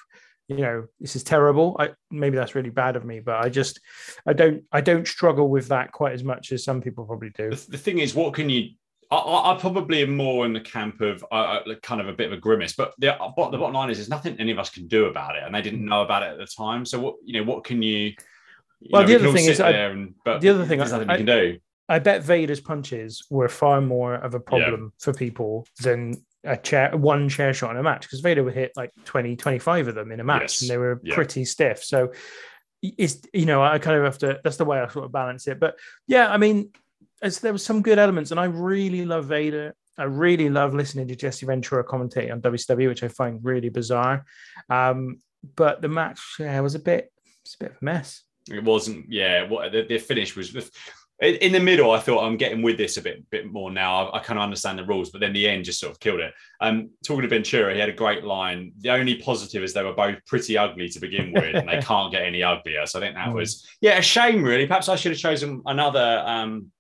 you 0.49 0.59
know, 0.59 0.87
this 1.01 1.17
is 1.17 1.25
terrible. 1.25 1.77
I 1.79 1.91
maybe 2.11 2.37
that's 2.37 2.55
really 2.55 2.71
bad 2.71 2.97
of 2.97 3.05
me, 3.05 3.21
but 3.21 3.43
I 3.45 3.49
just 3.49 3.81
I 4.27 4.35
don't 4.35 4.65
I 4.73 4.81
don't 4.81 5.09
struggle 5.09 5.49
with 5.49 5.69
that 5.69 5.93
quite 5.93 6.13
as 6.13 6.23
much 6.23 6.53
as 6.53 6.65
some 6.65 6.83
people 6.83 7.05
probably 7.05 7.31
do. 7.31 7.51
the, 7.51 7.71
the 7.71 7.79
thing 7.79 7.99
is, 7.99 8.15
what 8.15 8.35
can 8.35 8.51
you? 8.51 8.71
I, 9.11 9.17
I, 9.17 9.57
probably 9.61 10.03
am 10.03 10.17
more 10.17 10.45
in 10.45 10.53
the 10.53 10.61
camp 10.61 11.01
of 11.01 11.25
uh, 11.31 11.61
kind 11.83 12.01
of 12.01 12.09
a 12.09 12.13
bit 12.13 12.27
of 12.27 12.33
a 12.33 12.37
grimace, 12.37 12.75
but 12.75 12.95
the, 12.99 13.17
but 13.37 13.51
the 13.51 13.59
bottom 13.59 13.75
line 13.75 13.91
is, 13.91 13.99
there's 13.99 14.09
nothing 14.09 14.35
any 14.41 14.51
of 14.51 14.59
us 14.59 14.71
can 14.71 14.89
do 14.89 15.05
about 15.07 15.37
it, 15.37 15.43
and 15.45 15.55
they 15.55 15.63
didn't 15.63 15.85
know 15.85 16.03
about 16.03 16.23
it 16.23 16.33
at 16.33 16.39
the 16.39 16.47
time. 16.47 16.85
So 16.85 16.99
what 16.99 17.15
you 17.25 17.35
know, 17.35 17.45
what 17.51 17.65
can 17.65 17.83
you? 17.83 18.13
Well, 18.91 19.03
know, 19.03 19.09
the 19.09 19.17
we 19.17 19.29
other 19.29 19.37
thing 19.39 19.47
is 19.47 19.61
I- 19.61 19.71
and, 19.71 20.15
but 20.25 20.41
the 20.41 20.49
other 20.51 20.65
thing 20.67 20.79
there's 20.79 20.93
nothing 20.93 21.09
I- 21.11 21.15
we 21.15 21.25
can 21.25 21.27
do. 21.27 21.59
I 21.89 21.99
bet 21.99 22.23
Vader's 22.23 22.61
punches 22.61 23.27
were 23.29 23.49
far 23.49 23.81
more 23.83 24.15
of 24.15 24.35
a 24.35 24.41
problem 24.41 24.93
for 24.99 25.13
people 25.13 25.67
than 25.83 26.15
a 26.43 26.57
chair 26.57 26.97
one 26.97 27.29
chair 27.29 27.53
shot 27.55 27.71
in 27.73 27.77
a 27.77 27.83
match 27.83 28.03
because 28.03 28.21
Vader 28.21 28.43
would 28.43 28.55
hit 28.55 28.73
like 28.77 28.91
20 29.05 29.37
25 29.37 29.89
of 29.89 29.95
them 29.95 30.11
in 30.13 30.21
a 30.21 30.25
match 30.25 30.43
Yes. 30.43 30.61
and 30.63 30.71
they 30.71 30.77
were 30.79 31.01
Yeah. 31.03 31.15
pretty 31.15 31.45
stiff 31.47 31.83
so 31.83 32.13
it's 32.83 33.23
you 33.33 33.47
know 33.47 33.63
I 33.63 33.79
kind 33.79 33.97
of 33.99 34.05
have 34.05 34.19
to 34.19 34.41
that's 34.45 34.59
the 34.59 34.65
way 34.67 34.79
I 34.79 34.89
sort 34.89 35.07
of 35.07 35.13
balance 35.13 35.47
it 35.47 35.59
but 35.59 35.79
yeah 36.07 36.31
I 36.31 36.37
mean 36.37 36.71
as 37.23 37.41
there 37.41 37.53
was 37.53 37.65
some 37.65 37.81
good 37.81 37.99
elements 37.99 38.31
and 38.31 38.39
I 38.39 38.45
really 38.45 39.07
love 39.07 39.25
Vader 39.27 39.75
I 39.97 40.05
really 40.05 40.51
love 40.51 40.75
listening 40.75 41.09
to 41.09 41.17
Jesse 41.17 41.47
Ventura 41.47 41.83
commentate 41.85 42.31
on 42.31 42.43
WCW 42.43 42.89
which 42.89 43.03
I 43.03 43.09
find 43.09 43.41
really 43.43 43.71
bizarre 43.71 44.25
um 44.69 45.19
but 45.57 45.81
the 45.83 45.89
match 45.89 46.21
yeah, 46.39 46.61
was 46.61 46.75
a 46.75 46.79
bit 46.79 47.11
it's 47.45 47.55
a 47.55 47.59
bit 47.59 47.71
of 47.73 47.77
a 47.81 47.85
mess 47.85 48.23
It 48.51 48.63
wasn't. 48.63 49.07
Yeah, 49.09 49.49
what 49.49 49.73
the, 49.73 49.83
the 49.89 49.99
finish 49.99 50.37
was. 50.37 50.55
In 51.21 51.37
in 51.37 51.53
the 51.53 51.61
middle, 51.61 51.93
I 51.93 52.01
thought 52.01 52.25
I'm 52.27 52.37
getting 52.37 52.61
with 52.61 52.77
this 52.77 52.97
a 52.97 53.03
bit, 53.03 53.29
bit 53.31 53.47
more 53.51 53.71
now. 53.71 54.09
I, 54.09 54.19
I 54.19 54.23
kind 54.23 54.39
of 54.39 54.43
understand 54.43 54.79
the 54.79 54.85
rules, 54.85 55.11
but 55.11 55.21
then 55.21 55.33
the 55.33 55.49
end 55.49 55.65
just 55.65 55.79
sort 55.79 55.93
of 55.93 56.01
killed 56.01 56.21
it. 56.21 56.35
Um, 56.61 56.91
talking 57.07 57.23
to 57.23 57.29
Ventura, 57.29 57.73
he 57.73 57.79
had 57.81 57.89
a 57.89 57.93
great 57.93 58.25
line. 58.25 58.73
The 58.81 58.91
only 58.91 59.15
positive 59.23 59.63
is 59.63 59.73
they 59.73 59.85
were 59.85 59.95
both 59.95 60.17
pretty 60.27 60.59
ugly 60.59 60.89
to 60.89 60.99
begin 61.01 61.33
with, 61.33 61.55
and 61.55 61.69
they 61.69 61.79
can't 61.83 62.11
get 62.13 62.23
any 62.23 62.43
uglier. 62.43 62.85
So 62.87 62.99
I 62.99 63.03
think 63.03 63.15
that 63.15 63.29
Mm. 63.29 63.35
was 63.35 63.65
yeah, 63.81 63.97
a 63.99 64.03
shame 64.03 64.43
really. 64.43 64.67
Perhaps 64.67 64.89
I 64.89 64.97
should 64.97 65.13
have 65.13 65.21
chosen 65.21 65.63
another. 65.67 66.23
Um, 66.27 66.73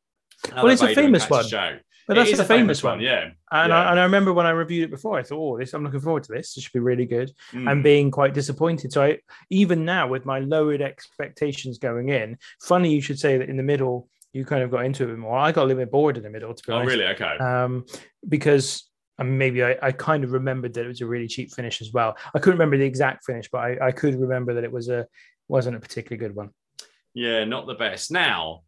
another 0.46 0.62
Well, 0.64 0.72
it's 0.72 0.82
a 0.82 0.86
Vader 0.86 1.00
and 1.02 1.06
famous 1.06 1.30
one. 1.30 1.46
Joe. 1.48 1.78
But 2.06 2.14
that's 2.14 2.30
is 2.30 2.38
a 2.40 2.44
famous 2.44 2.82
one. 2.82 3.00
yeah. 3.00 3.30
And, 3.50 3.70
Yeah. 3.70 3.78
I, 3.78 3.90
and 3.92 4.00
I 4.00 4.02
remember 4.04 4.32
when 4.32 4.46
I 4.46 4.50
reviewed 4.50 4.84
it 4.84 4.90
before, 4.90 5.18
I 5.18 5.22
thought, 5.22 5.38
"Oh, 5.38 5.58
this 5.58 5.72
I'm 5.72 5.84
looking 5.84 6.00
forward 6.00 6.24
to 6.24 6.32
this. 6.32 6.54
This 6.54 6.64
should 6.64 6.72
be 6.72 6.80
really 6.80 7.06
good." 7.06 7.32
Mm. 7.52 7.70
And 7.70 7.82
being 7.82 8.10
quite 8.10 8.34
disappointed. 8.34 8.92
So 8.92 9.02
I, 9.02 9.18
even 9.50 9.84
now, 9.84 10.08
with 10.08 10.26
my 10.26 10.40
lowered 10.40 10.82
expectations 10.82 11.78
going 11.78 12.08
in, 12.10 12.36
funny 12.62 12.92
you 12.94 13.00
should 13.00 13.18
say 13.18 13.38
that 13.38 13.48
in 13.48 13.56
the 13.56 13.62
middle 13.62 14.08
you 14.32 14.44
kind 14.44 14.62
of 14.64 14.70
got 14.70 14.84
into 14.84 15.04
it 15.04 15.06
a 15.06 15.08
bit 15.10 15.18
more. 15.18 15.38
I 15.38 15.52
got 15.52 15.62
a 15.62 15.66
little 15.66 15.80
bit 15.82 15.92
bored 15.92 16.16
in 16.16 16.24
the 16.24 16.30
middle, 16.30 16.52
to 16.52 16.62
be 16.66 16.72
Oh, 16.72 16.76
honest. 16.78 16.96
really? 16.96 17.06
Okay. 17.06 17.36
Um, 17.38 17.86
because 18.28 18.90
and 19.16 19.38
maybe 19.38 19.62
I, 19.62 19.76
I 19.80 19.92
kind 19.92 20.24
of 20.24 20.32
remembered 20.32 20.74
that 20.74 20.84
it 20.84 20.88
was 20.88 21.00
a 21.00 21.06
really 21.06 21.28
cheap 21.28 21.52
finish 21.52 21.80
as 21.80 21.92
well. 21.92 22.16
I 22.34 22.40
couldn't 22.40 22.58
remember 22.58 22.76
the 22.76 22.84
exact 22.84 23.24
finish, 23.24 23.48
but 23.48 23.58
I, 23.58 23.86
I 23.88 23.92
could 23.92 24.16
remember 24.20 24.54
that 24.54 24.64
it 24.64 24.72
was 24.72 24.88
a 24.88 25.06
wasn't 25.46 25.76
a 25.76 25.80
particularly 25.80 26.18
good 26.18 26.34
one. 26.34 26.50
Yeah, 27.14 27.44
not 27.44 27.68
the 27.68 27.74
best. 27.74 28.10
Now, 28.10 28.62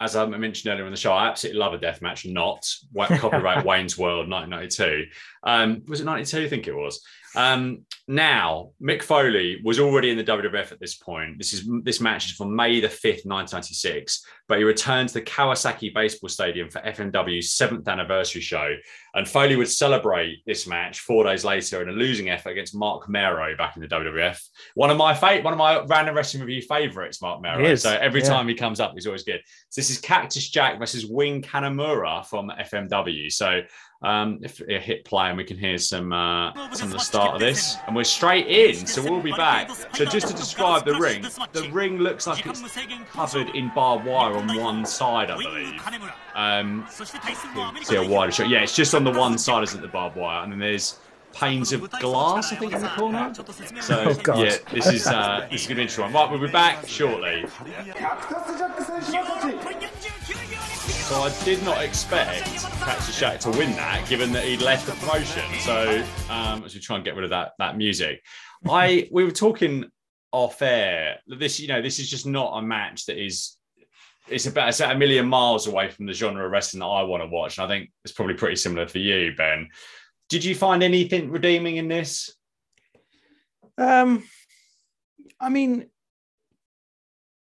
as 0.00 0.14
I 0.14 0.26
mentioned 0.26 0.72
earlier 0.72 0.84
in 0.84 0.90
the 0.90 0.96
show, 0.96 1.12
I 1.12 1.28
absolutely 1.28 1.58
love 1.58 1.72
a 1.72 1.78
death 1.78 2.02
match. 2.02 2.26
Not 2.26 2.68
copyright 2.94 3.64
Wayne's 3.66 3.96
World 3.96 4.28
1992. 4.28 5.06
Um, 5.42 5.82
was 5.88 6.00
it 6.00 6.04
92? 6.04 6.44
I 6.44 6.48
think 6.48 6.68
it 6.68 6.74
was. 6.74 7.02
Um, 7.36 7.82
now, 8.08 8.70
Mick 8.80 9.02
Foley 9.02 9.60
was 9.64 9.80
already 9.80 10.10
in 10.10 10.16
the 10.16 10.24
WWF 10.24 10.70
at 10.70 10.78
this 10.78 10.94
point. 10.94 11.38
This 11.38 11.52
is 11.52 11.68
this 11.82 12.00
match 12.00 12.26
is 12.26 12.32
from 12.32 12.54
May 12.54 12.80
the 12.80 12.86
5th, 12.86 13.26
1996. 13.26 14.24
But 14.48 14.58
he 14.58 14.64
returned 14.64 15.08
to 15.08 15.14
the 15.14 15.22
Kawasaki 15.22 15.92
Baseball 15.92 16.28
Stadium 16.28 16.70
for 16.70 16.80
FMW's 16.80 17.50
seventh 17.50 17.88
anniversary 17.88 18.40
show. 18.40 18.76
And 19.14 19.28
Foley 19.28 19.56
would 19.56 19.68
celebrate 19.68 20.44
this 20.46 20.68
match 20.68 21.00
four 21.00 21.24
days 21.24 21.44
later 21.44 21.82
in 21.82 21.88
a 21.88 21.92
losing 21.92 22.30
effort 22.30 22.50
against 22.50 22.76
Mark 22.76 23.08
Mero 23.08 23.56
back 23.56 23.74
in 23.76 23.82
the 23.82 23.88
WWF. 23.88 24.40
One 24.74 24.90
of 24.90 24.96
my 24.96 25.12
fa- 25.12 25.40
one 25.42 25.52
of 25.52 25.58
my 25.58 25.80
random 25.80 26.14
wrestling 26.14 26.44
review 26.44 26.62
favorites, 26.62 27.20
Mark 27.20 27.42
Mero. 27.42 27.74
So 27.74 27.90
every 27.90 28.20
yeah. 28.20 28.28
time 28.28 28.46
he 28.46 28.54
comes 28.54 28.78
up, 28.78 28.92
he's 28.94 29.06
always 29.06 29.24
good. 29.24 29.40
So 29.70 29.80
this 29.80 29.90
is 29.90 29.98
Cactus 29.98 30.48
Jack 30.48 30.78
versus 30.78 31.06
Wing 31.06 31.42
Kanemura 31.42 32.24
from 32.24 32.50
FMW. 32.50 33.32
So 33.32 33.62
um, 34.02 34.40
if 34.42 34.60
I 34.68 34.74
hit 34.78 35.04
play 35.04 35.28
and 35.28 35.36
we 35.36 35.44
can 35.44 35.56
hear 35.58 35.78
some 35.78 36.12
uh, 36.12 36.52
some 36.74 36.88
of 36.88 36.92
the 36.92 36.98
start 36.98 37.34
of 37.34 37.40
this, 37.40 37.76
and 37.86 37.96
we're 37.96 38.04
straight 38.04 38.46
in. 38.46 38.86
So 38.86 39.02
we'll 39.02 39.22
be 39.22 39.32
back. 39.32 39.70
So 39.94 40.04
just 40.04 40.28
to 40.28 40.34
describe 40.34 40.84
the 40.84 40.94
ring, 40.98 41.22
the 41.52 41.68
ring 41.72 41.98
looks 41.98 42.26
like 42.26 42.44
it's 42.46 42.62
covered 43.10 43.48
in 43.50 43.70
barbed 43.74 44.04
wire 44.04 44.34
on 44.34 44.54
one 44.60 44.84
side, 44.84 45.30
I 45.30 45.36
believe. 45.42 45.80
Um, 46.34 46.86
see 46.90 47.96
a 47.96 48.06
wider 48.06 48.30
shot. 48.32 48.48
Yeah, 48.48 48.60
it's 48.62 48.76
just 48.76 48.94
on 48.94 49.04
the 49.04 49.12
one 49.12 49.38
side, 49.38 49.62
isn't 49.64 49.80
the 49.80 49.88
barbed 49.88 50.16
wire, 50.16 50.42
and 50.42 50.52
then 50.52 50.58
there's 50.58 50.98
panes 51.32 51.72
of 51.72 51.90
glass, 52.00 52.50
I 52.52 52.56
think, 52.56 52.72
in 52.72 52.80
the 52.80 52.88
corner. 52.88 53.32
So 53.80 54.04
Oh, 54.08 54.14
God. 54.22 54.38
yeah, 54.38 54.56
this 54.72 54.86
is 54.86 55.06
uh, 55.06 55.46
this 55.50 55.62
is 55.62 55.66
gonna 55.66 55.76
be 55.76 55.82
interesting. 55.82 56.12
Right, 56.12 56.30
we'll 56.30 56.40
be 56.40 56.48
back 56.48 56.86
shortly. 56.88 57.44
So 61.06 61.22
I 61.22 61.32
did 61.44 61.62
not 61.62 61.84
expect 61.84 62.46
Cactus 62.82 63.16
Jack 63.16 63.38
to 63.40 63.50
win 63.50 63.70
that, 63.76 64.08
given 64.08 64.32
that 64.32 64.42
he'd 64.42 64.60
left 64.60 64.86
the 64.86 64.92
promotion. 64.94 65.44
So 65.60 66.04
um, 66.28 66.64
as 66.64 66.74
we 66.74 66.80
try 66.80 66.96
and 66.96 67.04
get 67.04 67.14
rid 67.14 67.22
of 67.22 67.30
that 67.30 67.52
that 67.60 67.76
music, 67.76 68.24
I 68.68 69.08
we 69.12 69.22
were 69.22 69.30
talking 69.30 69.84
off 70.32 70.60
air. 70.62 71.18
This 71.28 71.60
you 71.60 71.68
know 71.68 71.80
this 71.80 72.00
is 72.00 72.10
just 72.10 72.26
not 72.26 72.58
a 72.58 72.62
match 72.62 73.06
that 73.06 73.24
is. 73.24 73.56
It's 74.26 74.46
about 74.46 74.70
it's 74.70 74.80
about 74.80 74.96
a 74.96 74.98
million 74.98 75.28
miles 75.28 75.68
away 75.68 75.90
from 75.90 76.06
the 76.06 76.12
genre 76.12 76.44
of 76.44 76.50
wrestling 76.50 76.80
that 76.80 76.86
I 76.86 77.04
want 77.04 77.22
to 77.22 77.28
watch, 77.28 77.56
and 77.56 77.64
I 77.64 77.68
think 77.68 77.92
it's 78.04 78.12
probably 78.12 78.34
pretty 78.34 78.56
similar 78.56 78.88
for 78.88 78.98
you, 78.98 79.32
Ben. 79.36 79.68
Did 80.28 80.44
you 80.44 80.56
find 80.56 80.82
anything 80.82 81.30
redeeming 81.30 81.76
in 81.76 81.86
this? 81.86 82.34
Um, 83.78 84.24
I 85.38 85.50
mean, 85.50 85.86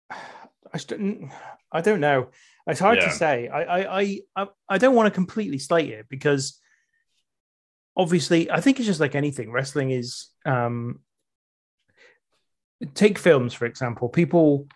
I, 0.11 0.77
st- 0.77 1.31
I 1.71 1.79
don't 1.79 2.01
know. 2.01 2.27
It's 2.67 2.79
hard 2.79 2.97
Yeah. 2.97 3.05
to 3.05 3.11
say. 3.11 3.47
I, 3.47 3.61
I, 4.01 4.19
I, 4.35 4.47
I, 4.69 4.77
don't 4.77 4.95
want 4.95 5.07
to 5.07 5.11
completely 5.11 5.59
slate 5.59 5.89
it 5.89 6.05
because 6.09 6.59
obviously, 7.97 8.49
I 8.49 8.61
think 8.61 8.79
it's 8.79 8.87
just 8.87 9.01
like 9.01 9.15
anything. 9.15 9.51
Wrestling 9.51 9.91
is. 9.91 10.27
Um, 10.45 10.99
take 12.95 13.17
films 13.17 13.53
for 13.53 13.65
example. 13.65 14.09
People, 14.09 14.67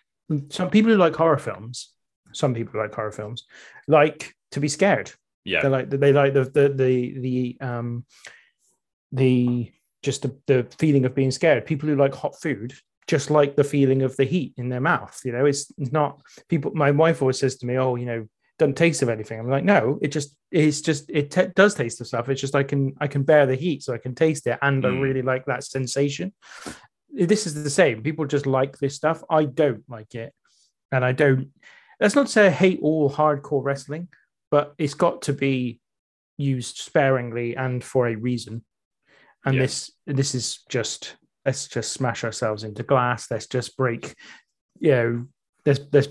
some 0.50 0.70
people 0.70 0.92
who 0.92 0.98
like 0.98 1.16
horror 1.16 1.38
films, 1.38 1.94
some 2.34 2.54
people 2.54 2.74
who 2.74 2.80
like 2.80 2.94
horror 2.94 3.12
films, 3.12 3.46
like 3.88 4.34
to 4.52 4.60
be 4.60 4.68
scared. 4.68 5.12
Yeah, 5.44 5.62
They 5.62 5.70
like 5.70 5.90
they 5.90 6.12
like 6.14 6.34
the 6.34 6.44
the 6.44 6.70
the 6.70 7.20
the 7.20 7.58
um 7.66 8.06
the 9.14 9.72
just 10.04 10.22
the, 10.22 10.38
the 10.46 10.68
feeling 10.78 11.06
of 11.06 11.16
being 11.16 11.32
scared. 11.32 11.66
People 11.66 11.90
who 11.90 11.96
like 11.96 12.14
hot 12.14 12.40
food 12.42 12.74
just 13.08 13.32
like 13.32 13.56
the 13.56 13.64
feeling 13.64 14.02
of 14.02 14.16
the 14.18 14.26
heat 14.26 14.54
in 14.58 14.70
their 14.70 14.82
mouth. 14.82 15.20
You 15.24 15.32
know, 15.32 15.46
it's, 15.46 15.72
not 15.78 16.22
people. 16.50 16.72
My 16.76 16.92
wife 16.92 17.22
always 17.22 17.40
says 17.40 17.56
to 17.58 17.66
me, 17.66 17.78
"Oh, 17.78 17.96
you 17.96 18.06
know, 18.06 18.28
doesn't 18.60 18.76
taste 18.76 19.02
of 19.02 19.10
anything." 19.10 19.40
I'm 19.40 19.50
like, 19.50 19.64
no, 19.64 19.98
it 20.02 20.10
just 20.10 20.36
it's 20.52 20.82
just 20.82 21.10
it 21.10 21.32
t- 21.32 21.48
does 21.56 21.74
taste 21.76 22.02
of 22.02 22.08
stuff. 22.08 22.30
It's 22.30 22.42
just 22.42 22.56
I 22.56 22.64
can 22.64 22.94
I 23.00 23.08
can 23.08 23.24
bear 23.24 23.46
the 23.46 23.56
heat, 23.56 23.84
so 23.84 23.94
I 23.94 23.98
can 23.98 24.14
taste 24.16 24.46
it, 24.48 24.60
and 24.62 24.86
I 24.86 24.90
Mm. 24.90 25.02
really 25.02 25.22
like 25.22 25.46
that 25.46 25.64
sensation. 25.64 26.34
This 27.10 27.48
is 27.48 27.64
the 27.64 27.70
same. 27.70 28.04
People 28.04 28.26
just 28.26 28.46
like 28.46 28.78
this 28.78 28.96
stuff. 28.96 29.24
I 29.30 29.46
don't 29.46 29.84
like 29.90 30.14
it, 30.16 30.34
and 30.92 31.04
I 31.06 31.14
don't. 31.14 31.50
That's 32.00 32.16
not 32.16 32.28
to 32.28 32.32
say 32.32 32.48
I 32.48 32.52
hate 32.52 32.80
all 32.84 33.10
hardcore 33.10 33.64
wrestling, 33.64 34.10
but 34.52 34.74
it's 34.78 34.94
got 34.94 35.24
to 35.24 35.34
be 35.34 35.80
used 36.38 36.78
sparingly 36.78 37.56
and 37.56 37.84
for 37.84 38.08
a 38.08 38.16
reason. 38.16 38.64
And 39.46 39.56
Yeah. 39.56 39.62
this 39.64 39.92
this 40.06 40.36
is 40.36 40.60
just 40.70 41.16
let's 41.48 41.68
just 41.68 41.94
smash 41.94 42.26
ourselves 42.26 42.66
into 42.66 42.84
glass. 42.84 43.32
Let's 43.32 43.48
just 43.48 43.78
break, 43.78 44.14
you 44.80 44.92
know, 44.92 45.26
let's 45.66 45.80
let's 45.94 46.10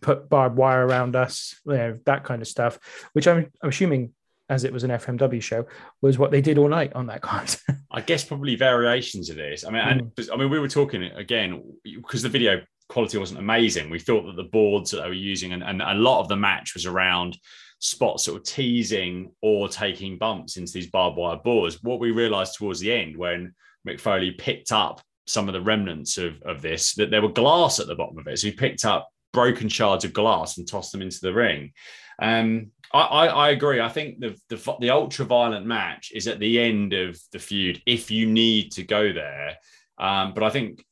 put 0.00 0.28
barbed 0.28 0.56
wire 0.56 0.86
around 0.86 1.14
us, 1.14 1.54
you 1.66 1.74
know, 1.74 1.98
that 2.06 2.24
kind 2.24 2.40
of 2.40 2.48
stuff. 2.48 2.78
Which 3.12 3.28
I'm, 3.28 3.50
I'm 3.62 3.68
assuming, 3.68 4.14
as 4.48 4.64
it 4.64 4.72
was 4.72 4.82
an 4.82 4.90
FMW 4.90 5.42
show, 5.42 5.66
was 6.00 6.18
what 6.18 6.30
they 6.30 6.40
did 6.40 6.56
all 6.56 6.68
night 6.68 6.94
on 6.94 7.06
that 7.06 7.20
card. 7.28 7.54
I 7.90 8.00
guess 8.00 8.24
probably 8.24 8.56
variations 8.56 9.28
of 9.28 9.36
this. 9.36 9.64
I 9.64 9.70
mean, 9.70 9.82
and 9.82 10.00
hmm. 10.00 10.32
I 10.32 10.36
mean, 10.36 10.50
we 10.50 10.58
were 10.58 10.68
talking 10.68 11.02
again 11.02 11.62
because 11.84 12.22
the 12.22 12.28
video 12.30 12.62
quality 12.88 13.18
wasn't 13.18 13.38
amazing. 13.38 13.90
We 13.90 14.00
thought 14.00 14.24
that 14.26 14.36
the 14.36 14.48
boards 14.48 14.90
that 14.90 15.02
they 15.02 15.08
were 15.08 15.12
using, 15.12 15.52
and, 15.52 15.62
and 15.62 15.82
a 15.82 15.94
lot 15.94 16.20
of 16.20 16.28
the 16.28 16.36
match 16.36 16.74
was 16.74 16.86
around 16.86 17.38
spots 17.80 18.24
sort 18.24 18.38
of 18.38 18.44
teasing 18.44 19.32
or 19.40 19.68
taking 19.68 20.18
bumps 20.18 20.56
into 20.56 20.72
these 20.72 20.90
barbed 20.90 21.18
wire 21.18 21.36
boards. 21.36 21.82
What 21.82 22.00
we 22.00 22.10
realized 22.12 22.54
towards 22.56 22.80
the 22.80 22.92
end 22.92 23.16
when 23.16 23.54
Mick 23.86 24.00
Foley 24.00 24.32
picked 24.32 24.72
up 24.72 25.00
some 25.26 25.48
of 25.48 25.52
the 25.52 25.60
remnants 25.60 26.18
of, 26.18 26.40
of 26.42 26.60
this, 26.60 26.94
that 26.94 27.10
there 27.10 27.22
were 27.22 27.28
glass 27.28 27.78
at 27.78 27.86
the 27.86 27.94
bottom 27.94 28.18
of 28.18 28.26
it. 28.26 28.38
So 28.38 28.48
he 28.48 28.52
picked 28.52 28.84
up 28.84 29.08
broken 29.32 29.68
shards 29.68 30.04
of 30.04 30.12
glass 30.12 30.58
and 30.58 30.66
tossed 30.66 30.92
them 30.92 31.02
into 31.02 31.20
the 31.20 31.32
ring. 31.32 31.72
Um, 32.20 32.72
I, 32.92 33.00
I, 33.00 33.26
I 33.26 33.50
agree. 33.50 33.80
I 33.80 33.88
think 33.88 34.20
the, 34.20 34.36
the 34.48 34.76
the 34.80 34.90
ultra 34.90 35.24
violent 35.24 35.66
match 35.66 36.10
is 36.14 36.26
at 36.26 36.40
the 36.40 36.60
end 36.60 36.92
of 36.92 37.18
the 37.32 37.38
feud 37.38 37.80
if 37.86 38.10
you 38.10 38.26
need 38.26 38.72
to 38.72 38.82
go 38.82 39.12
there. 39.12 39.56
Um, 39.98 40.34
but 40.34 40.42
I 40.42 40.50
think 40.50 40.84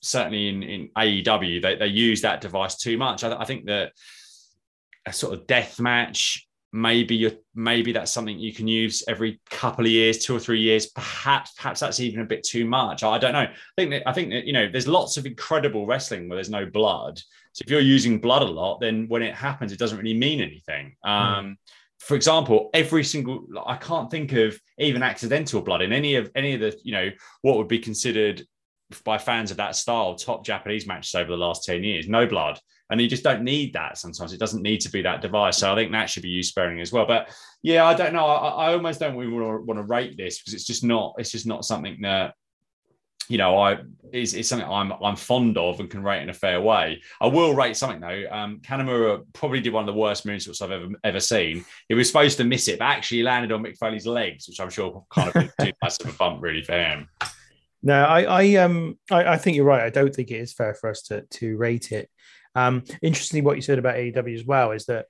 certainly 0.00 0.48
in, 0.48 0.62
in 0.62 0.88
AEW 0.96 1.62
they, 1.62 1.76
they 1.76 1.86
use 1.86 2.22
that 2.22 2.40
device 2.40 2.76
too 2.76 2.96
much. 2.96 3.22
I, 3.22 3.40
I 3.40 3.44
think 3.44 3.66
that 3.66 3.92
a 5.06 5.12
sort 5.12 5.34
of 5.34 5.46
death 5.46 5.80
match 5.80 6.48
maybe 6.72 7.14
you 7.14 7.36
maybe 7.54 7.92
that's 7.92 8.10
something 8.10 8.38
you 8.38 8.52
can 8.52 8.66
use 8.66 9.02
every 9.06 9.40
couple 9.50 9.84
of 9.84 9.90
years 9.90 10.18
two 10.18 10.34
or 10.34 10.40
three 10.40 10.60
years 10.60 10.86
perhaps 10.86 11.52
perhaps 11.52 11.80
that's 11.80 12.00
even 12.00 12.20
a 12.20 12.24
bit 12.24 12.42
too 12.42 12.64
much. 12.64 13.02
I 13.02 13.18
don't 13.18 13.34
know. 13.34 13.40
I 13.40 13.54
think 13.76 13.90
that 13.90 14.08
i 14.08 14.12
think 14.12 14.30
that 14.30 14.46
you 14.46 14.52
know 14.52 14.68
there's 14.70 14.88
lots 14.88 15.16
of 15.16 15.26
incredible 15.26 15.86
wrestling 15.86 16.28
where 16.28 16.36
there's 16.36 16.50
no 16.50 16.66
blood. 16.66 17.18
So 17.52 17.62
if 17.64 17.70
you're 17.70 17.80
using 17.80 18.20
blood 18.20 18.42
a 18.42 18.46
lot 18.46 18.80
then 18.80 19.06
when 19.08 19.22
it 19.22 19.34
happens 19.34 19.72
it 19.72 19.78
doesn't 19.78 19.98
really 19.98 20.16
mean 20.16 20.40
anything. 20.40 20.96
Um 21.04 21.56
for 21.98 22.16
example 22.16 22.68
every 22.74 23.04
single 23.04 23.46
i 23.64 23.76
can't 23.76 24.10
think 24.10 24.32
of 24.32 24.58
even 24.78 25.04
accidental 25.04 25.60
blood 25.62 25.82
in 25.82 25.92
any 25.92 26.16
of 26.16 26.28
any 26.34 26.54
of 26.54 26.60
the 26.60 26.76
you 26.82 26.90
know 26.90 27.08
what 27.42 27.56
would 27.56 27.68
be 27.68 27.78
considered 27.78 28.42
by 29.04 29.16
fans 29.16 29.52
of 29.52 29.56
that 29.56 29.76
style 29.76 30.16
top 30.16 30.44
japanese 30.44 30.84
matches 30.84 31.14
over 31.14 31.30
the 31.30 31.36
last 31.36 31.64
10 31.64 31.84
years. 31.84 32.08
No 32.08 32.26
blood 32.26 32.58
and 32.92 33.00
you 33.00 33.08
just 33.08 33.24
don't 33.24 33.42
need 33.42 33.72
that 33.72 33.96
sometimes. 33.96 34.34
It 34.34 34.38
doesn't 34.38 34.62
need 34.62 34.82
to 34.82 34.90
be 34.90 35.00
that 35.02 35.22
device. 35.22 35.56
So 35.56 35.72
i 35.72 35.74
think 35.74 35.90
that 35.92 36.10
should 36.10 36.22
be 36.22 36.28
used 36.28 36.50
sparingly 36.50 36.82
as 36.82 36.92
well. 36.92 37.06
But 37.06 37.34
yeah 37.62 37.86
i 37.86 37.94
don't 37.94 38.12
know. 38.12 38.26
I, 38.26 38.66
I 38.66 38.72
almost 38.74 39.00
don't 39.00 39.16
want 39.16 39.30
to, 39.30 39.64
want 39.64 39.78
to 39.78 39.84
rate 39.84 40.16
this 40.16 40.38
because 40.38 40.52
it's 40.54 40.66
just 40.66 40.84
not 40.84 41.14
it's 41.18 41.32
just 41.32 41.46
not 41.46 41.64
something 41.64 42.02
that 42.02 42.34
you 43.28 43.38
know 43.38 43.56
i 43.56 43.78
is, 44.12 44.34
is 44.34 44.48
something 44.48 44.68
i'm 44.68 44.92
i'm 45.00 45.14
fond 45.14 45.56
of 45.56 45.78
and 45.78 45.88
can 45.88 46.02
rate 46.02 46.22
in 46.22 46.28
a 46.28 46.34
fair 46.34 46.60
way. 46.60 47.00
I 47.20 47.28
will 47.28 47.54
rate 47.54 47.76
something 47.76 48.00
though. 48.00 48.24
Um 48.30 48.60
kanemura 48.60 49.24
probably 49.32 49.60
did 49.60 49.72
one 49.72 49.88
of 49.88 49.94
the 49.94 49.98
worst 49.98 50.26
moonsaults 50.26 50.60
i've 50.60 50.70
ever 50.70 50.88
ever 51.02 51.20
seen. 51.20 51.64
He 51.88 51.94
was 51.94 52.08
supposed 52.08 52.36
to 52.38 52.44
miss 52.44 52.68
it 52.68 52.78
but 52.78 52.84
actually 52.86 53.22
landed 53.22 53.52
on 53.52 53.62
mick 53.62 53.78
foley's 53.78 54.06
legs 54.06 54.46
which 54.48 54.60
i'm 54.60 54.70
sure 54.70 55.04
kind 55.10 55.34
of 55.34 55.50
too 55.60 55.72
much 55.82 55.98
of 56.00 56.14
a 56.14 56.18
bump 56.18 56.42
really 56.42 56.62
for 56.62 56.74
him. 56.74 57.08
No, 57.82 58.04
I, 58.04 58.22
I 58.22 58.54
um 58.56 58.98
I, 59.10 59.24
I 59.24 59.36
think 59.38 59.56
you're 59.56 59.64
right. 59.64 59.82
I 59.82 59.90
don't 59.90 60.14
think 60.14 60.30
it 60.30 60.36
is 60.36 60.52
fair 60.52 60.74
for 60.74 60.88
us 60.90 61.02
to 61.02 61.22
to 61.22 61.56
rate 61.56 61.90
it. 61.90 62.08
Um, 62.54 62.84
interestingly, 63.02 63.42
what 63.42 63.56
you 63.56 63.62
said 63.62 63.78
about 63.78 63.96
AEW 63.96 64.34
as 64.34 64.44
well 64.44 64.72
is 64.72 64.86
that 64.86 65.06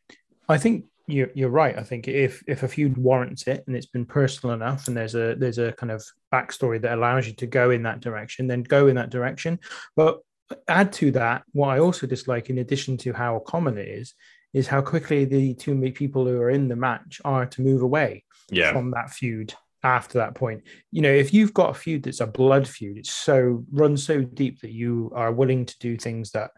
I 0.48 0.58
think 0.58 0.84
you're 1.06 1.30
you're 1.34 1.50
right. 1.50 1.76
I 1.76 1.82
think 1.82 2.08
if 2.08 2.42
if 2.46 2.62
a 2.62 2.68
feud 2.68 2.96
warrants 2.96 3.46
it 3.46 3.64
and 3.66 3.76
it's 3.76 3.86
been 3.86 4.06
personal 4.06 4.54
enough, 4.54 4.88
and 4.88 4.96
there's 4.96 5.14
a 5.14 5.34
there's 5.36 5.58
a 5.58 5.72
kind 5.72 5.90
of 5.90 6.04
backstory 6.32 6.80
that 6.82 6.96
allows 6.96 7.26
you 7.26 7.32
to 7.34 7.46
go 7.46 7.70
in 7.70 7.82
that 7.84 8.00
direction, 8.00 8.46
then 8.46 8.62
go 8.62 8.86
in 8.88 8.96
that 8.96 9.10
direction. 9.10 9.58
But 9.96 10.20
add 10.68 10.92
to 10.94 11.10
that, 11.12 11.42
what 11.52 11.68
I 11.68 11.78
also 11.80 12.06
dislike, 12.06 12.50
in 12.50 12.58
addition 12.58 12.96
to 12.98 13.12
how 13.12 13.40
common 13.40 13.78
it 13.78 13.88
is, 13.88 14.14
is 14.52 14.66
how 14.68 14.82
quickly 14.82 15.24
the 15.24 15.54
two 15.54 15.78
people 15.92 16.26
who 16.26 16.40
are 16.40 16.50
in 16.50 16.68
the 16.68 16.76
match 16.76 17.20
are 17.24 17.46
to 17.46 17.62
move 17.62 17.82
away 17.82 18.24
Yeah. 18.50 18.72
from 18.72 18.90
that 18.92 19.10
feud 19.10 19.54
after 19.82 20.18
that 20.18 20.34
point. 20.34 20.62
You 20.90 21.02
know, 21.02 21.12
if 21.12 21.32
you've 21.32 21.54
got 21.54 21.70
a 21.70 21.74
feud 21.74 22.02
that's 22.04 22.20
a 22.20 22.26
blood 22.26 22.68
feud, 22.68 22.98
it's 22.98 23.10
so 23.12 23.64
runs 23.72 24.04
so 24.04 24.22
deep 24.22 24.60
that 24.60 24.72
you 24.72 25.10
are 25.14 25.32
willing 25.32 25.66
to 25.66 25.78
do 25.78 25.96
things 25.96 26.30
that 26.32 26.50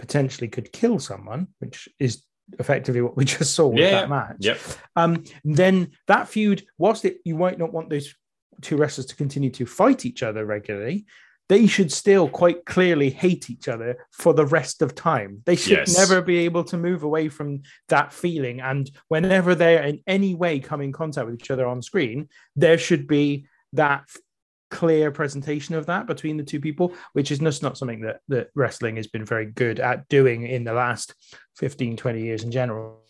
potentially 0.00 0.48
could 0.48 0.72
kill 0.72 0.98
someone, 0.98 1.46
which 1.58 1.88
is 1.98 2.24
effectively 2.58 3.00
what 3.02 3.16
we 3.16 3.24
just 3.36 3.54
saw 3.54 3.68
with 3.68 3.78
Yeah. 3.78 3.90
that 3.92 4.08
match. 4.10 4.36
Yep. 4.40 4.58
Um, 4.96 5.24
then 5.44 5.92
that 6.08 6.28
feud, 6.28 6.64
whilst 6.78 7.04
it, 7.04 7.18
you 7.24 7.36
might 7.36 7.58
not 7.58 7.72
want 7.72 7.90
those 7.90 8.14
two 8.62 8.76
wrestlers 8.76 9.06
to 9.06 9.16
continue 9.16 9.50
to 9.50 9.66
fight 9.66 10.04
each 10.04 10.22
other 10.22 10.44
regularly, 10.44 11.06
they 11.48 11.66
should 11.66 11.90
still 11.92 12.28
quite 12.28 12.64
clearly 12.64 13.10
hate 13.10 13.50
each 13.50 13.66
other 13.68 14.06
for 14.12 14.32
the 14.32 14.46
rest 14.46 14.82
of 14.82 14.94
time. 14.94 15.42
They 15.46 15.56
should 15.56 15.78
Yes. 15.78 15.96
never 15.96 16.22
be 16.22 16.38
able 16.38 16.64
to 16.64 16.76
move 16.76 17.02
away 17.02 17.28
from 17.28 17.62
that 17.88 18.12
feeling. 18.12 18.60
And 18.60 18.90
whenever 19.08 19.54
they're 19.54 19.82
in 19.82 20.00
any 20.06 20.34
way 20.34 20.60
come 20.60 20.80
in 20.80 20.92
contact 20.92 21.26
with 21.26 21.34
each 21.40 21.50
other 21.50 21.66
on 21.66 21.82
screen, 21.82 22.28
there 22.56 22.78
should 22.78 23.06
be 23.06 23.46
that 23.74 24.04
clear 24.70 25.10
presentation 25.10 25.74
of 25.74 25.86
that 25.86 26.06
between 26.06 26.36
the 26.36 26.42
two 26.42 26.60
people, 26.60 26.94
which 27.12 27.30
is 27.30 27.40
just 27.40 27.62
not 27.62 27.76
something 27.76 28.00
that, 28.00 28.20
that 28.28 28.50
wrestling 28.54 28.96
has 28.96 29.06
been 29.06 29.24
very 29.24 29.46
good 29.46 29.80
at 29.80 30.08
doing 30.08 30.46
in 30.46 30.64
the 30.64 30.72
last 30.72 31.14
15, 31.56 31.96
20 31.96 32.22
years 32.22 32.44
in 32.44 32.50
general. 32.50 33.02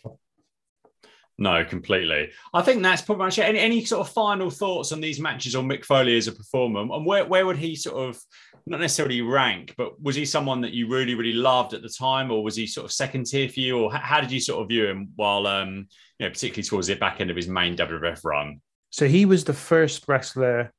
No, 1.40 1.64
completely. 1.64 2.30
I 2.52 2.60
think 2.60 2.82
that's 2.82 3.00
pretty 3.00 3.18
much 3.18 3.38
it. 3.38 3.44
Any, 3.44 3.58
any 3.58 3.84
sort 3.86 4.06
of 4.06 4.12
final 4.12 4.50
thoughts 4.50 4.92
on 4.92 5.00
these 5.00 5.18
matches 5.18 5.54
on 5.54 5.66
Mick 5.66 5.86
Foley 5.86 6.18
as 6.18 6.28
a 6.28 6.32
performer? 6.32 6.80
And 6.80 7.06
where, 7.06 7.24
where 7.24 7.46
would 7.46 7.56
he 7.56 7.74
sort 7.76 7.96
of, 7.96 8.20
not 8.66 8.80
necessarily 8.80 9.22
rank, 9.22 9.74
but 9.78 10.00
was 10.02 10.16
he 10.16 10.26
someone 10.26 10.60
that 10.60 10.74
you 10.74 10.86
really, 10.86 11.14
really 11.14 11.32
loved 11.32 11.72
at 11.72 11.80
the 11.80 11.88
time? 11.88 12.30
Or 12.30 12.44
was 12.44 12.56
he 12.56 12.66
sort 12.66 12.84
of 12.84 12.92
second 12.92 13.24
tier 13.24 13.48
for 13.48 13.60
you? 13.60 13.78
Or 13.78 13.90
how 13.90 14.20
did 14.20 14.30
you 14.30 14.38
sort 14.38 14.60
of 14.60 14.68
view 14.68 14.86
him 14.86 15.12
while, 15.16 15.46
um, 15.46 15.88
you 16.18 16.26
know, 16.26 16.30
particularly 16.30 16.62
towards 16.62 16.88
the 16.88 16.94
back 16.94 17.22
end 17.22 17.30
of 17.30 17.36
his 17.36 17.48
main 17.48 17.74
WWF 17.74 18.22
run? 18.22 18.60
So 18.90 19.08
he 19.08 19.24
was 19.24 19.44
the 19.44 19.54
first 19.54 20.04
wrestler 20.08 20.74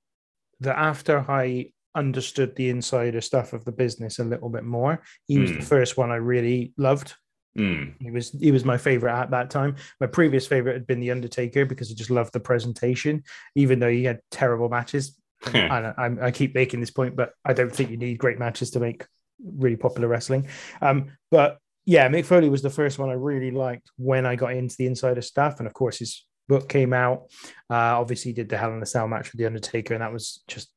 that 0.61 0.77
after 0.77 1.25
I 1.29 1.71
understood 1.93 2.55
the 2.55 2.69
insider 2.69 3.19
stuff 3.21 3.51
of 3.53 3.65
the 3.65 3.71
business 3.71 4.19
a 4.19 4.23
little 4.23 4.49
bit 4.49 4.63
more, 4.63 5.01
he 5.27 5.37
was 5.39 5.51
Hmm. 5.51 5.57
the 5.57 5.65
first 5.65 5.97
one 5.97 6.09
I 6.11 6.15
really 6.15 6.73
loved. 6.77 7.13
Mm, 7.57 7.95
He 7.99 8.09
was 8.11 8.31
he 8.31 8.51
was 8.53 8.63
my 8.63 8.77
favorite 8.77 9.11
at 9.13 9.31
that 9.31 9.49
time. 9.49 9.75
My 9.99 10.07
previous 10.07 10.47
favorite 10.47 10.73
had 10.73 10.87
been 10.87 11.01
the 11.01 11.11
Undertaker 11.11 11.65
because 11.65 11.91
I 11.91 11.95
just 11.95 12.09
loved 12.09 12.31
the 12.31 12.39
presentation, 12.39 13.23
even 13.55 13.79
though 13.79 13.91
he 13.91 14.05
had 14.05 14.19
terrible 14.31 14.69
matches. 14.69 15.17
and 15.53 15.87
I, 15.97 16.27
I 16.27 16.31
keep 16.31 16.55
making 16.55 16.79
this 16.79 16.91
point, 16.91 17.15
but 17.17 17.33
I 17.43 17.51
don't 17.53 17.75
think 17.75 17.89
you 17.89 17.97
need 17.97 18.19
great 18.19 18.39
matches 18.39 18.71
to 18.71 18.79
make 18.79 19.05
really 19.43 19.75
popular 19.75 20.07
wrestling. 20.07 20.47
Um, 20.81 21.11
but 21.29 21.57
yeah, 21.85 22.07
Mick 22.07 22.25
Foley 22.25 22.47
was 22.47 22.61
the 22.61 22.69
first 22.69 22.99
one 22.99 23.09
I 23.09 23.13
really 23.13 23.51
liked 23.51 23.89
when 23.97 24.25
I 24.25 24.35
got 24.37 24.53
into 24.53 24.75
the 24.77 24.85
insider 24.87 25.21
stuff, 25.21 25.57
and 25.59 25.67
of 25.67 25.73
course 25.73 25.97
his 25.97 26.25
book 26.51 26.67
came 26.67 26.91
out. 26.91 27.31
Uh, 27.69 27.95
obviously, 28.01 28.33
did 28.33 28.49
the 28.49 28.57
Hell 28.57 28.73
in 28.73 28.83
a 28.83 28.85
Cell 28.85 29.07
match 29.07 29.31
with 29.31 29.39
the 29.39 29.45
Undertaker, 29.45 29.93
and 29.93 30.03
that 30.03 30.11
was 30.11 30.43
just 30.47 30.69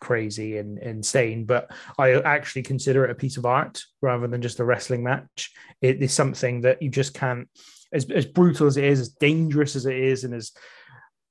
crazy 0.00 0.56
and 0.56 0.78
insane. 0.78 1.44
But 1.44 1.70
I 1.98 2.14
actually 2.14 2.62
consider 2.62 3.04
it 3.04 3.10
a 3.10 3.14
piece 3.14 3.36
of 3.36 3.44
art 3.44 3.82
rather 4.00 4.26
than 4.26 4.40
just 4.40 4.60
a 4.60 4.64
wrestling 4.64 5.04
match. 5.04 5.52
It 5.82 6.02
is 6.02 6.14
something 6.14 6.62
that 6.62 6.80
you 6.80 6.88
just 6.88 7.12
can't, 7.12 7.46
as 7.92 8.10
as 8.10 8.24
brutal 8.24 8.66
as 8.66 8.78
it 8.78 8.84
is, 8.84 9.00
as 9.00 9.10
dangerous 9.10 9.76
as 9.76 9.84
it 9.84 9.96
is, 9.96 10.24
and 10.24 10.34
as 10.34 10.52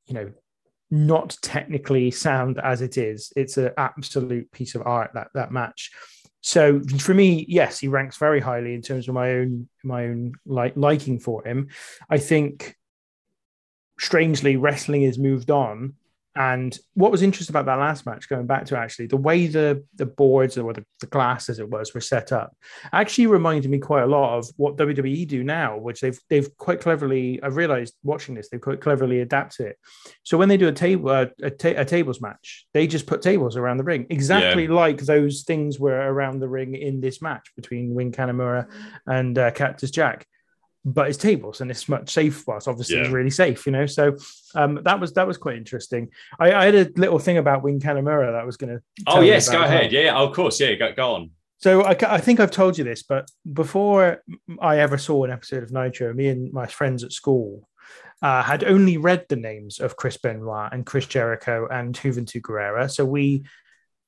you 0.05 0.13
know 0.13 0.31
not 0.89 1.35
technically 1.41 2.11
sound 2.11 2.59
as 2.63 2.81
it 2.81 2.97
is. 2.97 3.33
It's 3.35 3.57
an 3.57 3.71
absolute 3.77 4.51
piece 4.51 4.75
of 4.75 4.83
art 4.85 5.11
that 5.15 5.29
that 5.33 5.51
match. 5.51 5.91
So 6.41 6.79
for 6.99 7.13
me, 7.13 7.45
yes, 7.49 7.79
he 7.79 7.87
ranks 7.89 8.17
very 8.17 8.39
highly 8.39 8.73
in 8.73 8.81
terms 8.81 9.07
of 9.07 9.15
my 9.15 9.31
own 9.33 9.67
my 9.83 10.05
own 10.05 10.33
like 10.45 10.77
liking 10.77 11.19
for 11.19 11.45
him. 11.45 11.69
I 12.09 12.19
think 12.19 12.76
strangely 13.99 14.57
wrestling 14.57 15.03
has 15.03 15.17
moved 15.17 15.51
on. 15.51 15.93
And 16.35 16.77
what 16.93 17.11
was 17.11 17.23
interesting 17.23 17.51
about 17.51 17.65
that 17.65 17.79
last 17.79 18.05
match, 18.05 18.29
going 18.29 18.45
back 18.45 18.65
to 18.65 18.77
actually 18.77 19.07
the 19.07 19.17
way 19.17 19.47
the 19.47 19.83
the 19.95 20.05
boards 20.05 20.55
or 20.55 20.71
the, 20.71 20.85
the 20.99 21.07
glass 21.07 21.49
as 21.49 21.57
it 21.57 21.67
was 21.67 21.95
were 21.95 22.01
set 22.01 22.31
up, 22.31 22.55
actually 22.93 23.25
reminded 23.25 23.71
me 23.71 23.79
quite 23.79 24.03
a 24.03 24.07
lot 24.07 24.37
of 24.37 24.47
what 24.55 24.77
WWE 24.77 25.27
do 25.27 25.43
now, 25.43 25.77
which 25.77 25.99
they've 25.99 26.19
they've 26.29 26.55
quite 26.57 26.79
cleverly. 26.79 27.41
I've 27.41 27.55
realized 27.55 27.95
watching 28.03 28.35
this, 28.35 28.49
they've 28.49 28.61
quite 28.61 28.81
cleverly 28.81 29.21
adapted 29.21 29.65
it. 29.65 29.77
So 30.21 30.37
when 30.37 30.47
they 30.47 30.57
do 30.57 30.67
a 30.67 30.71
table 30.71 31.09
uh, 31.09 31.25
a, 31.41 31.49
ta- 31.49 31.73
a 31.75 31.85
tables 31.85 32.21
match, 32.21 32.67
they 32.71 32.85
just 32.85 33.07
put 33.07 33.23
tables 33.23 33.57
around 33.57 33.77
the 33.77 33.83
ring, 33.83 34.05
exactly 34.11 34.67
like 34.67 34.99
those 34.99 35.41
things 35.41 35.79
were 35.79 35.97
around 35.97 36.39
the 36.39 36.49
ring 36.49 36.75
in 36.75 37.01
this 37.01 37.19
match 37.19 37.51
between 37.55 37.95
Wing 37.95 38.11
Kanemura 38.11 38.67
and 39.07 39.39
uh, 39.39 39.49
Cactus 39.49 39.89
Jack. 39.89 40.27
But 40.85 41.09
it's 41.09 41.17
tables 41.17 41.59
and 41.59 41.69
it's 41.69 41.89
much 41.89 42.09
safe. 42.11 42.47
Well, 42.47 42.57
it's 42.57 42.67
obviously 42.67 42.97
it's 42.97 43.09
really 43.09 43.29
safe, 43.29 43.65
you 43.65 43.73
know. 43.73 43.85
So 43.85 44.15
um, 44.55 44.79
that 44.83 44.99
was 44.99 45.13
that 45.13 45.27
was 45.27 45.37
quite 45.37 45.57
interesting. 45.57 46.09
I, 46.39 46.53
I 46.53 46.65
had 46.65 46.75
a 46.75 46.89
little 46.95 47.19
thing 47.19 47.37
about 47.37 47.61
Wing 47.61 47.79
Kanemura 47.79 48.31
that 48.31 48.41
I 48.41 48.45
was 48.45 48.55
going 48.55 48.77
to. 48.77 48.81
oh, 49.07 49.19
yes, 49.21 49.49
go 49.49 49.61
ahead. 49.61 49.91
Yeah, 49.91 50.01
yeah, 50.01 50.17
of 50.17 50.33
course. 50.33 50.59
Yeah, 50.59 50.75
go, 50.75 50.93
go 50.93 51.13
on. 51.15 51.31
So 51.59 51.83
I, 51.83 51.97
I 52.07 52.19
think 52.19 52.39
I've 52.39 52.51
told 52.51 52.77
you 52.77 52.83
this, 52.83 53.03
but 53.03 53.29
before 53.51 54.23
I 54.59 54.77
ever 54.79 54.97
saw 54.97 55.23
an 55.23 55.31
episode 55.31 55.63
of 55.63 55.71
Nitro, 55.71 56.13
me 56.13 56.27
and 56.27 56.53
my 56.53 56.67
friends 56.67 57.03
at 57.03 57.11
school 57.11 57.67
uh, 58.21 58.43
had 58.43 58.63
only 58.63 58.97
read 58.97 59.25
the 59.27 59.35
names 59.35 59.79
of 59.79 59.95
Chris 59.95 60.17
Benoit 60.17 60.69
and 60.71 60.85
Chris 60.85 61.05
Jericho 61.07 61.67
and 61.69 61.95
Juventud 61.95 62.41
Guerrera, 62.41 62.89
so 62.89 63.05
we 63.05 63.43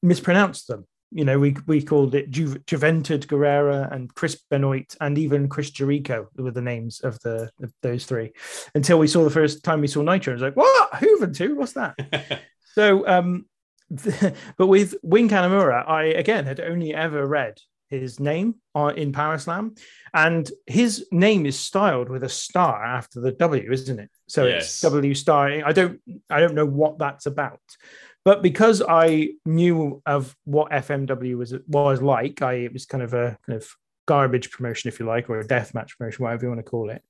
mispronounced 0.01 0.67
them. 0.67 0.86
You 1.12 1.26
know, 1.26 1.39
we 1.39 1.55
we 1.66 1.82
called 1.82 2.14
it 2.14 2.30
Ju- 2.30 2.60
Juventud 2.68 3.26
Guerrera 3.26 3.91
and 3.91 4.14
Chris 4.14 4.36
Benoit 4.49 4.95
and 5.01 5.18
even 5.18 5.49
Chris 5.49 5.72
Jericho 5.72 6.28
were 6.38 6.51
the 6.51 6.62
names 6.62 6.99
of 6.99 7.20
the 7.22 7.49
of 7.64 7.74
those 7.82 8.05
three. 8.05 8.32
Until 8.76 8.99
we 8.99 9.07
saw 9.07 9.24
the 9.24 9.30
first 9.32 9.64
time 9.64 9.82
we 9.82 9.88
saw 9.88 10.03
Nitro, 10.03 10.34
I 10.34 10.36
was 10.36 10.41
like, 10.43 10.55
"What? 10.55 10.91
Juventud? 10.93 11.55
What's 11.55 11.74
that?" 11.74 11.95
So, 12.76 13.05
um, 13.07 13.45
but 14.57 14.68
with 14.68 14.93
Wing 15.01 15.28
Kanemura, 15.28 15.88
I 15.89 16.03
again 16.05 16.45
had 16.45 16.60
only 16.60 16.93
ever 16.93 17.26
read 17.26 17.57
his 17.89 18.20
name 18.20 18.55
in 18.95 19.12
Power 19.12 19.39
Slam, 19.39 19.74
and 20.14 20.49
his 20.68 21.07
name 21.12 21.47
is 21.47 21.57
styled 21.57 22.07
with 22.07 22.24
a 22.24 22.30
star 22.30 22.86
after 22.86 23.20
the 23.20 23.32
W, 23.32 23.72
isn't 23.72 23.99
it? 23.99 24.12
So 24.28 24.45
Yes. 24.45 24.66
it's 24.66 24.82
W 24.82 25.16
star. 25.16 25.47
I 25.66 25.72
don't, 25.72 25.99
I 26.30 26.39
don't 26.39 26.53
know 26.53 26.68
what 26.68 26.99
that's 26.99 27.26
about, 27.26 27.60
but 28.26 28.41
because 28.41 28.82
I 28.88 29.30
knew 29.45 30.01
of 30.05 30.36
what 30.45 30.72
FMW 30.72 31.38
was 31.38 31.53
was 31.67 32.01
like, 32.01 32.41
I 32.41 32.53
it 32.53 32.74
was 32.74 32.86
kind 32.86 33.03
of 33.03 33.13
a 33.13 33.38
kind 33.45 33.57
of 33.57 33.67
garbage 34.05 34.51
promotion, 34.51 34.88
if 34.88 34.99
you 34.99 35.05
like, 35.05 35.30
or 35.30 35.39
a 35.39 35.47
death 35.47 35.74
match 35.74 35.97
promotion, 35.97 36.24
whatever 36.24 36.45
you 36.45 36.49
want 36.49 36.59
to 36.59 36.70
call 36.70 36.89
it. 36.89 37.03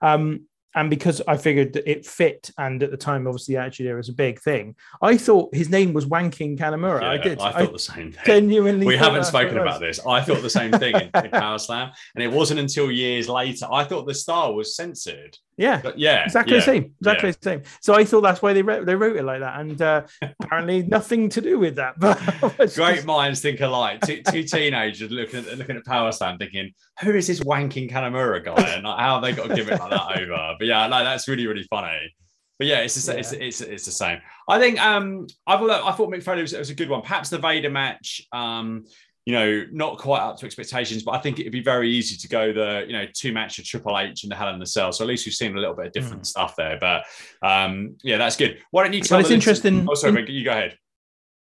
Um, 0.00 0.46
and 0.74 0.88
because 0.88 1.20
I 1.28 1.36
figured 1.36 1.74
that 1.74 1.90
it 1.90 2.06
fit, 2.06 2.50
and 2.56 2.82
at 2.82 2.90
the 2.90 2.96
time, 2.96 3.26
obviously, 3.26 3.56
actually, 3.56 3.86
there 3.86 3.96
was 3.96 4.08
a 4.08 4.14
big 4.14 4.40
thing. 4.40 4.74
I 5.02 5.16
thought 5.16 5.54
his 5.54 5.68
name 5.68 5.92
was 5.92 6.06
Wanking 6.06 6.58
Kanemura. 6.58 7.02
I 7.02 7.18
did. 7.18 7.38
I 7.40 7.52
thought 7.52 7.72
the 7.72 7.78
same 7.78 8.12
thing. 8.12 8.22
genuinely. 8.24 8.86
we 8.86 8.96
haven't 8.96 9.24
spoken 9.24 9.58
about 9.58 9.80
this. 9.80 10.00
I 10.06 10.22
thought 10.22 10.40
the 10.40 10.50
same 10.50 10.72
thing 10.72 10.94
in, 10.94 11.10
in 11.24 11.30
Power 11.30 11.58
Slam, 11.58 11.92
and 12.14 12.24
it 12.24 12.32
wasn't 12.32 12.60
until 12.60 12.90
years 12.90 13.28
later. 13.28 13.66
I 13.70 13.84
thought 13.84 14.06
the 14.06 14.14
star 14.14 14.52
was 14.52 14.74
censored. 14.74 15.36
Yeah, 15.58 15.82
yeah, 15.96 16.24
exactly 16.24 16.54
yeah, 16.54 16.60
the 16.60 16.64
same. 16.64 16.94
Exactly 17.00 17.28
yeah. 17.28 17.34
the 17.38 17.42
same. 17.42 17.62
So 17.82 17.94
I 17.94 18.04
thought 18.04 18.22
that's 18.22 18.40
why 18.40 18.52
they 18.54 18.62
wrote 18.62 18.86
they 18.86 18.94
wrote 18.94 19.16
it 19.16 19.22
like 19.22 19.40
that, 19.40 19.60
and 19.60 19.80
uh, 19.82 20.02
apparently 20.40 20.82
nothing 20.82 21.28
to 21.28 21.40
do 21.40 21.58
with 21.58 21.76
that. 21.76 21.98
But 22.00 22.74
Great 22.74 22.94
just- 22.96 23.06
minds 23.06 23.40
think 23.40 23.60
alike. 23.60 24.00
Two, 24.00 24.22
two 24.22 24.42
teenagers 24.54 25.10
looking 25.10 25.44
at 25.46 25.58
looking 25.58 25.76
at 25.76 25.84
Power 25.84 26.10
Slam, 26.10 26.38
thinking, 26.38 26.72
"Who 27.02 27.12
is 27.14 27.26
this 27.26 27.40
wanking 27.40 27.90
Kanemura 27.90 28.42
guy?" 28.44 28.54
And 28.74 28.84
like, 28.84 28.98
how 28.98 29.14
have 29.14 29.22
they 29.22 29.32
got 29.32 29.48
to 29.48 29.54
give 29.54 29.68
it 29.68 29.78
like 29.78 29.90
that 29.90 30.18
over? 30.22 30.54
But 30.58 30.66
yeah, 30.66 30.86
no, 30.86 31.04
that's 31.04 31.28
really 31.28 31.46
really 31.46 31.64
funny. 31.64 32.14
But 32.58 32.68
yeah, 32.68 32.78
it's 32.78 32.94
the, 32.94 33.00
sa- 33.00 33.12
it's, 33.12 33.32
Yeah. 33.32 33.38
it's 33.40 33.60
it's 33.60 33.84
the 33.84 33.90
same. 33.92 34.18
I 34.48 34.58
think 34.58 34.80
um 34.80 35.26
I 35.46 35.56
thought 35.58 35.70
I 35.70 35.92
thought 35.92 36.10
Mick 36.10 36.22
Foley 36.22 36.42
was, 36.42 36.54
was 36.54 36.70
a 36.70 36.74
good 36.74 36.88
one. 36.88 37.02
Perhaps 37.02 37.28
the 37.30 37.38
Vader 37.38 37.70
match, 37.70 38.22
um, 38.32 38.84
you 39.24 39.32
know, 39.32 39.64
not 39.70 39.98
quite 39.98 40.20
up 40.20 40.36
to 40.38 40.46
expectations, 40.46 41.04
but 41.04 41.12
I 41.12 41.18
think 41.18 41.38
it'd 41.38 41.52
be 41.52 41.62
very 41.62 41.88
easy 41.90 42.16
to 42.16 42.28
go 42.28 42.52
the 42.52 42.84
you 42.86 42.92
know 42.92 43.06
two 43.12 43.32
match 43.32 43.58
of 43.58 43.64
Triple 43.64 43.96
H 43.98 44.24
and 44.24 44.32
the 44.32 44.36
Hell 44.36 44.48
in 44.52 44.58
the 44.58 44.66
Cell. 44.66 44.92
So 44.92 45.04
at 45.04 45.08
least 45.08 45.26
we've 45.26 45.34
seen 45.34 45.56
a 45.56 45.60
little 45.60 45.74
bit 45.76 45.86
of 45.86 45.92
different 45.92 46.26
stuff 46.26 46.56
there. 46.56 46.76
But 46.80 47.04
um, 47.42 47.96
yeah, 48.02 48.16
that's 48.18 48.36
good. 48.36 48.58
Why 48.72 48.82
don't 48.82 48.92
you 48.92 49.00
tell? 49.00 49.20
it's 49.20 49.30
interesting- 49.30 49.86
Oh, 49.88 49.94
sorry, 49.94 50.12
Mick, 50.14 50.28
you 50.28 50.44
go 50.44 50.50
ahead. 50.50 50.76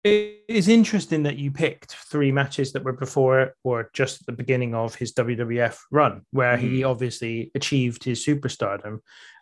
it 0.04 0.44
is 0.48 0.68
interesting 0.68 1.24
that 1.24 1.38
you 1.38 1.50
picked 1.50 1.94
three 1.96 2.32
matches 2.32 2.72
that 2.74 2.84
were 2.84 2.94
before 2.94 3.56
or 3.64 3.90
just 3.94 4.22
at 4.22 4.28
the 4.28 4.34
beginning 4.34 4.76
of 4.76 4.94
his 4.94 5.12
WWF 5.14 5.80
run, 5.92 6.22
where 6.32 6.58
he 6.58 6.84
obviously 6.84 7.50
achieved 7.56 8.04
his 8.04 8.24
superstardom. 8.24 9.00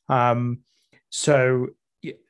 Um, 0.08 0.60
so 1.10 1.68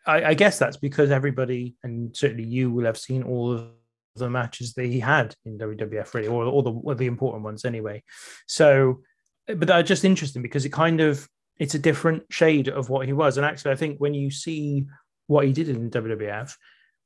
I 0.08 0.34
guess 0.34 0.58
that's 0.60 0.78
because 0.78 1.12
everybody, 1.12 1.76
and 1.84 2.16
certainly 2.16 2.44
you, 2.46 2.72
will 2.72 2.86
have 2.86 2.98
seen 2.98 3.22
all 3.24 3.52
of 3.54 3.68
the 4.16 4.30
matches 4.30 4.74
that 4.74 4.86
he 4.86 5.00
had 5.00 5.36
in 5.46 5.58
WWF, 5.58 6.14
really, 6.14 6.28
or 6.28 6.46
all 6.46 6.62
the 6.62 6.72
or 6.72 6.96
the 6.96 7.08
important 7.08 7.44
ones 7.44 7.66
anyway. 7.66 8.04
So, 8.48 9.02
but 9.48 9.68
that's 9.68 9.88
just 9.88 10.06
interesting 10.06 10.42
because 10.42 10.66
it 10.66 10.72
kind 10.72 11.02
of 11.02 11.28
it's 11.60 11.76
a 11.76 11.80
different 11.80 12.24
shade 12.30 12.68
of 12.68 12.90
what 12.90 13.06
he 13.06 13.14
was. 13.14 13.38
And 13.38 13.46
actually, 13.46 13.72
I 13.72 13.76
think 13.76 14.00
when 14.00 14.14
you 14.14 14.32
see 14.32 14.86
what 15.28 15.46
he 15.46 15.54
did 15.54 15.70
in 15.70 15.90
WWF, 15.90 16.54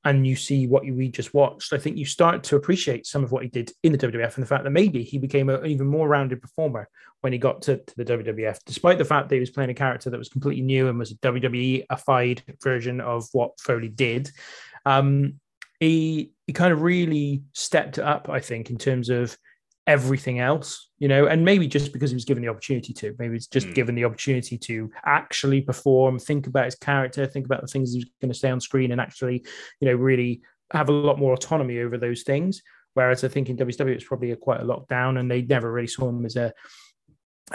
and 0.08 0.26
you 0.26 0.38
see 0.38 0.68
what 0.68 0.84
we 0.84 1.10
just 1.10 1.34
watched, 1.34 1.74
I 1.74 1.78
think 1.78 1.98
you 1.98 2.06
start 2.06 2.42
to 2.46 2.56
appreciate 2.56 3.06
some 3.06 3.26
of 3.26 3.32
what 3.34 3.44
he 3.44 3.50
did 3.50 3.72
in 3.84 3.92
the 3.92 3.98
WWF 3.98 4.36
and 4.36 4.44
the 4.44 4.48
fact 4.48 4.64
that 4.64 4.70
maybe 4.70 5.04
he 5.04 5.18
became 5.18 5.50
an 5.50 5.66
even 5.66 5.86
more 5.86 6.08
rounded 6.08 6.42
performer 6.42 6.88
when 7.20 7.34
he 7.34 7.40
got 7.40 7.64
to, 7.64 7.78
to 7.78 7.96
the 7.98 8.06
WWF, 8.06 8.60
despite 8.66 9.00
the 9.00 9.06
fact 9.06 9.28
that 9.28 9.36
he 9.36 9.42
was 9.42 9.50
playing 9.50 9.70
a 9.70 9.74
character 9.74 10.10
that 10.10 10.18
was 10.18 10.30
completely 10.30 10.64
new 10.64 10.88
and 10.88 10.98
was 10.98 11.12
a 11.12 11.16
WWE-ified 11.16 12.42
version 12.64 13.02
of 13.02 13.28
what 13.34 13.60
Foley 13.60 13.90
did. 13.90 14.32
Um, 14.86 15.42
he 15.80 16.32
he 16.48 16.54
kind 16.54 16.72
of 16.74 16.82
really 16.82 17.44
stepped 17.54 18.00
up, 18.00 18.30
I 18.30 18.40
think, 18.40 18.70
in 18.70 18.78
terms 18.78 19.10
of 19.10 19.38
everything 19.86 20.40
else, 20.40 20.90
you 21.00 21.08
know, 21.08 21.28
and 21.28 21.46
maybe 21.46 21.68
just 21.68 21.94
because 21.94 22.12
he 22.12 22.16
was 22.16 22.26
given 22.26 22.44
the 22.44 22.50
opportunity 22.50 22.94
to, 22.94 23.16
maybe 23.20 23.36
it's 23.38 23.48
just 23.48 23.68
Mm. 23.68 23.74
given 23.76 23.96
the 23.96 24.04
opportunity 24.06 24.58
to 24.58 24.92
actually 25.06 25.62
perform, 25.62 26.20
think 26.20 26.46
about 26.48 26.66
his 26.66 26.76
character, 26.76 27.26
think 27.26 27.46
about 27.46 27.62
the 27.62 27.68
things 27.68 27.94
he's 27.94 28.06
going 28.22 28.32
to 28.32 28.38
say 28.38 28.50
on 28.50 28.60
screen, 28.60 28.92
and 28.92 29.00
actually, 29.00 29.46
you 29.80 29.88
know, 29.88 29.96
really 29.96 30.42
have 30.72 30.90
a 30.90 30.92
lot 30.92 31.20
more 31.20 31.34
autonomy 31.34 31.80
over 31.80 31.98
those 31.98 32.24
things. 32.24 32.62
Whereas 32.96 33.24
I 33.24 33.28
think 33.30 33.50
in 33.50 33.56
WCW 33.58 33.94
it's 33.94 34.04
probably 34.04 34.32
a, 34.32 34.36
quite 34.36 34.60
a 34.60 34.66
lockdown, 34.66 35.20
and 35.20 35.30
they 35.32 35.42
never 35.42 35.72
really 35.72 35.88
saw 35.88 36.10
him 36.10 36.26
as 36.26 36.36
a 36.36 36.52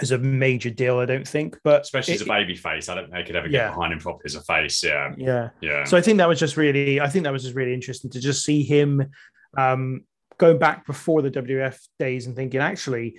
as 0.01 0.11
a 0.11 0.19
major 0.19 0.71
deal. 0.71 0.99
I 0.99 1.07
don't 1.07 1.27
think, 1.27 1.59
but 1.63 1.83
Especially 1.83 2.15
as 2.15 2.23
a 2.23 2.27
baby 2.27 2.55
face, 2.55 2.89
I 2.89 2.95
don't 2.95 3.05
think 3.05 3.15
they 3.15 3.23
could 3.25 3.37
ever 3.37 3.49
get 3.49 3.75
behind 3.75 3.93
him 3.93 3.99
properly 3.99 4.23
as 4.27 4.35
a 4.35 4.43
face. 4.43 4.83
Yeah, 4.83 5.15
yeah. 5.17 5.51
yeah. 5.61 5.85
So 5.85 5.97
I 5.97 6.01
think 6.01 6.19
that 6.19 6.29
was 6.29 6.39
just 6.39 6.57
really, 6.57 7.01
I 7.01 7.09
think 7.09 7.25
that 7.25 7.33
was 7.33 7.43
just 7.43 7.55
really 7.55 7.75
interesting 7.75 8.11
to 8.11 8.21
just 8.21 8.45
see 8.45 8.63
him 8.63 9.11
um, 9.57 10.05
going 10.39 10.59
back 10.59 10.87
before 10.87 11.23
the 11.23 11.31
WF 11.31 11.79
days 11.99 12.27
and 12.27 12.35
thinking, 12.35 12.61
actually, 12.61 13.19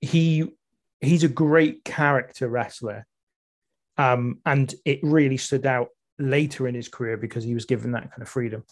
he 0.00 0.48
he's 1.00 1.24
a 1.24 1.28
great 1.28 1.84
character 1.84 2.48
wrestler, 2.48 3.06
um, 3.96 4.38
and 4.46 4.74
it 4.84 5.00
really 5.02 5.36
stood 5.36 5.66
out 5.66 5.88
later 6.18 6.68
in 6.68 6.74
his 6.74 6.88
career 6.88 7.16
because 7.16 7.44
he 7.44 7.54
was 7.54 7.64
given 7.64 7.92
that 7.92 8.10
kind 8.10 8.22
of 8.22 8.28
freedom. 8.28 8.64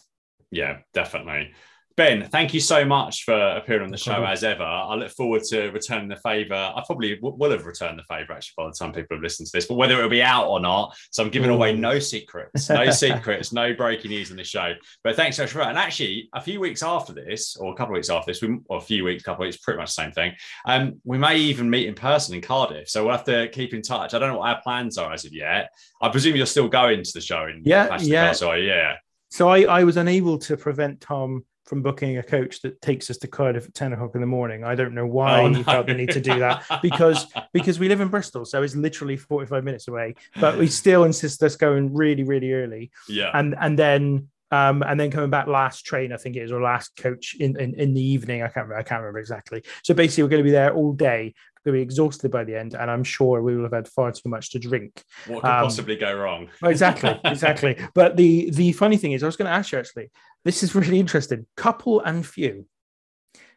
Yeah, 0.51 0.79
definitely. 0.93 1.53
Ben, 1.99 2.29
thank 2.29 2.53
you 2.53 2.61
so 2.61 2.85
much 2.85 3.25
for 3.25 3.33
appearing 3.33 3.83
on 3.83 3.91
the 3.91 3.97
show 3.97 4.23
as 4.23 4.45
ever. 4.45 4.63
I 4.63 4.95
look 4.95 5.11
forward 5.11 5.43
to 5.49 5.67
returning 5.71 6.07
the 6.07 6.15
favour. 6.15 6.55
I 6.55 6.81
probably 6.85 7.15
w- 7.15 7.35
will 7.37 7.51
have 7.51 7.65
returned 7.65 7.99
the 7.99 8.03
favour 8.03 8.31
actually 8.31 8.53
by 8.55 8.67
the 8.67 8.71
time 8.71 8.93
people 8.93 9.17
have 9.17 9.21
listened 9.21 9.47
to 9.47 9.51
this, 9.51 9.65
but 9.65 9.75
whether 9.75 9.95
it'll 9.97 10.09
be 10.09 10.21
out 10.21 10.47
or 10.47 10.61
not. 10.61 10.95
So 11.11 11.21
I'm 11.21 11.29
giving 11.29 11.49
away 11.49 11.75
no 11.75 11.99
secrets, 11.99 12.69
no 12.69 12.89
secrets, 12.91 13.51
no 13.51 13.73
breaking 13.73 14.11
news 14.11 14.31
on 14.31 14.37
the 14.37 14.45
show. 14.45 14.75
But 15.03 15.17
thanks 15.17 15.35
so 15.35 15.43
much 15.43 15.51
for 15.51 15.57
that. 15.57 15.71
And 15.71 15.77
actually, 15.77 16.29
a 16.33 16.39
few 16.39 16.61
weeks 16.61 16.83
after 16.83 17.11
this, 17.11 17.57
or 17.57 17.73
a 17.73 17.75
couple 17.75 17.95
of 17.95 17.97
weeks 17.97 18.09
after 18.09 18.31
this, 18.31 18.41
we, 18.41 18.59
or 18.69 18.77
a 18.77 18.81
few 18.81 19.03
weeks, 19.03 19.23
couple 19.23 19.43
of 19.43 19.47
weeks, 19.47 19.57
pretty 19.57 19.79
much 19.79 19.93
the 19.93 20.01
same 20.01 20.13
thing. 20.13 20.31
Um, 20.65 21.01
we 21.03 21.17
may 21.17 21.35
even 21.35 21.69
meet 21.69 21.89
in 21.89 21.95
person 21.95 22.33
in 22.33 22.39
Cardiff. 22.39 22.87
So 22.87 23.03
we'll 23.03 23.17
have 23.17 23.25
to 23.25 23.49
keep 23.49 23.73
in 23.73 23.81
touch. 23.81 24.13
I 24.13 24.19
don't 24.19 24.29
know 24.29 24.37
what 24.37 24.47
our 24.47 24.61
plans 24.61 24.97
are 24.97 25.11
as 25.11 25.25
of 25.25 25.33
yet. 25.33 25.73
I 26.01 26.07
presume 26.07 26.37
you're 26.37 26.45
still 26.45 26.69
going 26.69 27.03
to 27.03 27.11
the 27.13 27.19
show 27.19 27.47
in 27.47 27.61
Yeah, 27.65 27.87
Clash 27.87 28.03
yeah. 28.03 28.27
Castle, 28.27 28.57
yeah. 28.57 28.95
So 29.31 29.49
I, 29.49 29.63
I 29.63 29.83
was 29.83 29.97
unable 29.97 30.37
to 30.39 30.55
prevent 30.55 31.01
Tom 31.01 31.43
from 31.69 31.83
booking 31.83 32.17
a 32.17 32.23
coach 32.23 32.61
that 32.63 32.81
takes 32.81 33.11
us 33.11 33.17
to 33.19 33.27
Cardiff 33.27 33.65
at 33.67 33.75
10 33.75 33.93
o'clock 33.93 34.15
in 34.15 34.21
the 34.21 34.27
morning. 34.27 34.63
I 34.63 34.73
don't 34.73 34.95
know 34.95 35.05
why 35.05 35.41
Oh, 35.41 35.53
he 35.53 35.61
felt 35.61 35.85
the 35.85 35.93
need 35.93 36.09
to 36.09 36.19
do 36.19 36.39
that 36.39 36.63
because 36.81 37.27
because 37.53 37.77
we 37.79 37.87
live 37.87 38.01
in 38.01 38.07
Bristol, 38.07 38.43
so 38.43 38.63
it's 38.63 38.75
literally 38.75 39.17
45 39.17 39.63
minutes 39.63 39.87
away. 39.87 40.15
But 40.41 40.57
we 40.57 40.65
still 40.67 41.03
insist 41.03 41.43
us 41.43 41.55
going 41.55 41.93
really, 41.93 42.23
really 42.23 42.51
early. 42.53 42.89
yeah. 43.07 43.29
And 43.33 43.55
and 43.59 43.77
then 43.77 44.29
um 44.51 44.81
and 44.81 44.99
then 44.99 45.11
coming 45.11 45.29
back 45.29 45.45
last 45.45 45.85
train, 45.85 46.11
I 46.11 46.17
think 46.17 46.35
it 46.35 46.39
is 46.41 46.51
or 46.51 46.59
last 46.59 46.95
coach 46.95 47.35
in, 47.39 47.55
in 47.59 47.75
in 47.75 47.93
the 47.93 48.01
evening. 48.01 48.41
I 48.41 48.47
can't 48.47 48.65
remember, 48.67 48.79
I 48.79 48.83
can't 48.83 49.01
remember 49.01 49.19
exactly. 49.19 49.61
So 49.83 49.93
basically 49.93 50.23
we're 50.23 50.29
going 50.29 50.43
to 50.43 50.49
be 50.51 50.57
there 50.59 50.73
all 50.73 50.93
day, 50.93 51.35
going 51.63 51.73
to 51.75 51.79
be 51.79 51.81
exhausted 51.83 52.31
by 52.31 52.45
the 52.45 52.55
end, 52.55 52.73
and 52.73 52.89
I'm 52.89 53.03
sure 53.03 53.43
we 53.43 53.55
will 53.55 53.63
have 53.63 53.73
had 53.73 53.87
far 53.87 54.11
too 54.11 54.27
much 54.29 54.49
to 54.51 54.59
drink. 54.59 55.03
What 55.27 55.41
could 55.43 55.51
um, 55.51 55.63
possibly 55.65 55.97
go 55.97 56.17
wrong? 56.17 56.49
Exactly, 56.63 57.19
exactly. 57.25 57.77
But 57.93 58.17
the 58.17 58.49
the 58.49 58.71
funny 58.71 58.97
thing 58.97 59.11
is, 59.11 59.21
I 59.21 59.27
was 59.27 59.37
going 59.37 59.51
to 59.51 59.55
ask 59.55 59.71
you 59.71 59.77
actually. 59.77 60.09
This 60.45 60.63
is 60.63 60.75
really 60.75 60.99
interesting. 60.99 61.45
Couple 61.57 62.01
and 62.01 62.25
few. 62.25 62.65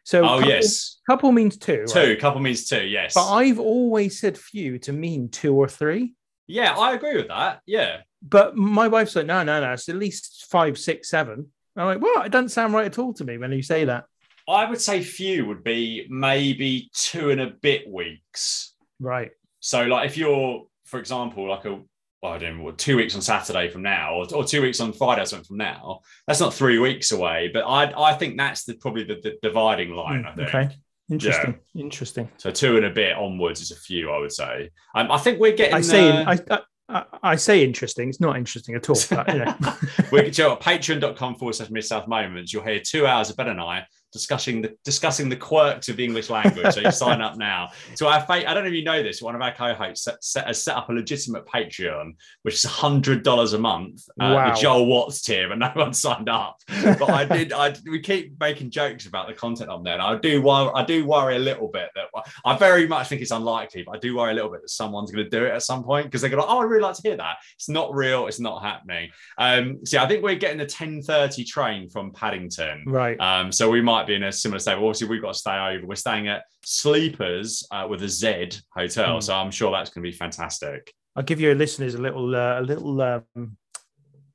So 0.03 0.21
Oh 0.23 0.39
couple, 0.39 0.47
yes, 0.49 0.99
couple 1.09 1.31
means 1.31 1.57
two. 1.57 1.85
two. 1.87 1.99
right? 1.99 2.19
Couple 2.19 2.41
means 2.41 2.67
two. 2.67 2.83
Yes. 2.85 3.13
But 3.13 3.31
I've 3.31 3.59
always 3.59 4.19
said 4.19 4.37
few 4.37 4.77
to 4.79 4.91
mean 4.93 5.29
two 5.29 5.55
or 5.55 5.67
three. 5.69 6.13
yeah, 6.47 6.77
I 6.77 6.93
agree 6.93 7.15
with 7.15 7.29
that. 7.29 7.61
Yeah. 7.65 8.01
But 8.21 8.55
my 8.55 8.87
wife's 8.89 9.15
like, 9.15 9.25
no, 9.25 9.43
no, 9.43 9.61
no. 9.61 9.73
It's 9.73 9.87
at 9.89 9.95
least 9.95 10.45
five, 10.49 10.77
six, 10.77 11.09
seven. 11.09 11.51
I'm 11.75 11.85
like, 11.85 12.01
well, 12.01 12.23
it 12.23 12.31
doesn't 12.31 12.49
sound 12.49 12.73
right 12.73 12.85
at 12.85 12.99
all 12.99 13.13
to 13.15 13.23
me 13.23 13.37
when 13.37 13.51
you 13.51 13.63
say 13.63 13.85
that. 13.85 14.05
I 14.47 14.69
would 14.69 14.81
say 14.81 15.01
few 15.01 15.45
would 15.47 15.63
be 15.63 16.05
maybe 16.09 16.89
two 16.93 17.31
and 17.31 17.39
a 17.41 17.47
bit 17.47 17.89
weeks. 17.89 18.73
Right. 18.99 19.31
So, 19.61 19.83
like, 19.83 20.05
if 20.07 20.17
you're, 20.17 20.65
for 20.85 20.99
example, 20.99 21.49
like 21.49 21.63
a, 21.65 21.81
well, 22.23 22.31
I 22.31 22.37
don't 22.37 22.57
know, 22.57 22.71
two 22.71 22.95
weeks 22.95 23.15
on 23.15 23.21
Saturday 23.21 23.67
from 23.69 23.81
now, 23.83 24.15
or, 24.15 24.33
or 24.33 24.45
two 24.45 24.61
weeks 24.61 24.79
on 24.79 24.93
Friday 24.93 25.21
or 25.21 25.25
something 25.25 25.45
from 25.45 25.57
now, 25.57 25.99
that's 26.25 26.39
not 26.39 26.53
three 26.53 26.79
weeks 26.79 27.11
away. 27.11 27.51
But 27.53 27.63
I, 27.67 28.11
I 28.11 28.13
think 28.13 28.37
that's 28.37 28.63
the 28.63 28.75
probably 28.75 29.03
the, 29.03 29.15
the 29.21 29.37
dividing 29.41 29.91
line. 29.91 30.23
I 30.25 30.31
Mm, 30.31 30.35
think. 30.37 30.47
okay. 30.47 30.69
Interesting. 31.11 31.59
Interesting. 31.75 32.29
So 32.37 32.49
two 32.49 32.77
and 32.77 32.85
a 32.85 32.89
bit 32.89 33.17
onwards 33.17 33.59
is 33.59 33.71
a 33.71 33.75
few, 33.75 34.09
I 34.09 34.19
would 34.19 34.31
say. 34.31 34.69
Um, 34.95 35.11
I 35.11 35.17
think 35.17 35.37
we're 35.37 35.51
getting. 35.51 35.75
I 35.75 35.81
say, 35.81 36.09
uh, 36.09 36.37
I, 36.49 36.59
I, 36.87 37.03
I 37.21 37.35
say 37.35 37.61
interesting. 37.61 38.07
It's 38.07 38.21
not 38.21 38.37
interesting 38.37 38.75
at 38.75 38.89
all. 38.89 38.95
But, 39.09 39.27
you 39.33 39.39
know. 39.43 39.55
we 40.13 40.23
can 40.23 40.31
show 40.31 40.53
at 40.53 40.61
patreon.com 40.61 41.35
forward 41.35 41.55
slash 41.55 41.69
mid 41.71 41.83
south 41.83 42.07
moments. 42.07 42.53
You'll 42.53 42.63
hear 42.63 42.79
two 42.79 43.05
hours 43.05 43.29
of 43.29 43.35
Ben 43.35 43.49
and 43.49 43.59
I 43.59 43.85
discussing 44.13 44.61
the 44.61 44.75
discussing 44.85 45.27
the 45.27 45.35
quirks 45.35 45.89
of 45.89 45.97
the 45.97 46.05
English 46.05 46.29
language. 46.29 46.73
So 46.73 46.79
you 46.81 46.91
sign 47.05 47.19
up 47.21 47.35
now. 47.37 47.69
So 47.95 48.07
our 48.07 48.21
fa- 48.21 48.49
I 48.49 48.53
don't 48.53 48.63
know 48.63 48.69
if 48.69 48.75
you 48.75 48.83
know 48.83 49.03
this, 49.03 49.21
one 49.21 49.35
of 49.35 49.41
our 49.41 49.51
co-hosts 49.53 50.05
set, 50.05 50.23
set, 50.23 50.47
has 50.47 50.61
set 50.63 50.77
up 50.77 50.89
a 50.89 50.93
legitimate 50.93 51.45
Patreon, 51.45 52.13
which 52.43 52.53
is 52.55 52.63
hundred 52.63 53.23
dollars 53.23 53.53
a 53.53 53.59
month. 53.59 54.03
Uh, 54.19 54.31
Wow. 54.33 54.53
The 54.53 54.61
Joel 54.61 54.85
Watts 54.85 55.21
tier, 55.21 55.51
and 55.51 55.59
no 55.59 55.71
one 55.73 55.93
signed 55.93 56.29
up. 56.29 56.57
But 56.83 57.09
I 57.09 57.25
did. 57.25 57.51
I 57.53 57.75
we 57.89 57.99
keep 57.99 58.39
making 58.39 58.69
jokes 58.71 59.05
about 59.05 59.27
the 59.27 59.33
content 59.33 59.69
on 59.69 59.83
there. 59.83 59.93
And 59.93 60.01
I 60.01 60.17
do. 60.17 60.41
wor- 60.41 60.75
I 60.77 60.83
do 60.85 61.05
worry 61.05 61.35
a 61.35 61.39
little 61.39 61.67
bit 61.67 61.89
that 61.95 62.05
I 62.45 62.57
very 62.57 62.87
much 62.87 63.07
think 63.09 63.21
it's 63.21 63.31
unlikely, 63.31 63.83
but 63.85 63.95
I 63.95 63.99
do 63.99 64.15
worry 64.17 64.31
a 64.31 64.33
little 64.35 64.49
bit 64.51 64.61
that 64.61 64.69
someone's 64.69 65.11
going 65.11 65.23
to 65.23 65.29
do 65.29 65.45
it 65.45 65.51
at 65.51 65.63
some 65.63 65.83
point 65.83 66.05
because 66.07 66.21
they're 66.21 66.29
going 66.29 66.41
to. 66.43 66.47
Oh, 66.47 66.59
I'd 66.59 66.63
really 66.65 66.83
like 66.83 66.95
to 66.95 67.01
hear 67.01 67.17
that. 67.17 67.37
It's 67.55 67.69
not 67.69 67.93
real. 67.93 68.27
It's 68.27 68.39
not 68.39 68.61
happening. 68.61 69.09
Um, 69.37 69.79
so 69.85 69.97
yeah, 69.97 70.03
I 70.03 70.07
think 70.07 70.23
we're 70.23 70.35
getting 70.35 70.57
the 70.57 70.65
ten 70.65 71.01
thirty 71.01 71.43
train 71.43 71.89
from 71.89 72.11
Paddington. 72.11 72.83
right. 72.87 73.19
Um, 73.19 73.51
so 73.51 73.69
we 73.69 73.81
might 73.81 74.02
be 74.07 74.15
in 74.15 74.23
a 74.23 74.31
similar 74.31 74.59
state. 74.59 74.75
But 74.75 74.81
obviously, 74.85 75.07
we've 75.07 75.21
got 75.21 75.33
to 75.33 75.39
stay 75.39 75.57
over. 75.57 75.85
We're 75.85 75.95
staying 75.95 76.27
at 76.27 76.43
Sleeperz 76.65 77.65
uh, 77.71 77.87
with 77.87 78.03
a 78.03 78.09
Z 78.09 78.59
hotel, 78.75 79.17
Mm. 79.17 79.23
so 79.23 79.33
I'm 79.35 79.51
sure 79.51 79.71
that's 79.71 79.89
going 79.89 80.03
to 80.03 80.09
be 80.11 80.15
fantastic. 80.15 80.93
I'll 81.15 81.23
give 81.23 81.39
your 81.39 81.55
listeners 81.55 81.95
a 81.95 82.01
little 82.01 82.35
uh, 82.35 82.59
a 82.59 82.63
little 82.63 83.01
um, 83.01 83.57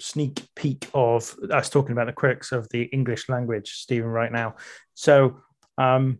sneak 0.00 0.46
peek 0.54 0.88
of 0.94 1.34
us 1.50 1.68
talking 1.68 1.92
about 1.92 2.06
the 2.06 2.12
quirks 2.12 2.52
of 2.52 2.68
the 2.70 2.82
English 2.84 3.28
language, 3.28 3.70
Stephen, 3.72 4.08
right 4.08 4.30
now. 4.30 4.54
So, 4.94 5.40
um, 5.76 6.18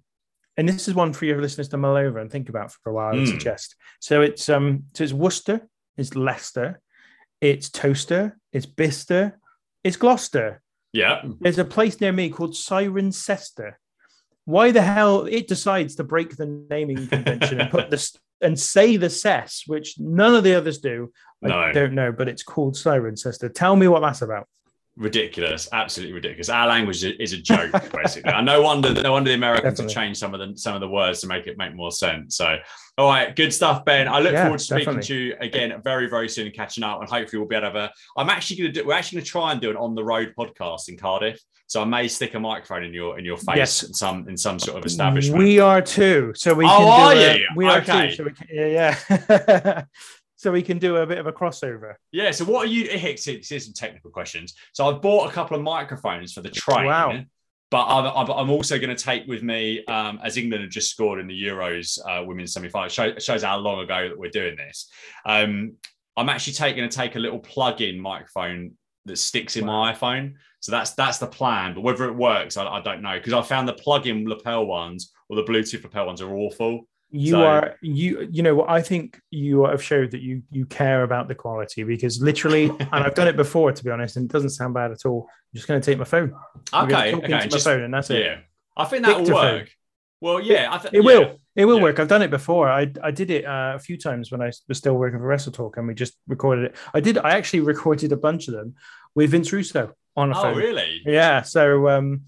and 0.56 0.68
this 0.68 0.88
is 0.88 0.94
one 0.94 1.12
for 1.12 1.24
your 1.26 1.40
listeners 1.40 1.68
to 1.68 1.76
mull 1.76 1.94
over 1.96 2.18
and 2.18 2.30
think 2.30 2.48
about 2.48 2.72
for 2.72 2.90
a 2.90 2.92
while. 2.92 3.08
I 3.12 3.14
would 3.14 3.28
Mm. 3.28 3.30
suggest. 3.30 3.76
So 4.00 4.22
it's 4.22 4.48
um, 4.48 4.84
so 4.94 5.04
it's 5.04 5.12
Worcester, 5.12 5.68
it's 5.96 6.14
Leicester, 6.16 6.80
it's 7.40 7.70
Towcester, 7.70 8.36
it's 8.52 8.66
Bicester, 8.66 9.38
it's 9.84 9.96
Gloucester. 9.96 10.60
Yeah, 10.92 11.22
There's 11.40 11.58
a 11.58 11.64
place 11.64 12.00
near 12.00 12.12
me 12.12 12.30
called 12.30 12.56
Siren 12.56 13.10
Cirencester. 13.10 13.74
Why 14.46 14.70
the 14.72 14.80
hell 14.82 15.26
it 15.26 15.46
decides 15.46 15.96
to 15.96 16.04
break 16.04 16.36
the 16.36 16.46
naming 16.70 17.06
convention 17.08 17.60
and 17.60 17.70
put 17.70 17.90
this 17.90 18.16
and 18.40 18.58
say 18.58 18.96
the 18.96 19.10
cess, 19.10 19.64
which 19.66 19.98
none 19.98 20.34
of 20.34 20.44
the 20.44 20.54
others 20.54 20.78
do. 20.78 21.12
I 21.44 21.48
No. 21.48 21.72
don't 21.72 21.92
know, 21.94 22.12
but 22.12 22.28
it's 22.28 22.42
called 22.42 22.76
Siren 22.76 23.16
Cirencester. 23.16 23.52
Tell 23.52 23.76
me 23.76 23.88
what 23.88 24.00
that's 24.00 24.22
about. 24.22 24.48
Ridiculous, 24.98 25.68
absolutely 25.72 26.12
ridiculous. 26.14 26.48
Our 26.48 26.66
language 26.66 27.02
is 27.04 27.32
a 27.32 27.38
joke, 27.38 27.72
basically. 27.92 28.32
and 28.32 28.44
no 28.44 28.60
wonder, 28.62 28.92
no 28.92 29.12
wonder 29.12 29.30
the 29.30 29.36
Americans 29.36 29.78
have 29.78 29.86
Definitely. 29.88 29.94
changed 29.94 30.20
some 30.20 30.34
of 30.34 30.40
the 30.40 30.56
some 30.58 30.74
of 30.74 30.80
the 30.80 30.88
words 30.88 31.20
to 31.20 31.26
make 31.26 31.46
it 31.46 31.56
make 31.56 31.74
more 31.74 31.90
sense. 31.92 32.36
So, 32.36 32.56
all 32.98 33.08
right, 33.08 33.34
good 33.34 33.52
stuff, 33.54 33.84
Ben. 33.84 34.08
I 34.08 34.18
look 34.18 34.32
Yeah, 34.32 34.42
forward 34.44 34.58
to 34.58 34.64
speaking 34.64 34.84
definitely. 34.96 35.06
to 35.08 35.14
you 35.14 35.34
again 35.40 35.80
very, 35.82 36.08
very 36.08 36.28
soon 36.28 36.50
catching 36.50 36.84
up. 36.84 37.00
And 37.00 37.08
hopefully, 37.08 37.38
we'll 37.38 37.48
be 37.48 37.54
able 37.56 37.70
to 37.70 37.78
have 37.80 37.90
a. 37.90 37.92
I'm 38.20 38.28
actually 38.28 38.56
going 38.56 38.72
to 38.74 38.80
do. 38.82 38.86
We're 38.86 38.94
actually 38.94 39.16
going 39.18 39.24
to 39.24 39.30
try 39.30 39.52
and 39.52 39.60
do 39.60 39.70
an 39.70 39.76
on 39.76 39.94
the 39.94 40.04
road 40.04 40.34
podcast 40.38 40.88
in 40.88 40.96
Cardiff. 40.98 41.40
So 41.68 41.82
I 41.82 41.84
may 41.84 42.08
stick 42.08 42.32
a 42.34 42.40
microphone 42.40 42.82
in 42.82 42.94
your 42.94 43.18
in 43.18 43.24
your 43.26 43.36
face 43.36 43.56
Yes. 43.56 43.82
in 43.82 43.92
some 43.92 44.26
in 44.28 44.36
some 44.38 44.58
sort 44.58 44.78
of 44.78 44.86
establishment. 44.86 45.38
We 45.38 45.60
are 45.60 45.82
too. 45.82 46.32
So 46.34 46.54
we 46.54 46.64
Oh, 46.64 46.68
can 46.78 46.88
are 46.88 47.14
do 47.14 47.20
a- 47.20 47.38
you? 47.38 47.48
we 47.56 47.66
are 47.66 47.80
too. 47.82 48.10
So 48.12 48.24
we 48.24 48.30
can, 48.32 48.46
yeah, 48.50 48.96
yeah. 49.10 49.84
so 50.38 50.52
we 50.52 50.62
can 50.62 50.78
do 50.78 50.96
a 50.96 51.06
bit 51.06 51.18
of 51.18 51.26
a 51.26 51.32
crossover. 51.32 51.94
Yeah. 52.12 52.30
So 52.30 52.44
what 52.44 52.66
are 52.66 52.70
you? 52.70 52.88
Here's, 52.88 53.24
here's 53.24 53.64
some 53.64 53.74
technical 53.74 54.12
questions. 54.12 54.54
So 54.72 54.86
I've 54.86 55.02
bought 55.02 55.28
a 55.28 55.32
couple 55.32 55.56
of 55.56 55.64
microphones 55.64 56.32
for 56.32 56.42
the 56.42 56.48
train. 56.48 56.86
Wow. 56.86 57.20
But 57.70 57.84
I'm, 57.86 58.30
I'm, 58.30 58.48
also 58.48 58.78
going 58.78 58.94
to 58.94 59.04
take 59.04 59.26
with 59.26 59.42
me, 59.42 59.84
um, 59.86 60.20
as 60.24 60.38
England 60.38 60.62
have 60.62 60.70
just 60.70 60.90
scored 60.90 61.18
in 61.20 61.26
the 61.26 61.34
Euros 61.34 61.98
uh, 62.08 62.24
women's 62.24 62.54
semi-final. 62.54 62.88
Show, 62.88 63.18
shows 63.18 63.42
how 63.42 63.58
long 63.58 63.80
ago 63.80 64.08
that 64.08 64.18
we're 64.18 64.30
doing 64.30 64.56
this. 64.56 64.88
Um, 65.26 65.74
I'm 66.16 66.28
actually 66.30 66.54
taking 66.54 66.88
to 66.88 66.96
take 66.96 67.16
a 67.16 67.18
little 67.18 67.40
plug-in 67.40 68.00
microphone 68.00 68.72
that 69.04 69.18
sticks 69.18 69.56
in 69.56 69.66
my 69.66 69.92
iPhone. 69.92 70.34
So 70.60 70.72
that's 70.72 70.92
that's 70.92 71.18
the 71.18 71.26
plan. 71.26 71.74
But 71.74 71.82
whether 71.82 72.04
it 72.04 72.14
works, 72.14 72.56
I, 72.56 72.64
I 72.64 72.80
don't 72.80 73.02
know 73.02 73.18
because 73.18 73.32
I 73.32 73.42
found 73.42 73.68
the 73.68 73.74
plug-in 73.74 74.26
lapel 74.26 74.66
ones 74.66 75.12
or 75.28 75.36
the 75.36 75.44
Bluetooth 75.44 75.82
lapel 75.82 76.06
ones 76.06 76.22
are 76.22 76.34
awful. 76.34 76.86
You 77.10 77.30
So- 77.32 77.42
are 77.42 77.74
you 77.80 78.28
you 78.30 78.42
know 78.42 78.54
what 78.54 78.68
I 78.68 78.82
think 78.82 79.18
you 79.30 79.64
have 79.64 79.82
showed 79.82 80.10
that 80.10 80.20
you 80.20 80.42
you 80.50 80.66
care 80.66 81.02
about 81.04 81.26
the 81.28 81.34
quality 81.34 81.82
because 81.84 82.20
literally 82.20 82.64
and 82.80 82.88
I've 82.92 83.14
done 83.14 83.28
it 83.28 83.36
before 83.36 83.72
to 83.72 83.84
be 83.84 83.90
honest 83.90 84.16
and 84.16 84.26
it 84.26 84.32
doesn't 84.32 84.50
sound 84.50 84.74
bad 84.74 84.90
at 84.92 85.06
all. 85.06 85.26
I'm 85.30 85.56
just 85.56 85.66
going 85.68 85.80
to 85.80 85.84
take 85.90 85.96
my 85.98 86.04
phone. 86.04 86.34
Okay, 86.74 87.10
talk 87.12 87.24
okay, 87.24 87.32
into 87.34 87.48
just- 87.48 87.66
my 87.66 87.72
phone 87.72 87.82
and 87.84 87.94
that's 87.94 88.10
it. 88.10 88.24
yeah. 88.24 88.38
I 88.76 88.84
think 88.84 89.04
that 89.06 89.16
will 89.16 89.24
Dictaphone. 89.24 89.54
work. 89.60 89.70
Well, 90.20 90.40
yeah, 90.40 90.68
I 90.70 90.78
th- 90.78 90.92
It 90.94 90.98
yeah. 90.98 91.02
will. 91.04 91.40
It 91.56 91.64
will 91.64 91.76
Yeah. 91.78 91.82
work. 91.84 91.98
I've 92.00 92.08
done 92.08 92.22
it 92.22 92.30
before. 92.30 92.68
I 92.68 92.92
I 93.02 93.10
did 93.10 93.30
it 93.30 93.44
uh, 93.46 93.72
a 93.76 93.78
few 93.78 93.96
times 93.96 94.30
when 94.30 94.40
I 94.42 94.50
was 94.68 94.78
still 94.78 94.94
working 94.94 95.18
for 95.20 95.26
Wrestle 95.26 95.52
Talk, 95.52 95.76
and 95.78 95.86
we 95.88 95.94
just 95.94 96.14
recorded 96.28 96.64
it. 96.66 96.76
I 96.92 97.00
did. 97.00 97.16
I 97.18 97.30
actually 97.38 97.60
recorded 97.72 98.12
a 98.12 98.16
bunch 98.16 98.48
of 98.48 98.54
them 98.54 98.74
with 99.14 99.30
Vince 99.30 99.52
Russo 99.52 99.94
on 100.16 100.30
a 100.30 100.34
phone. 100.34 100.44
Oh, 100.46 100.48
phone. 100.54 100.58
really? 100.58 101.00
Yeah. 101.06 101.42
So 101.42 101.88
um, 101.88 102.22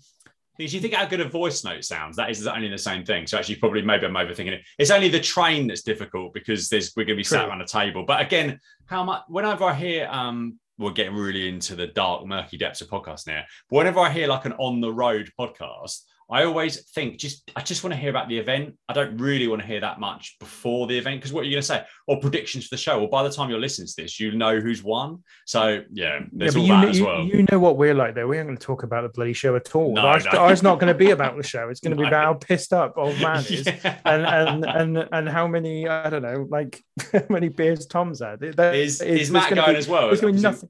Because 0.60 0.74
you 0.74 0.80
think 0.80 0.92
how 0.92 1.06
good 1.06 1.22
a 1.22 1.24
voice 1.24 1.64
note 1.64 1.84
sounds, 1.84 2.16
that 2.16 2.28
is 2.28 2.46
only 2.46 2.68
the 2.68 2.76
same 2.76 3.02
thing. 3.02 3.26
So 3.26 3.38
actually, 3.38 3.56
probably 3.56 3.80
maybe 3.80 4.04
I'm 4.04 4.12
overthinking 4.12 4.52
it. 4.52 4.62
It's 4.78 4.90
only 4.90 5.08
the 5.08 5.18
train 5.18 5.66
that's 5.66 5.80
difficult 5.80 6.34
because 6.34 6.68
there's 6.68 6.92
we're 6.94 7.04
going 7.04 7.16
to 7.16 7.20
be 7.20 7.24
sat 7.24 7.48
around 7.48 7.62
a 7.62 7.66
table. 7.66 8.04
But 8.06 8.20
again, 8.20 8.60
how 8.84 9.02
much? 9.02 9.22
Whenever 9.28 9.64
I 9.64 9.72
hear, 9.72 10.06
um, 10.10 10.58
we're 10.76 10.92
getting 10.92 11.14
really 11.14 11.48
into 11.48 11.76
the 11.76 11.86
dark, 11.86 12.26
murky 12.26 12.58
depths 12.58 12.82
of 12.82 12.88
podcast 12.88 13.26
now. 13.26 13.42
But 13.70 13.76
whenever 13.76 14.00
I 14.00 14.10
hear 14.10 14.26
like 14.26 14.44
an 14.44 14.52
on 14.58 14.82
the 14.82 14.92
road 14.92 15.30
podcast, 15.40 16.00
I 16.30 16.44
always 16.44 16.88
think 16.90 17.18
just 17.18 17.50
I 17.56 17.62
just 17.62 17.82
want 17.82 17.92
to 17.92 18.00
hear 18.00 18.10
about 18.10 18.28
the 18.28 18.38
event. 18.38 18.76
I 18.88 18.92
don't 18.92 19.16
really 19.16 19.48
want 19.48 19.62
to 19.62 19.66
hear 19.66 19.80
that 19.80 19.98
much 19.98 20.36
before 20.38 20.86
the 20.86 20.96
event 20.96 21.20
because 21.20 21.32
what 21.32 21.40
are 21.40 21.44
you 21.44 21.52
going 21.52 21.62
to 21.62 21.66
say? 21.66 21.84
Or 22.06 22.20
predictions 22.20 22.66
for 22.66 22.76
the 22.76 22.80
show? 22.80 22.98
Well, 22.98 23.08
by 23.08 23.22
the 23.22 23.30
time 23.30 23.50
you're 23.50 23.58
listening 23.58 23.88
to 23.88 23.94
this, 23.96 24.20
you 24.20 24.32
know 24.32 24.60
who's 24.60 24.82
won. 24.82 25.24
So 25.46 25.82
yeah, 25.92 26.20
there's 26.32 26.54
yeah, 26.54 26.60
all 26.60 26.66
you, 26.66 26.72
that 26.74 26.82
know, 26.82 26.88
as 26.88 27.00
well. 27.02 27.24
you 27.24 27.46
know 27.50 27.58
what 27.58 27.76
we're 27.76 27.94
like, 27.94 28.14
though. 28.14 28.28
We 28.28 28.36
aren't 28.38 28.48
going 28.48 28.58
to 28.58 28.64
talk 28.64 28.84
about 28.84 29.02
the 29.02 29.08
bloody 29.08 29.32
show 29.32 29.56
at 29.56 29.74
all. 29.74 29.94
No, 29.94 30.02
ours, 30.02 30.24
no. 30.32 30.38
ours 30.38 30.62
not 30.62 30.78
going 30.78 30.92
to 30.92 30.98
be 30.98 31.10
about 31.10 31.36
the 31.36 31.42
show. 31.42 31.68
It's 31.68 31.80
going 31.80 31.96
to 31.96 32.00
be 32.00 32.06
about 32.08 32.24
how 32.24 32.34
pissed 32.34 32.72
up 32.72 32.94
old 32.96 33.18
man 33.20 33.38
is. 33.38 33.66
Yeah. 33.66 33.98
And, 34.04 34.24
and 34.24 34.64
and 34.64 35.08
and 35.12 35.28
how 35.28 35.48
many 35.48 35.88
I 35.88 36.10
don't 36.10 36.22
know 36.22 36.46
like 36.48 36.80
how 37.12 37.22
many 37.28 37.48
beers 37.48 37.86
Tom's 37.86 38.20
had. 38.20 38.40
There- 38.40 38.74
Is, 38.74 39.00
is 39.00 39.30
Matt 39.30 39.50
gonna 39.50 39.66
be- 39.72 39.78
as 39.78 39.88
well? 39.88 40.06
There's 40.08 40.20
going 40.20 40.34
to 40.34 40.38
be 40.38 40.42
nothing. 40.42 40.68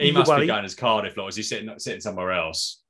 He, 0.00 0.10
must 0.10 0.28
Well, 0.28 0.40
be 0.40 0.46
going 0.46 0.64
as 0.64 0.74
Cardiff, 0.74 1.16
like, 1.16 1.28
is 1.28 1.36
he 1.36 1.42
sitting 1.42 1.72
sitting 1.78 2.00
somewhere 2.00 2.32
else? 2.32 2.82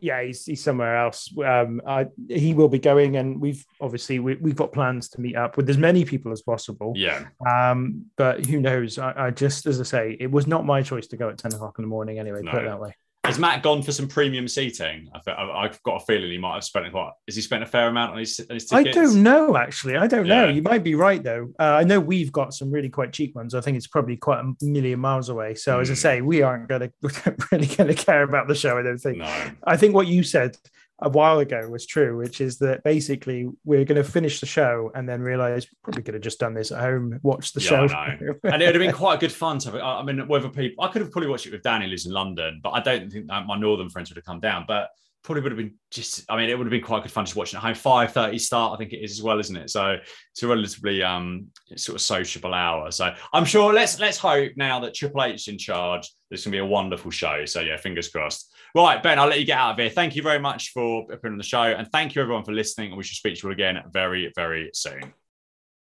Yeah, 0.00 0.22
he's, 0.22 0.44
he's 0.44 0.62
somewhere 0.62 0.96
else. 0.96 1.32
Um, 1.38 1.80
I, 1.86 2.06
he 2.28 2.54
will 2.54 2.68
be 2.68 2.78
going, 2.78 3.16
and 3.16 3.40
we've 3.40 3.64
obviously 3.80 4.18
we, 4.18 4.36
we've 4.36 4.56
got 4.56 4.72
plans 4.72 5.08
to 5.10 5.20
meet 5.20 5.36
up 5.36 5.56
with 5.56 5.68
as 5.70 5.78
many 5.78 6.04
people 6.04 6.32
as 6.32 6.42
possible. 6.42 6.92
Yeah. 6.96 7.26
Um, 7.46 8.06
but 8.16 8.46
who 8.46 8.60
knows? 8.60 8.98
I, 8.98 9.26
I 9.26 9.30
just, 9.30 9.66
as 9.66 9.80
I 9.80 9.84
say, 9.84 10.16
it 10.18 10.30
was 10.30 10.46
not 10.46 10.64
my 10.64 10.82
choice 10.82 11.06
to 11.08 11.16
go 11.16 11.28
at 11.28 11.38
ten 11.38 11.52
o'clock 11.54 11.78
in 11.78 11.82
the 11.82 11.88
morning. 11.88 12.18
Anyway, 12.18 12.42
put 12.42 12.62
it 12.62 12.66
that 12.66 12.80
way. 12.80 12.94
Has 13.24 13.38
Matt 13.38 13.62
gone 13.62 13.82
for 13.82 13.92
some 13.92 14.08
premium 14.08 14.48
seating? 14.48 15.08
I 15.14 15.30
I've 15.32 15.80
got 15.82 15.96
a 16.02 16.04
feeling 16.06 16.30
he 16.30 16.38
might 16.38 16.54
have 16.54 16.64
spent 16.64 16.92
what? 16.92 17.12
Has 17.28 17.36
he 17.36 17.42
spent 17.42 17.62
a 17.62 17.66
fair 17.66 17.86
amount 17.88 18.12
on 18.12 18.18
his, 18.18 18.40
on 18.48 18.54
his 18.54 18.72
I 18.72 18.82
don't 18.82 19.22
know. 19.22 19.56
Actually, 19.58 19.96
I 19.98 20.06
don't 20.06 20.26
know. 20.26 20.48
You 20.48 20.62
might 20.62 20.82
be 20.82 20.94
right 20.94 21.22
though. 21.22 21.48
Uh, 21.58 21.64
I 21.64 21.84
know 21.84 22.00
we've 22.00 22.32
got 22.32 22.54
some 22.54 22.70
really 22.70 22.88
quite 22.88 23.12
cheap 23.12 23.34
ones. 23.36 23.54
I 23.54 23.60
think 23.60 23.76
it's 23.76 23.86
probably 23.86 24.16
quite 24.16 24.40
a 24.40 24.52
million 24.64 25.00
miles 25.00 25.28
away. 25.28 25.54
So 25.54 25.80
as 25.80 25.90
I 25.90 25.92
Hmm. 25.92 25.96
say, 25.96 26.20
we 26.22 26.40
aren't 26.42 26.68
going 26.68 26.80
to 27.02 27.36
really 27.52 27.66
going 27.66 27.88
to 27.88 27.94
care 27.94 28.22
about 28.22 28.48
the 28.48 28.54
show. 28.54 28.78
I 28.78 28.82
don't 28.82 28.98
think. 28.98 29.18
No. 29.18 29.50
I 29.64 29.76
think 29.76 29.94
what 29.94 30.06
you 30.06 30.22
said 30.22 30.56
a 31.02 31.08
while 31.08 31.38
ago 31.38 31.68
was 31.68 31.86
true, 31.86 32.16
which 32.16 32.40
is 32.40 32.58
that 32.58 32.82
basically 32.84 33.48
we're 33.64 33.84
going 33.84 34.02
to 34.02 34.08
finish 34.08 34.40
the 34.40 34.46
show 34.46 34.90
and 34.94 35.08
then 35.08 35.20
realize 35.20 35.66
probably 35.82 36.02
could 36.02 36.14
have 36.14 36.22
just 36.22 36.38
done 36.40 36.54
this 36.54 36.72
at 36.72 36.80
home, 36.80 37.18
watch 37.22 37.52
the 37.52 37.60
Yeah, 37.60 37.86
show. 37.86 38.34
And 38.44 38.62
it 38.62 38.66
would 38.66 38.74
have 38.74 38.82
been 38.82 38.92
quite 38.92 39.20
good 39.20 39.32
fun 39.32 39.58
to 39.60 39.72
have. 39.72 39.80
I 39.80 40.02
mean, 40.02 40.26
whether 40.28 40.48
people, 40.48 40.84
I 40.84 40.88
could 40.88 41.02
have 41.02 41.10
probably 41.10 41.30
watched 41.30 41.46
it 41.46 41.52
with 41.52 41.62
Danny, 41.62 41.86
lives 41.86 42.06
in 42.06 42.12
London, 42.12 42.60
but 42.62 42.70
I 42.70 42.80
don't 42.80 43.10
think 43.10 43.26
my 43.26 43.58
northern 43.58 43.88
friends 43.88 44.10
would 44.10 44.16
have 44.16 44.24
come 44.24 44.40
down. 44.40 44.64
But 44.68 44.90
probably 45.22 45.42
would 45.42 45.52
have 45.52 45.58
been 45.58 45.74
just, 45.90 46.24
I 46.30 46.36
mean, 46.36 46.48
it 46.48 46.56
would 46.56 46.66
have 46.66 46.70
been 46.70 46.82
quite 46.82 47.02
good 47.02 47.12
fun 47.12 47.24
just 47.24 47.36
watching 47.36 47.58
at 47.58 47.62
home. 47.62 47.74
Five 47.74 48.12
thirty 48.12 48.38
start, 48.38 48.74
I 48.74 48.76
think 48.76 48.92
it 48.92 49.04
is 49.04 49.12
as 49.12 49.22
well, 49.22 49.38
isn't 49.38 49.56
it? 49.56 49.70
So 49.70 49.96
it's 50.32 50.42
a 50.42 50.48
relatively 50.48 51.02
um 51.02 51.48
sort 51.76 51.96
of 51.96 52.02
sociable 52.02 52.54
hour. 52.54 52.90
So 52.90 53.14
I'm 53.32 53.44
sure. 53.44 53.72
Let's 53.72 53.98
let's 53.98 54.18
hope 54.18 54.52
now 54.56 54.80
that 54.80 54.94
Triple 54.94 55.22
H 55.22 55.34
is 55.34 55.48
in 55.48 55.58
charge. 55.58 56.10
There's 56.28 56.44
going 56.44 56.52
to 56.52 56.56
be 56.56 56.58
a 56.58 56.66
wonderful 56.66 57.10
show. 57.10 57.44
So 57.44 57.60
yeah, 57.60 57.76
fingers 57.76 58.08
crossed. 58.08 58.49
Right, 58.74 59.02
Ben, 59.02 59.18
I'll 59.18 59.28
let 59.28 59.40
you 59.40 59.46
get 59.46 59.58
out 59.58 59.72
of 59.72 59.78
here. 59.78 59.90
Thank 59.90 60.14
you 60.14 60.22
very 60.22 60.38
much 60.38 60.70
for 60.70 61.02
appearing 61.12 61.34
on 61.34 61.38
the 61.38 61.44
show, 61.44 61.62
and 61.62 61.90
thank 61.90 62.14
you 62.14 62.22
everyone 62.22 62.44
for 62.44 62.52
listening. 62.52 62.88
And 62.88 62.96
we 62.96 63.02
shall 63.02 63.16
speak 63.16 63.40
to 63.40 63.48
you 63.48 63.52
again 63.52 63.82
very 63.90 64.32
very 64.36 64.70
soon. 64.74 65.12